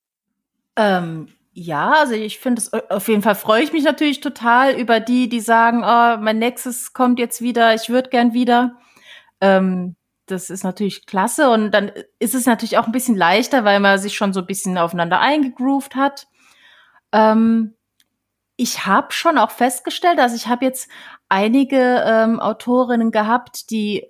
Ähm, 0.76 1.34
ja, 1.52 1.94
also 1.94 2.14
ich 2.14 2.40
finde 2.40 2.62
es 2.62 2.74
auf 2.74 3.08
jeden 3.08 3.22
Fall 3.22 3.36
freue 3.36 3.64
ich 3.64 3.74
mich 3.74 3.84
natürlich 3.84 4.22
total 4.22 4.80
über 4.80 5.00
die, 5.00 5.28
die 5.28 5.42
sagen, 5.42 5.80
oh, 5.84 6.22
mein 6.22 6.40
nächstes 6.40 6.94
kommt 6.94 7.20
jetzt 7.20 7.42
wieder, 7.42 7.74
ich 7.74 7.90
würde 7.90 8.10
gern 8.10 8.34
wieder. 8.34 8.78
Ähm, 9.42 9.96
das 10.32 10.50
ist 10.50 10.64
natürlich 10.64 11.06
klasse 11.06 11.50
und 11.50 11.72
dann 11.72 11.92
ist 12.20 12.36
es 12.36 12.46
natürlich 12.46 12.78
auch 12.78 12.86
ein 12.86 12.92
bisschen 12.92 13.16
leichter, 13.16 13.64
weil 13.64 13.80
man 13.80 14.00
sich 14.00 14.16
schon 14.16 14.34
so 14.34 14.42
ein 14.42 14.46
bisschen 14.46 14.78
aufeinander 14.78 15.20
eingegroovt 15.20 15.96
hat. 15.96 16.28
Ähm, 17.12 17.76
ich 18.56 18.86
habe 18.86 19.14
schon 19.14 19.38
auch 19.38 19.52
festgestellt, 19.52 20.20
also 20.20 20.36
ich 20.36 20.48
habe 20.48 20.66
jetzt 20.66 20.90
einige 21.30 22.04
ähm, 22.06 22.40
Autorinnen 22.40 23.12
gehabt, 23.12 23.70
die 23.72 24.06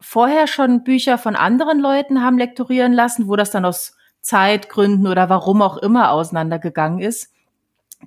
vorher 0.00 0.46
schon 0.46 0.84
Bücher 0.84 1.18
von 1.18 1.36
anderen 1.36 1.80
Leuten 1.80 2.22
haben 2.22 2.38
lektorieren 2.38 2.92
lassen, 2.92 3.28
wo 3.28 3.36
das 3.36 3.50
dann 3.50 3.64
aus 3.64 3.96
Zeitgründen 4.20 5.06
oder 5.06 5.28
warum 5.28 5.62
auch 5.62 5.76
immer 5.78 6.10
auseinandergegangen 6.10 7.00
ist 7.00 7.33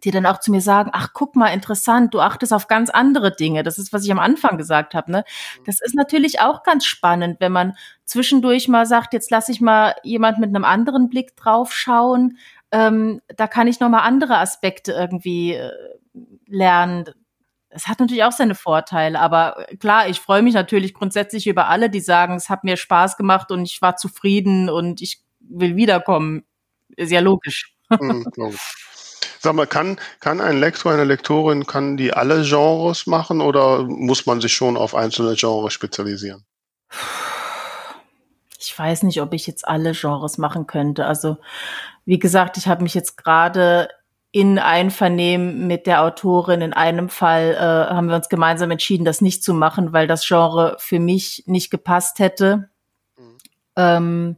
die 0.04 0.12
dann 0.12 0.26
auch 0.26 0.40
zu 0.40 0.52
mir 0.52 0.62
sagen, 0.62 0.92
ach 0.94 1.10
guck 1.14 1.36
mal, 1.36 1.48
interessant, 1.50 2.14
du 2.14 2.20
achtest 2.20 2.54
auf 2.54 2.68
ganz 2.68 2.90
andere 2.90 3.36
Dinge. 3.36 3.64
Das 3.64 3.78
ist, 3.78 3.94
was 3.94 4.04
ich 4.04 4.12
am 4.12 4.20
Anfang 4.20 4.58
gesagt 4.58 4.94
habe. 4.94 5.12
Ne? 5.12 5.24
Das 5.66 5.82
ist 5.82 5.96
natürlich 5.96 6.40
auch 6.40 6.64
ganz 6.64 6.86
spannend, 6.86 7.38
wenn 7.40 7.52
man 7.52 7.74
zwischendurch 8.06 8.68
mal 8.68 8.86
sagt, 8.86 9.14
jetzt 9.14 9.32
lasse 9.32 9.52
ich 9.52 9.62
mal 9.62 9.96
jemand 10.04 10.40
mit 10.40 10.50
einem 10.50 10.66
anderen 10.66 11.10
Blick 11.10 11.36
drauf 11.36 11.74
schauen. 11.74 12.38
ähm, 12.72 13.22
da 13.36 13.48
kann 13.48 13.68
ich 13.68 13.80
nochmal 13.80 14.02
andere 14.02 14.38
Aspekte 14.38 14.92
irgendwie 14.92 15.54
äh, 15.54 15.72
lernen. 16.48 17.06
Es 17.70 17.88
hat 17.88 18.00
natürlich 18.00 18.24
auch 18.24 18.32
seine 18.32 18.56
Vorteile, 18.56 19.20
aber 19.20 19.68
klar, 19.80 20.10
ich 20.10 20.20
freue 20.20 20.42
mich 20.42 20.54
natürlich 20.54 20.94
grundsätzlich 20.94 21.48
über 21.48 21.68
alle, 21.68 21.90
die 21.90 22.00
sagen, 22.00 22.36
es 22.36 22.50
hat 22.50 22.64
mir 22.64 22.78
Spaß 22.78 23.18
gemacht 23.18 23.52
und 23.52 23.64
ich 23.64 23.82
war 23.82 23.96
zufrieden 23.98 24.70
und 24.70 25.02
ich 25.02 25.22
will 25.40 25.76
wiederkommen. 25.76 26.44
Ist 26.96 27.12
ja 27.12 27.20
logisch. 27.20 27.74
Mhm, 27.90 28.26
Sag 29.48 29.56
mal, 29.56 29.66
kann, 29.66 29.98
kann 30.20 30.42
ein 30.42 30.60
Lektor, 30.60 30.92
eine 30.92 31.06
Lektorin, 31.06 31.66
kann 31.66 31.96
die 31.96 32.12
alle 32.12 32.44
Genres 32.44 33.08
machen 33.08 33.40
oder 33.40 33.84
muss 33.84 34.26
man 34.26 34.42
sich 34.42 34.54
schon 34.54 34.76
auf 34.76 34.94
einzelne 34.94 35.36
Genres 35.36 35.72
spezialisieren? 35.72 36.44
Ich 38.60 38.78
weiß 38.78 39.04
nicht, 39.04 39.22
ob 39.22 39.32
ich 39.32 39.48
jetzt 39.48 39.66
alle 39.66 39.94
Genres 39.94 40.38
machen 40.38 40.68
könnte. 40.68 41.06
Also, 41.06 41.38
wie 42.04 42.20
gesagt, 42.20 42.58
ich 42.58 42.68
habe 42.68 42.84
mich 42.84 42.94
jetzt 42.94 43.16
gerade 43.16 43.88
in 44.32 44.60
Einvernehmen 44.60 45.66
mit 45.66 45.88
der 45.88 46.04
Autorin 46.04 46.60
in 46.60 46.74
einem 46.74 47.08
Fall 47.08 47.54
äh, 47.54 47.96
haben 47.96 48.10
wir 48.10 48.18
uns 48.18 48.28
gemeinsam 48.28 48.70
entschieden, 48.70 49.06
das 49.06 49.22
nicht 49.22 49.46
zu 49.46 49.54
machen, 49.54 49.94
weil 49.94 50.08
das 50.08 50.28
Genre 50.28 50.76
für 50.78 51.00
mich 51.00 51.46
nicht 51.46 51.72
gepasst 51.72 52.20
hätte. 52.20 52.70
Mhm. 53.18 53.38
Ähm, 53.78 54.36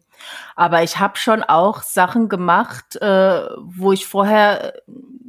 aber 0.56 0.84
ich 0.84 1.00
habe 1.00 1.18
schon 1.18 1.44
auch 1.44 1.82
Sachen 1.82 2.30
gemacht, 2.30 2.96
äh, 2.98 3.42
wo 3.58 3.92
ich 3.92 4.06
vorher 4.06 4.74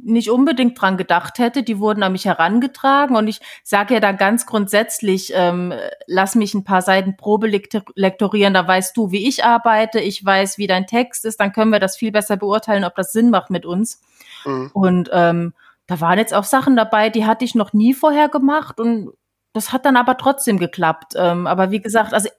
nicht 0.03 0.29
unbedingt 0.29 0.79
dran 0.81 0.97
gedacht 0.97 1.39
hätte. 1.39 1.63
Die 1.63 1.79
wurden 1.79 2.03
an 2.03 2.11
mich 2.11 2.25
herangetragen 2.25 3.15
und 3.15 3.27
ich 3.27 3.39
sage 3.63 3.95
ja 3.95 3.99
dann 3.99 4.17
ganz 4.17 4.45
grundsätzlich, 4.45 5.31
ähm, 5.35 5.73
lass 6.07 6.35
mich 6.35 6.53
ein 6.53 6.63
paar 6.63 6.81
Seiten 6.81 7.17
Probe 7.17 7.47
lektorieren, 7.47 8.53
da 8.53 8.67
weißt 8.67 8.95
du, 8.97 9.11
wie 9.11 9.27
ich 9.27 9.45
arbeite, 9.45 9.99
ich 9.99 10.23
weiß, 10.23 10.57
wie 10.57 10.67
dein 10.67 10.87
Text 10.87 11.25
ist, 11.25 11.39
dann 11.39 11.51
können 11.51 11.71
wir 11.71 11.79
das 11.79 11.97
viel 11.97 12.11
besser 12.11 12.37
beurteilen, 12.37 12.83
ob 12.83 12.95
das 12.95 13.11
Sinn 13.11 13.29
macht 13.29 13.49
mit 13.49 13.65
uns. 13.65 14.01
Mhm. 14.45 14.71
Und 14.73 15.09
ähm, 15.13 15.53
da 15.87 15.99
waren 16.01 16.17
jetzt 16.17 16.33
auch 16.33 16.45
Sachen 16.45 16.75
dabei, 16.75 17.09
die 17.09 17.25
hatte 17.25 17.45
ich 17.45 17.55
noch 17.55 17.73
nie 17.73 17.93
vorher 17.93 18.29
gemacht 18.29 18.79
und 18.79 19.11
das 19.53 19.73
hat 19.73 19.85
dann 19.85 19.97
aber 19.97 20.17
trotzdem 20.17 20.57
geklappt. 20.57 21.13
Ähm, 21.15 21.47
aber 21.47 21.71
wie 21.71 21.81
gesagt, 21.81 22.13
also 22.13 22.29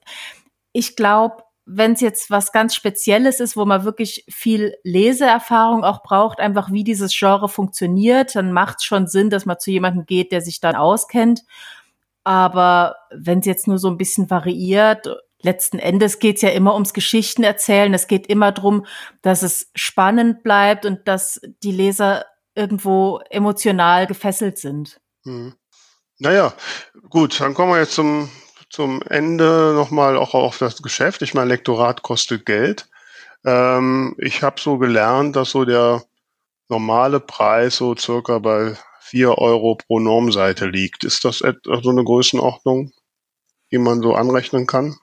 ich 0.71 0.95
glaube, 0.95 1.43
wenn 1.65 1.93
es 1.93 2.01
jetzt 2.01 2.29
was 2.29 2.51
ganz 2.51 2.75
Spezielles 2.75 3.39
ist, 3.39 3.55
wo 3.55 3.65
man 3.65 3.85
wirklich 3.85 4.25
viel 4.29 4.75
Leseerfahrung 4.83 5.83
auch 5.83 6.03
braucht, 6.03 6.39
einfach 6.39 6.71
wie 6.71 6.83
dieses 6.83 7.17
Genre 7.17 7.47
funktioniert, 7.47 8.35
dann 8.35 8.51
macht 8.51 8.77
es 8.79 8.83
schon 8.83 9.07
Sinn, 9.07 9.29
dass 9.29 9.45
man 9.45 9.59
zu 9.59 9.71
jemandem 9.71 10.05
geht, 10.05 10.31
der 10.31 10.41
sich 10.41 10.59
dann 10.59 10.75
auskennt. 10.75 11.43
Aber 12.23 12.95
wenn 13.11 13.39
es 13.39 13.45
jetzt 13.45 13.67
nur 13.67 13.77
so 13.77 13.89
ein 13.89 13.97
bisschen 13.97 14.29
variiert, 14.29 15.07
letzten 15.41 15.79
Endes 15.79 16.19
geht 16.19 16.37
es 16.37 16.41
ja 16.41 16.49
immer 16.49 16.73
ums 16.73 16.93
Geschichten 16.93 17.43
erzählen. 17.43 17.93
Es 17.93 18.07
geht 18.07 18.27
immer 18.27 18.51
drum, 18.51 18.85
dass 19.21 19.43
es 19.43 19.69
spannend 19.75 20.43
bleibt 20.43 20.85
und 20.85 21.07
dass 21.07 21.39
die 21.63 21.71
Leser 21.71 22.25
irgendwo 22.55 23.19
emotional 23.29 24.07
gefesselt 24.07 24.57
sind. 24.57 24.99
Hm. 25.23 25.53
Naja, 26.19 26.53
gut, 27.09 27.39
dann 27.39 27.53
kommen 27.53 27.73
wir 27.73 27.79
jetzt 27.79 27.95
zum 27.95 28.29
zum 28.73 29.03
Ende 29.03 29.73
nochmal 29.75 30.17
auch 30.17 30.33
auf 30.33 30.57
das 30.57 30.81
Geschäft. 30.81 31.21
Ich 31.21 31.35
meine, 31.35 31.49
Lektorat 31.49 32.01
kostet 32.01 32.43
Geld. 32.43 32.89
Ähm, 33.45 34.15
ich 34.17 34.41
habe 34.41 34.59
so 34.59 34.79
gelernt, 34.79 35.35
dass 35.35 35.51
so 35.51 35.63
der 35.63 36.03
normale 36.69 37.19
Preis 37.19 37.75
so 37.75 37.95
circa 37.95 38.39
bei 38.39 38.75
vier 38.99 39.37
Euro 39.37 39.75
pro 39.75 39.99
Normseite 39.99 40.65
liegt. 40.65 41.03
Ist 41.03 41.23
das 41.23 41.37
so 41.39 41.89
eine 41.89 42.03
Größenordnung, 42.03 42.91
die 43.71 43.77
man 43.77 44.01
so 44.01 44.15
anrechnen 44.15 44.65
kann? 44.65 44.95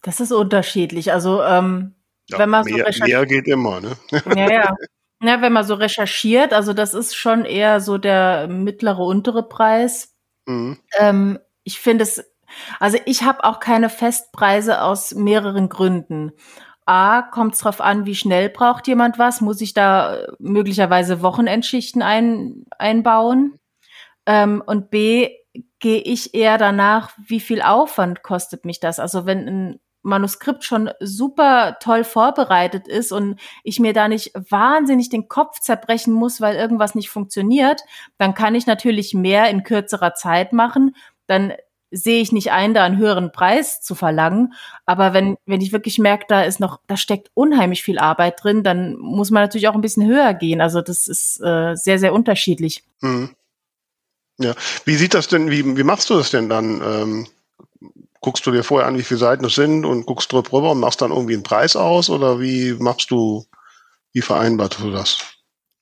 Das 0.00 0.20
ist 0.20 0.32
unterschiedlich. 0.32 1.12
Also 1.12 1.42
ähm, 1.42 1.94
ja, 2.30 2.38
wenn 2.38 2.48
man 2.48 2.64
mehr, 2.64 2.90
so 2.90 3.04
mehr 3.04 3.26
geht 3.26 3.48
immer, 3.48 3.82
ne? 3.82 3.96
Ja, 4.34 4.50
ja. 4.50 4.76
Ja, 5.22 5.40
wenn 5.40 5.54
man 5.54 5.64
so 5.64 5.74
recherchiert, 5.74 6.52
also 6.52 6.74
das 6.74 6.92
ist 6.92 7.16
schon 7.16 7.46
eher 7.46 7.80
so 7.80 7.96
der 7.96 8.46
mittlere, 8.46 9.02
untere 9.02 9.48
Preis. 9.48 10.13
Mhm. 10.46 10.78
Ähm, 10.98 11.38
ich 11.64 11.80
finde 11.80 12.04
es, 12.04 12.24
also 12.80 12.98
ich 13.06 13.22
habe 13.22 13.44
auch 13.44 13.60
keine 13.60 13.88
Festpreise 13.88 14.82
aus 14.82 15.14
mehreren 15.14 15.68
Gründen. 15.68 16.32
A, 16.86 17.22
kommt 17.22 17.54
es 17.54 17.60
darauf 17.60 17.80
an, 17.80 18.04
wie 18.06 18.14
schnell 18.14 18.50
braucht 18.50 18.86
jemand 18.86 19.18
was? 19.18 19.40
Muss 19.40 19.60
ich 19.62 19.72
da 19.72 20.16
äh, 20.16 20.26
möglicherweise 20.38 21.22
Wochenendschichten 21.22 22.02
ein, 22.02 22.66
einbauen? 22.78 23.58
Ähm, 24.26 24.62
und 24.66 24.90
B, 24.90 25.30
gehe 25.80 26.00
ich 26.02 26.34
eher 26.34 26.58
danach, 26.58 27.12
wie 27.26 27.40
viel 27.40 27.62
Aufwand 27.62 28.22
kostet 28.22 28.64
mich 28.64 28.80
das? 28.80 28.98
Also 28.98 29.26
wenn 29.26 29.48
ein 29.48 29.80
Manuskript 30.04 30.64
schon 30.64 30.90
super 31.00 31.78
toll 31.80 32.04
vorbereitet 32.04 32.86
ist 32.86 33.10
und 33.10 33.40
ich 33.62 33.80
mir 33.80 33.92
da 33.92 34.06
nicht 34.06 34.32
wahnsinnig 34.50 35.08
den 35.08 35.28
Kopf 35.28 35.60
zerbrechen 35.60 36.12
muss, 36.12 36.40
weil 36.40 36.56
irgendwas 36.56 36.94
nicht 36.94 37.08
funktioniert, 37.08 37.82
dann 38.18 38.34
kann 38.34 38.54
ich 38.54 38.66
natürlich 38.66 39.14
mehr 39.14 39.50
in 39.50 39.64
kürzerer 39.64 40.14
Zeit 40.14 40.52
machen. 40.52 40.94
Dann 41.26 41.52
sehe 41.90 42.20
ich 42.20 42.32
nicht 42.32 42.50
ein, 42.50 42.74
da 42.74 42.84
einen 42.84 42.98
höheren 42.98 43.32
Preis 43.32 43.80
zu 43.80 43.94
verlangen. 43.94 44.52
Aber 44.84 45.14
wenn, 45.14 45.36
wenn 45.46 45.60
ich 45.60 45.72
wirklich 45.72 45.98
merke, 45.98 46.26
da 46.28 46.42
ist 46.42 46.60
noch, 46.60 46.80
da 46.86 46.96
steckt 46.96 47.30
unheimlich 47.34 47.82
viel 47.82 47.98
Arbeit 47.98 48.42
drin, 48.42 48.62
dann 48.62 48.96
muss 48.96 49.30
man 49.30 49.42
natürlich 49.42 49.68
auch 49.68 49.74
ein 49.74 49.80
bisschen 49.80 50.06
höher 50.06 50.34
gehen. 50.34 50.60
Also 50.60 50.80
das 50.80 51.08
ist 51.08 51.40
äh, 51.40 51.74
sehr, 51.76 51.98
sehr 51.98 52.12
unterschiedlich. 52.12 52.84
Mhm. 53.00 53.30
Ja, 54.38 54.54
wie 54.84 54.96
sieht 54.96 55.14
das 55.14 55.28
denn, 55.28 55.50
wie, 55.50 55.76
wie 55.76 55.84
machst 55.84 56.10
du 56.10 56.14
das 56.14 56.30
denn 56.30 56.48
dann? 56.48 56.82
Ähm, 56.84 57.26
guckst 58.24 58.46
du 58.46 58.52
dir 58.52 58.64
vorher 58.64 58.88
an, 58.88 58.96
wie 58.96 59.02
viele 59.02 59.18
Seiten 59.18 59.44
es 59.44 59.54
sind 59.54 59.84
und 59.84 60.06
guckst 60.06 60.32
drüber 60.32 60.70
und 60.70 60.80
machst 60.80 61.02
dann 61.02 61.10
irgendwie 61.10 61.34
einen 61.34 61.42
Preis 61.42 61.76
aus 61.76 62.08
oder 62.08 62.40
wie 62.40 62.72
machst 62.72 63.10
du, 63.10 63.44
wie 64.14 64.22
vereinbart 64.22 64.78
du 64.80 64.90
das? 64.90 65.18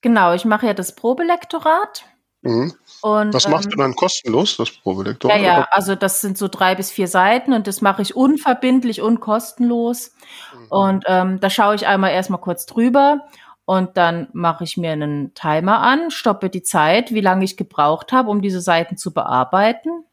Genau, 0.00 0.34
ich 0.34 0.44
mache 0.44 0.66
ja 0.66 0.74
das 0.74 0.96
Probelektorat. 0.96 2.04
Mhm. 2.40 2.74
Und, 3.00 3.32
Was 3.32 3.46
machst 3.46 3.66
ähm, 3.66 3.70
du 3.70 3.76
dann 3.76 3.94
kostenlos, 3.94 4.56
das 4.56 4.72
Probelektorat? 4.72 5.36
Ja, 5.36 5.42
ja, 5.42 5.68
also 5.70 5.94
das 5.94 6.20
sind 6.20 6.36
so 6.36 6.48
drei 6.48 6.74
bis 6.74 6.90
vier 6.90 7.06
Seiten 7.06 7.52
und 7.52 7.68
das 7.68 7.80
mache 7.80 8.02
ich 8.02 8.16
unverbindlich 8.16 9.02
und 9.02 9.20
kostenlos. 9.20 10.12
Mhm. 10.52 10.66
Und 10.68 11.04
ähm, 11.06 11.38
da 11.38 11.48
schaue 11.48 11.76
ich 11.76 11.86
einmal 11.86 12.10
erstmal 12.10 12.40
kurz 12.40 12.66
drüber 12.66 13.20
und 13.66 13.96
dann 13.96 14.26
mache 14.32 14.64
ich 14.64 14.76
mir 14.76 14.90
einen 14.90 15.32
Timer 15.34 15.78
an, 15.78 16.10
stoppe 16.10 16.50
die 16.50 16.64
Zeit, 16.64 17.12
wie 17.12 17.20
lange 17.20 17.44
ich 17.44 17.56
gebraucht 17.56 18.10
habe, 18.10 18.30
um 18.30 18.42
diese 18.42 18.60
Seiten 18.60 18.96
zu 18.96 19.14
bearbeiten. 19.14 20.06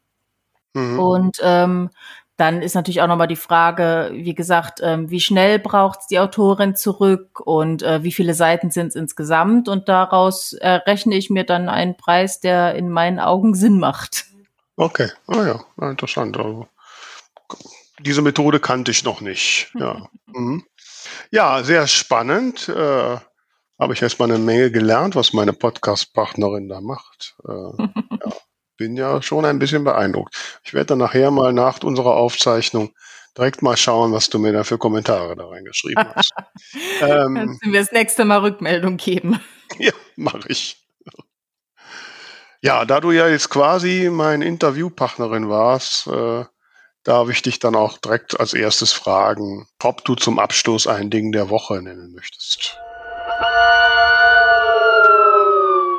Mhm. 0.74 0.98
Und 0.98 1.36
ähm, 1.42 1.90
dann 2.40 2.62
ist 2.62 2.74
natürlich 2.74 3.02
auch 3.02 3.06
nochmal 3.06 3.28
die 3.28 3.36
Frage, 3.36 4.10
wie 4.14 4.34
gesagt, 4.34 4.80
ähm, 4.82 5.10
wie 5.10 5.20
schnell 5.20 5.58
braucht 5.58 6.00
die 6.10 6.18
Autorin 6.18 6.74
zurück 6.74 7.38
und 7.40 7.82
äh, 7.82 8.02
wie 8.02 8.12
viele 8.12 8.32
Seiten 8.32 8.70
sind 8.70 8.88
es 8.88 8.94
insgesamt? 8.94 9.68
Und 9.68 9.90
daraus 9.90 10.54
äh, 10.54 10.68
rechne 10.70 11.16
ich 11.16 11.28
mir 11.28 11.44
dann 11.44 11.68
einen 11.68 11.98
Preis, 11.98 12.40
der 12.40 12.74
in 12.76 12.88
meinen 12.88 13.18
Augen 13.18 13.54
Sinn 13.54 13.78
macht. 13.78 14.24
Okay, 14.76 15.10
ah 15.26 15.60
ja, 15.78 15.88
interessant. 15.90 16.38
Also, 16.38 16.66
diese 17.98 18.22
Methode 18.22 18.58
kannte 18.58 18.90
ich 18.90 19.04
noch 19.04 19.20
nicht. 19.20 19.70
Ja, 19.74 20.08
mhm. 20.26 20.64
ja 21.30 21.62
sehr 21.62 21.86
spannend. 21.86 22.70
Äh, 22.70 23.18
Habe 23.78 23.92
ich 23.92 24.00
erstmal 24.00 24.30
eine 24.30 24.38
Menge 24.38 24.70
gelernt, 24.70 25.14
was 25.14 25.34
meine 25.34 25.52
Podcast-Partnerin 25.52 26.70
da 26.70 26.80
macht. 26.80 27.34
Äh, 27.46 27.52
ja 28.24 28.32
bin 28.80 28.96
ja 28.96 29.20
schon 29.20 29.44
ein 29.44 29.58
bisschen 29.58 29.84
beeindruckt. 29.84 30.34
Ich 30.64 30.72
werde 30.72 30.86
dann 30.86 30.98
nachher 30.98 31.30
mal 31.30 31.52
nach 31.52 31.82
unserer 31.82 32.14
Aufzeichnung 32.16 32.94
direkt 33.36 33.60
mal 33.60 33.76
schauen, 33.76 34.10
was 34.12 34.30
du 34.30 34.38
mir 34.38 34.54
da 34.54 34.64
für 34.64 34.78
Kommentare 34.78 35.36
da 35.36 35.46
reingeschrieben 35.46 36.02
hast. 36.14 36.32
ähm, 37.02 37.34
Kannst 37.34 37.62
du 37.62 37.68
mir 37.68 37.80
das 37.80 37.92
nächste 37.92 38.24
Mal 38.24 38.38
Rückmeldung 38.38 38.96
geben? 38.96 39.38
Ja, 39.78 39.92
mache 40.16 40.48
ich. 40.48 40.84
Ja, 42.60 42.84
da 42.84 42.98
du 42.98 43.12
ja 43.12 43.28
jetzt 43.28 43.50
quasi 43.50 44.10
meine 44.10 44.44
Interviewpartnerin 44.44 45.48
warst, 45.48 46.08
äh, 46.08 46.44
darf 47.04 47.28
ich 47.28 47.42
dich 47.42 47.60
dann 47.60 47.76
auch 47.76 47.98
direkt 47.98 48.40
als 48.40 48.52
erstes 48.52 48.92
fragen, 48.92 49.68
ob 49.80 50.04
du 50.04 50.16
zum 50.16 50.40
Abschluss 50.40 50.88
ein 50.88 51.08
Ding 51.08 51.30
der 51.30 51.50
Woche 51.50 51.80
nennen 51.80 52.12
möchtest. 52.12 52.76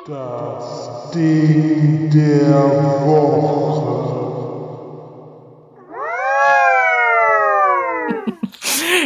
Das 0.07 0.40
Ding 1.13 2.09
der 2.09 2.53
Woche. 3.05 3.91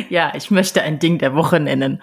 ja, 0.09 0.33
ich 0.35 0.51
möchte 0.51 0.81
ein 0.81 0.99
Ding 0.99 1.17
der 1.17 1.35
Woche 1.35 1.59
nennen. 1.59 2.01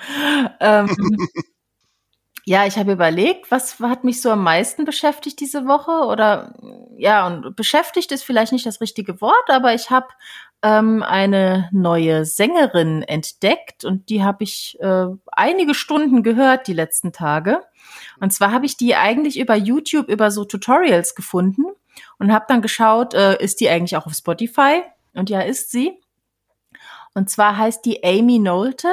Ähm, 0.60 0.88
ja, 2.44 2.66
ich 2.66 2.76
habe 2.76 2.92
überlegt, 2.92 3.50
was 3.50 3.78
hat 3.80 4.04
mich 4.04 4.20
so 4.20 4.30
am 4.30 4.42
meisten 4.42 4.84
beschäftigt 4.84 5.40
diese 5.40 5.66
Woche? 5.66 6.06
Oder 6.06 6.54
ja, 6.96 7.26
und 7.26 7.54
beschäftigt 7.56 8.12
ist 8.12 8.24
vielleicht 8.24 8.52
nicht 8.52 8.66
das 8.66 8.80
richtige 8.80 9.20
Wort, 9.20 9.48
aber 9.48 9.74
ich 9.74 9.90
habe 9.90 10.08
ähm, 10.62 11.02
eine 11.02 11.68
neue 11.72 12.24
Sängerin 12.24 13.02
entdeckt 13.02 13.84
und 13.84 14.08
die 14.08 14.22
habe 14.22 14.44
ich 14.44 14.78
äh, 14.80 15.06
einige 15.32 15.74
Stunden 15.74 16.22
gehört 16.22 16.68
die 16.68 16.72
letzten 16.72 17.12
Tage. 17.12 17.62
Und 18.20 18.32
zwar 18.32 18.52
habe 18.52 18.66
ich 18.66 18.76
die 18.76 18.94
eigentlich 18.94 19.38
über 19.38 19.56
YouTube 19.56 20.08
über 20.08 20.30
so 20.30 20.44
Tutorials 20.44 21.14
gefunden 21.14 21.64
und 22.18 22.32
habe 22.32 22.44
dann 22.48 22.62
geschaut, 22.62 23.14
äh, 23.14 23.42
ist 23.42 23.60
die 23.60 23.68
eigentlich 23.68 23.96
auch 23.96 24.06
auf 24.06 24.14
Spotify? 24.14 24.82
Und 25.14 25.30
ja, 25.30 25.40
ist 25.40 25.70
sie. 25.72 25.98
Und 27.14 27.28
zwar 27.28 27.58
heißt 27.58 27.84
die 27.84 28.02
Amy 28.04 28.38
Nolte. 28.38 28.88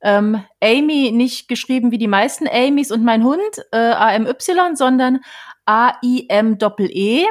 ähm, 0.00 0.42
Amy 0.62 1.12
nicht 1.12 1.48
geschrieben 1.48 1.90
wie 1.92 1.98
die 1.98 2.08
meisten 2.08 2.48
Amys 2.48 2.90
und 2.90 3.04
mein 3.04 3.22
Hund, 3.24 3.40
äh, 3.72 3.76
A-M-Y, 3.76 4.76
sondern 4.76 5.20
A-I-M-Doppel-E. 5.64 7.26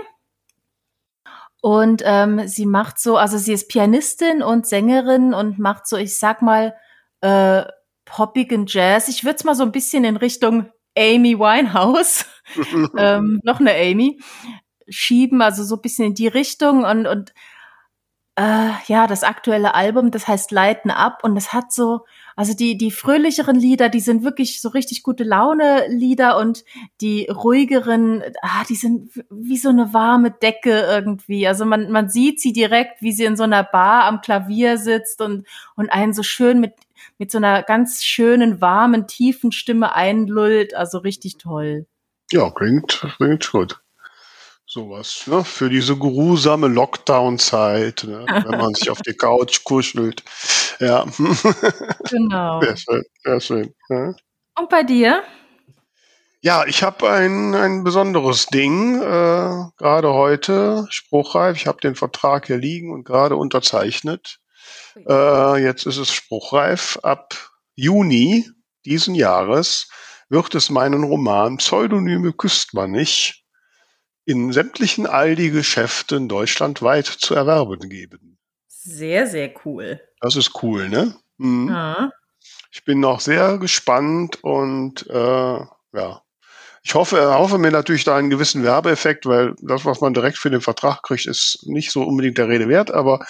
Und 1.61 2.01
ähm, 2.03 2.47
sie 2.47 2.65
macht 2.65 2.99
so, 2.99 3.17
also 3.17 3.37
sie 3.37 3.53
ist 3.53 3.69
Pianistin 3.69 4.41
und 4.41 4.65
Sängerin 4.65 5.33
und 5.33 5.59
macht 5.59 5.87
so, 5.87 5.95
ich 5.95 6.17
sag 6.17 6.41
mal, 6.41 6.75
äh, 7.21 7.63
poppigen 8.05 8.65
Jazz. 8.67 9.07
Ich 9.07 9.23
würde 9.23 9.35
es 9.35 9.43
mal 9.43 9.55
so 9.55 9.63
ein 9.63 9.71
bisschen 9.71 10.03
in 10.03 10.17
Richtung 10.17 10.71
Amy 10.97 11.37
Winehouse, 11.37 12.25
ähm, 12.97 13.39
noch 13.43 13.59
eine 13.59 13.73
Amy, 13.75 14.19
schieben, 14.89 15.41
also 15.41 15.63
so 15.63 15.75
ein 15.75 15.81
bisschen 15.81 16.07
in 16.07 16.15
die 16.15 16.27
Richtung 16.27 16.83
und, 16.83 17.07
und 17.07 17.33
äh, 18.35 18.71
ja, 18.87 19.07
das 19.07 19.23
aktuelle 19.23 19.75
Album, 19.75 20.11
das 20.11 20.27
heißt 20.27 20.51
Leiten 20.51 20.91
ab 20.91 21.19
und 21.23 21.37
es 21.37 21.53
hat 21.53 21.71
so, 21.71 22.05
also 22.35 22.53
die, 22.53 22.77
die 22.77 22.91
fröhlicheren 22.91 23.55
Lieder, 23.55 23.89
die 23.89 23.99
sind 23.99 24.23
wirklich 24.23 24.61
so 24.61 24.69
richtig 24.69 25.03
gute 25.03 25.23
Laune 25.23 25.87
Lieder 25.87 26.37
und 26.37 26.63
die 27.01 27.27
ruhigeren, 27.27 28.23
ah, 28.41 28.63
die 28.69 28.75
sind 28.75 29.11
wie 29.29 29.57
so 29.57 29.69
eine 29.69 29.93
warme 29.93 30.31
Decke 30.31 30.71
irgendwie. 30.71 31.47
Also 31.47 31.65
man, 31.65 31.91
man 31.91 32.09
sieht 32.09 32.39
sie 32.39 32.53
direkt, 32.53 33.01
wie 33.01 33.11
sie 33.11 33.25
in 33.25 33.37
so 33.37 33.43
einer 33.43 33.63
Bar 33.63 34.05
am 34.05 34.21
Klavier 34.21 34.77
sitzt 34.77 35.21
und, 35.21 35.47
und 35.75 35.89
einen 35.89 36.13
so 36.13 36.23
schön 36.23 36.59
mit, 36.59 36.73
mit 37.17 37.31
so 37.31 37.37
einer 37.37 37.63
ganz 37.63 38.03
schönen, 38.03 38.61
warmen, 38.61 39.07
tiefen 39.07 39.51
Stimme 39.51 39.95
einlullt. 39.95 40.75
Also 40.75 40.99
richtig 40.99 41.37
toll. 41.37 41.85
Ja, 42.31 42.49
klingt, 42.49 43.05
klingt 43.17 43.51
gut 43.51 43.80
sowas, 44.71 45.23
ne? 45.27 45.43
Für 45.43 45.69
diese 45.69 45.97
geruhsame 45.97 46.67
Lockdown-Zeit, 46.67 48.05
ne? 48.07 48.25
wenn 48.47 48.59
man 48.59 48.73
sich 48.73 48.89
auf 48.89 49.01
die 49.01 49.13
Couch 49.13 49.63
kuschelt. 49.63 50.23
Ja. 50.79 51.05
Genau. 52.09 52.61
Sehr 52.61 52.77
schön, 52.77 53.03
sehr 53.23 53.39
schön. 53.39 53.73
Ja. 53.89 54.13
Und 54.57 54.69
bei 54.69 54.83
dir? 54.83 55.23
Ja, 56.41 56.65
ich 56.65 56.83
habe 56.83 57.09
ein, 57.09 57.53
ein 57.53 57.83
besonderes 57.83 58.47
Ding, 58.47 58.99
äh, 58.99 59.65
gerade 59.77 60.13
heute, 60.13 60.87
spruchreif. 60.89 61.55
Ich 61.55 61.67
habe 61.67 61.79
den 61.81 61.95
Vertrag 61.95 62.47
hier 62.47 62.57
liegen 62.57 62.91
und 62.91 63.05
gerade 63.05 63.35
unterzeichnet. 63.35 64.39
Äh, 65.07 65.63
jetzt 65.63 65.85
ist 65.85 65.97
es 65.97 66.11
spruchreif. 66.11 66.97
Ab 67.03 67.51
Juni 67.75 68.49
diesen 68.85 69.15
Jahres 69.15 69.89
wird 70.29 70.55
es 70.55 70.69
meinen 70.69 71.03
Roman 71.03 71.57
Pseudonyme 71.57 72.33
küsst 72.33 72.73
man 72.73 72.91
nicht 72.91 73.40
in 74.25 74.51
sämtlichen 74.51 75.07
Aldi-Geschäften 75.07 76.27
deutschlandweit 76.29 77.05
zu 77.05 77.33
erwerben 77.35 77.89
geben. 77.89 78.37
Sehr, 78.67 79.27
sehr 79.27 79.53
cool. 79.65 80.01
Das 80.19 80.35
ist 80.35 80.63
cool, 80.63 80.89
ne? 80.89 81.15
Mhm. 81.37 81.69
Ja. 81.69 82.11
Ich 82.71 82.83
bin 82.85 82.99
noch 82.99 83.19
sehr 83.19 83.57
gespannt 83.57 84.43
und 84.43 85.07
äh, 85.09 85.59
ja. 85.93 86.21
Ich 86.83 86.95
hoffe, 86.95 87.35
hoffe 87.35 87.59
mir 87.59 87.69
natürlich 87.71 88.05
da 88.05 88.15
einen 88.17 88.31
gewissen 88.31 88.63
Werbeeffekt, 88.63 89.27
weil 89.27 89.53
das, 89.61 89.85
was 89.85 90.01
man 90.01 90.15
direkt 90.15 90.37
für 90.39 90.49
den 90.49 90.61
Vertrag 90.61 91.03
kriegt, 91.03 91.27
ist 91.27 91.59
nicht 91.67 91.91
so 91.91 92.01
unbedingt 92.03 92.39
der 92.39 92.47
Rede 92.47 92.67
wert, 92.69 92.89
aber 92.91 93.23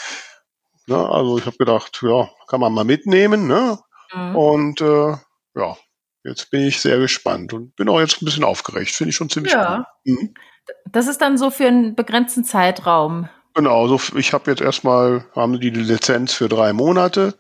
ne, 0.88 0.96
also 1.10 1.38
ich 1.38 1.46
habe 1.46 1.58
gedacht, 1.58 2.00
ja, 2.02 2.30
kann 2.48 2.62
man 2.62 2.74
mal 2.74 2.86
mitnehmen, 2.86 3.48
ne? 3.48 3.78
Mhm. 4.14 4.36
Und 4.38 4.82
äh, 4.82 5.16
ja, 5.56 5.78
jetzt 6.24 6.50
bin 6.50 6.62
ich 6.62 6.80
sehr 6.80 6.98
gespannt 7.00 7.52
und 7.52 7.76
bin 7.76 7.90
auch 7.90 8.00
jetzt 8.00 8.22
ein 8.22 8.26
bisschen 8.26 8.46
aufgeregt. 8.46 8.92
Finde 8.92 9.10
ich 9.10 9.18
schon 9.18 9.30
ziemlich 9.30 9.52
Ja. 9.54 9.86
cool. 10.06 10.14
Mhm. 10.14 10.34
Das 10.86 11.08
ist 11.08 11.22
dann 11.22 11.38
so 11.38 11.50
für 11.50 11.68
einen 11.68 11.96
begrenzten 11.96 12.44
Zeitraum. 12.44 13.30
Genau, 13.54 13.88
so 13.88 14.00
ich 14.18 14.34
habe 14.34 14.50
jetzt 14.50 14.62
erstmal, 14.62 15.26
haben 15.36 15.60
die 15.60 15.72
die 15.72 15.82
Lizenz 15.82 16.34
für 16.34 16.48
drei 16.48 16.74
Monate 16.74 17.34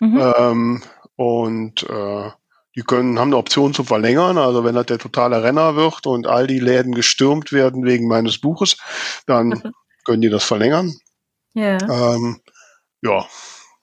Mhm. 0.00 0.32
ähm, 0.38 0.82
und 1.16 1.82
äh, 1.82 2.30
die 2.74 2.82
können, 2.82 3.18
haben 3.18 3.28
eine 3.28 3.36
Option 3.36 3.74
zu 3.74 3.84
verlängern. 3.84 4.38
Also 4.38 4.64
wenn 4.64 4.74
das 4.74 4.86
der 4.86 4.98
totale 4.98 5.42
Renner 5.42 5.76
wird 5.76 6.06
und 6.06 6.26
all 6.26 6.46
die 6.46 6.60
Läden 6.60 6.94
gestürmt 6.94 7.52
werden 7.52 7.84
wegen 7.84 8.08
meines 8.08 8.40
Buches, 8.40 8.76
dann 9.26 9.74
können 10.04 10.22
die 10.22 10.30
das 10.30 10.44
verlängern. 10.44 10.94
Ja. 11.52 11.78
Ähm, 11.78 12.40
ja, 13.02 13.26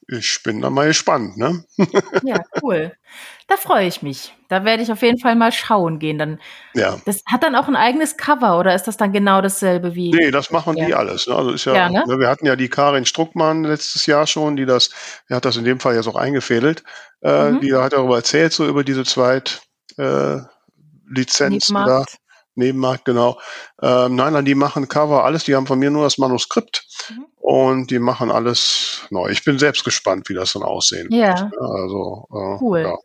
ich 0.09 0.41
bin 0.43 0.61
dann 0.61 0.73
mal 0.73 0.87
gespannt, 0.87 1.37
ne? 1.37 1.63
ja, 2.23 2.41
cool. 2.61 2.93
Da 3.47 3.57
freue 3.57 3.87
ich 3.87 4.01
mich. 4.01 4.33
Da 4.49 4.63
werde 4.65 4.83
ich 4.83 4.91
auf 4.91 5.01
jeden 5.01 5.19
Fall 5.19 5.35
mal 5.35 5.51
schauen 5.51 5.99
gehen. 5.99 6.17
Dann, 6.17 6.39
Ja. 6.73 6.97
das 7.05 7.21
hat 7.25 7.43
dann 7.43 7.55
auch 7.55 7.67
ein 7.67 7.75
eigenes 7.75 8.17
Cover 8.17 8.59
oder 8.59 8.73
ist 8.75 8.83
das 8.87 8.97
dann 8.97 9.11
genau 9.13 9.41
dasselbe 9.41 9.95
wie? 9.95 10.11
Nee, 10.11 10.31
das 10.31 10.51
machen 10.51 10.75
die 10.75 10.81
Ja. 10.89 10.97
alles. 10.97 11.27
Ne? 11.27 11.35
Also 11.35 11.51
ist 11.51 11.65
ja, 11.65 11.73
Ja, 11.75 11.89
ne? 11.89 12.03
ne? 12.07 12.19
wir 12.19 12.27
hatten 12.29 12.45
ja 12.45 12.55
die 12.55 12.69
Karin 12.69 13.05
Struckmann 13.05 13.63
letztes 13.63 14.05
Jahr 14.05 14.27
schon, 14.27 14.55
die 14.55 14.65
das, 14.65 14.89
die 15.29 15.33
hat 15.33 15.45
das 15.45 15.55
in 15.57 15.63
dem 15.65 15.79
Fall 15.79 15.95
jetzt 15.95 16.07
auch 16.07 16.15
eingefädelt, 16.15 16.83
äh, 17.21 17.51
Mhm. 17.51 17.61
die 17.61 17.73
hat 17.73 17.93
darüber 17.93 18.17
erzählt, 18.17 18.53
so 18.53 18.65
über 18.67 18.83
diese 18.83 19.03
Zweit 19.05 19.61
äh, 19.97 20.37
Lizenzen 21.09 21.75
da. 21.75 22.05
Nebenmarkt. 22.57 23.05
Genau. 23.05 23.39
Ähm, 23.81 24.15
nein, 24.15 24.33
nein, 24.33 24.45
die 24.45 24.55
machen 24.55 24.87
Cover, 24.87 25.23
alles, 25.23 25.43
die 25.45 25.55
haben 25.55 25.67
von 25.67 25.79
mir 25.79 25.91
nur 25.91 26.03
das 26.03 26.17
Manuskript 26.17 26.85
Mhm. 27.09 27.25
und 27.37 27.91
die 27.91 27.99
machen 27.99 28.31
alles 28.31 29.01
neu. 29.09 29.29
Ich 29.29 29.43
bin 29.45 29.59
selbst 29.59 29.83
gespannt, 29.83 30.27
wie 30.29 30.33
das 30.33 30.53
dann 30.53 30.63
aussehen 30.63 31.07
Ja. 31.11 31.27
wird. 31.29 31.39
ne? 31.39 31.51
Also, 31.61 32.27
äh, 32.31 32.63
Cool. 32.63 32.79
ja. 32.81 32.97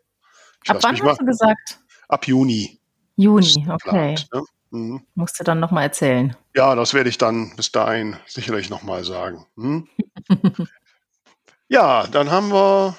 Ab 0.67 0.77
wann 0.81 0.95
hast 0.95 1.03
mal, 1.03 1.15
du 1.15 1.25
gesagt? 1.25 1.79
ab 2.09 2.27
Juni. 2.27 2.79
Juni, 3.15 3.65
okay. 3.69 4.15
geplant, 4.15 4.27
ne? 4.33 4.43
Mhm. 4.71 5.05
Musst 5.13 5.39
du 5.39 5.43
dann 5.43 5.59
nochmal 5.59 5.83
erzählen. 5.83 6.35
Ja, 6.55 6.73
das 6.73 6.95
werde 6.95 7.09
ich 7.09 7.19
dann 7.19 7.55
bis 7.55 7.71
dahin 7.71 8.17
sicherlich 8.25 8.69
nochmal 8.71 9.03
sagen. 9.03 9.45
Hm? 9.55 9.87
ja, 11.67 12.07
dann 12.07 12.31
haben 12.31 12.51
wir 12.51 12.95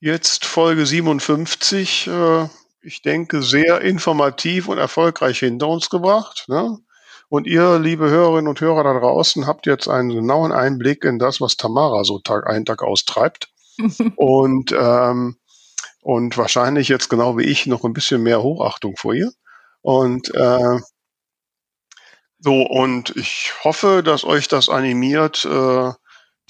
jetzt 0.00 0.44
Folge 0.44 0.84
57, 0.84 2.08
äh, 2.08 2.48
ich 2.84 3.02
denke, 3.02 3.42
sehr 3.42 3.80
informativ 3.80 4.68
und 4.68 4.78
erfolgreich 4.78 5.38
hinter 5.38 5.68
uns 5.68 5.90
gebracht. 5.90 6.44
Ne? 6.48 6.78
Und 7.28 7.46
ihr, 7.46 7.78
liebe 7.78 8.10
Hörerinnen 8.10 8.48
und 8.48 8.60
Hörer 8.60 8.84
da 8.84 8.98
draußen, 8.98 9.46
habt 9.46 9.66
jetzt 9.66 9.88
einen 9.88 10.10
genauen 10.10 10.52
Einblick 10.52 11.04
in 11.04 11.18
das, 11.18 11.40
was 11.40 11.56
Tamara 11.56 12.04
so 12.04 12.18
Tag 12.18 12.46
ein, 12.46 12.64
Tag 12.64 12.82
austreibt. 12.82 13.48
und, 14.16 14.72
ähm, 14.78 15.36
und 16.02 16.36
wahrscheinlich 16.36 16.88
jetzt 16.88 17.08
genau 17.08 17.38
wie 17.38 17.44
ich 17.44 17.66
noch 17.66 17.84
ein 17.84 17.94
bisschen 17.94 18.22
mehr 18.22 18.42
Hochachtung 18.42 18.96
vor 18.96 19.14
ihr. 19.14 19.32
Und 19.80 20.32
äh, 20.34 20.78
so, 22.38 22.62
und 22.62 23.16
ich 23.16 23.52
hoffe, 23.64 24.02
dass 24.04 24.24
euch 24.24 24.48
das 24.48 24.68
animiert, 24.68 25.46
äh, 25.46 25.92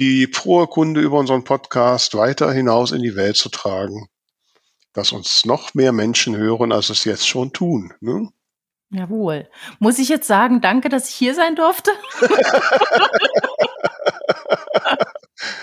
die 0.01 0.26
frohe 0.26 0.66
Kunde 0.66 1.01
über 1.01 1.18
unseren 1.18 1.45
Podcast 1.45 2.16
weiter 2.16 2.53
hinaus 2.53 2.91
in 2.91 3.01
die 3.01 3.14
Welt 3.14 3.37
zu 3.37 3.49
tragen. 3.49 4.09
Dass 4.95 5.12
uns 5.12 5.45
noch 5.45 5.74
mehr 5.74 5.92
Menschen 5.92 6.36
hören, 6.36 6.72
als 6.72 6.88
es 6.88 7.05
jetzt 7.05 7.28
schon 7.28 7.53
tun. 7.53 7.92
Ne? 8.01 8.30
Jawohl. 8.90 9.51
Muss 9.80 9.99
ich 9.99 10.09
jetzt 10.09 10.26
sagen, 10.26 10.61
danke, 10.61 10.88
dass 10.88 11.09
ich 11.09 11.14
hier 11.14 11.34
sein 11.34 11.57
durfte? 11.57 11.90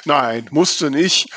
Nein, 0.05 0.47
musste 0.51 0.91
nicht. 0.91 1.29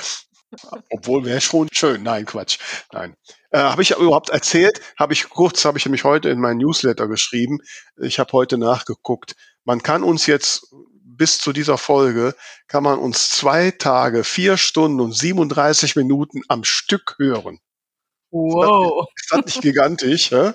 Obwohl 0.91 1.25
wäre 1.25 1.41
schon 1.41 1.69
schön. 1.73 2.03
Nein, 2.03 2.27
Quatsch. 2.27 2.59
Nein. 2.93 3.17
Äh, 3.51 3.59
habe 3.59 3.83
ich 3.83 3.93
überhaupt 3.93 4.31
erzählt? 4.31 4.81
Habe 4.99 5.13
ich 5.13 5.29
kurz, 5.29 5.65
habe 5.65 5.79
ich 5.79 5.87
nämlich 5.87 6.05
heute 6.05 6.29
in 6.29 6.41
meinen 6.41 6.59
Newsletter 6.59 7.09
geschrieben. 7.09 7.59
Ich 7.97 8.19
habe 8.19 8.33
heute 8.33 8.59
nachgeguckt. 8.59 9.35
Man 9.65 9.83
kann 9.83 10.03
uns 10.03 10.27
jetzt 10.27 10.75
bis 11.17 11.39
zu 11.39 11.53
dieser 11.53 11.79
Folge 11.79 12.35
kann 12.67 12.83
man 12.83 12.99
uns 12.99 13.31
zwei 13.31 13.71
Tage, 13.71 14.25
vier 14.25 14.57
Stunden 14.57 15.01
und 15.01 15.13
37 15.13 15.97
Minuten 15.97 16.43
am 16.49 16.65
Stück 16.65 17.15
hören. 17.19 17.61
Wow. 18.35 19.07
Ist 19.15 19.31
das 19.31 19.45
nicht 19.47 19.63
gigantisch? 19.63 20.33
Hä? 20.33 20.53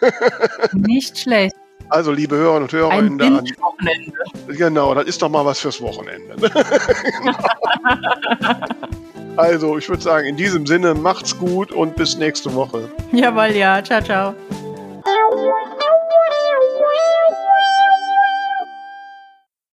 Nicht 0.72 1.16
schlecht. 1.16 1.54
Also, 1.88 2.10
liebe 2.10 2.36
Hörerinnen 2.36 2.64
und 2.64 2.72
Hörer, 2.72 2.90
Ein 2.90 3.06
in 3.06 3.18
der, 3.18 3.26
an, 3.28 3.44
Binge-Wochenende. 3.44 4.56
genau, 4.56 4.94
das 4.94 5.04
ist 5.06 5.22
doch 5.22 5.28
mal 5.28 5.44
was 5.44 5.60
fürs 5.60 5.80
Wochenende. 5.80 6.36
also, 9.36 9.78
ich 9.78 9.88
würde 9.88 10.02
sagen, 10.02 10.26
in 10.26 10.36
diesem 10.36 10.66
Sinne, 10.66 10.94
macht's 10.94 11.36
gut 11.38 11.70
und 11.70 11.94
bis 11.96 12.16
nächste 12.16 12.52
Woche. 12.54 12.88
Jawohl, 13.12 13.56
ja. 13.56 13.82
Ciao, 13.82 14.02
ciao. 14.02 14.34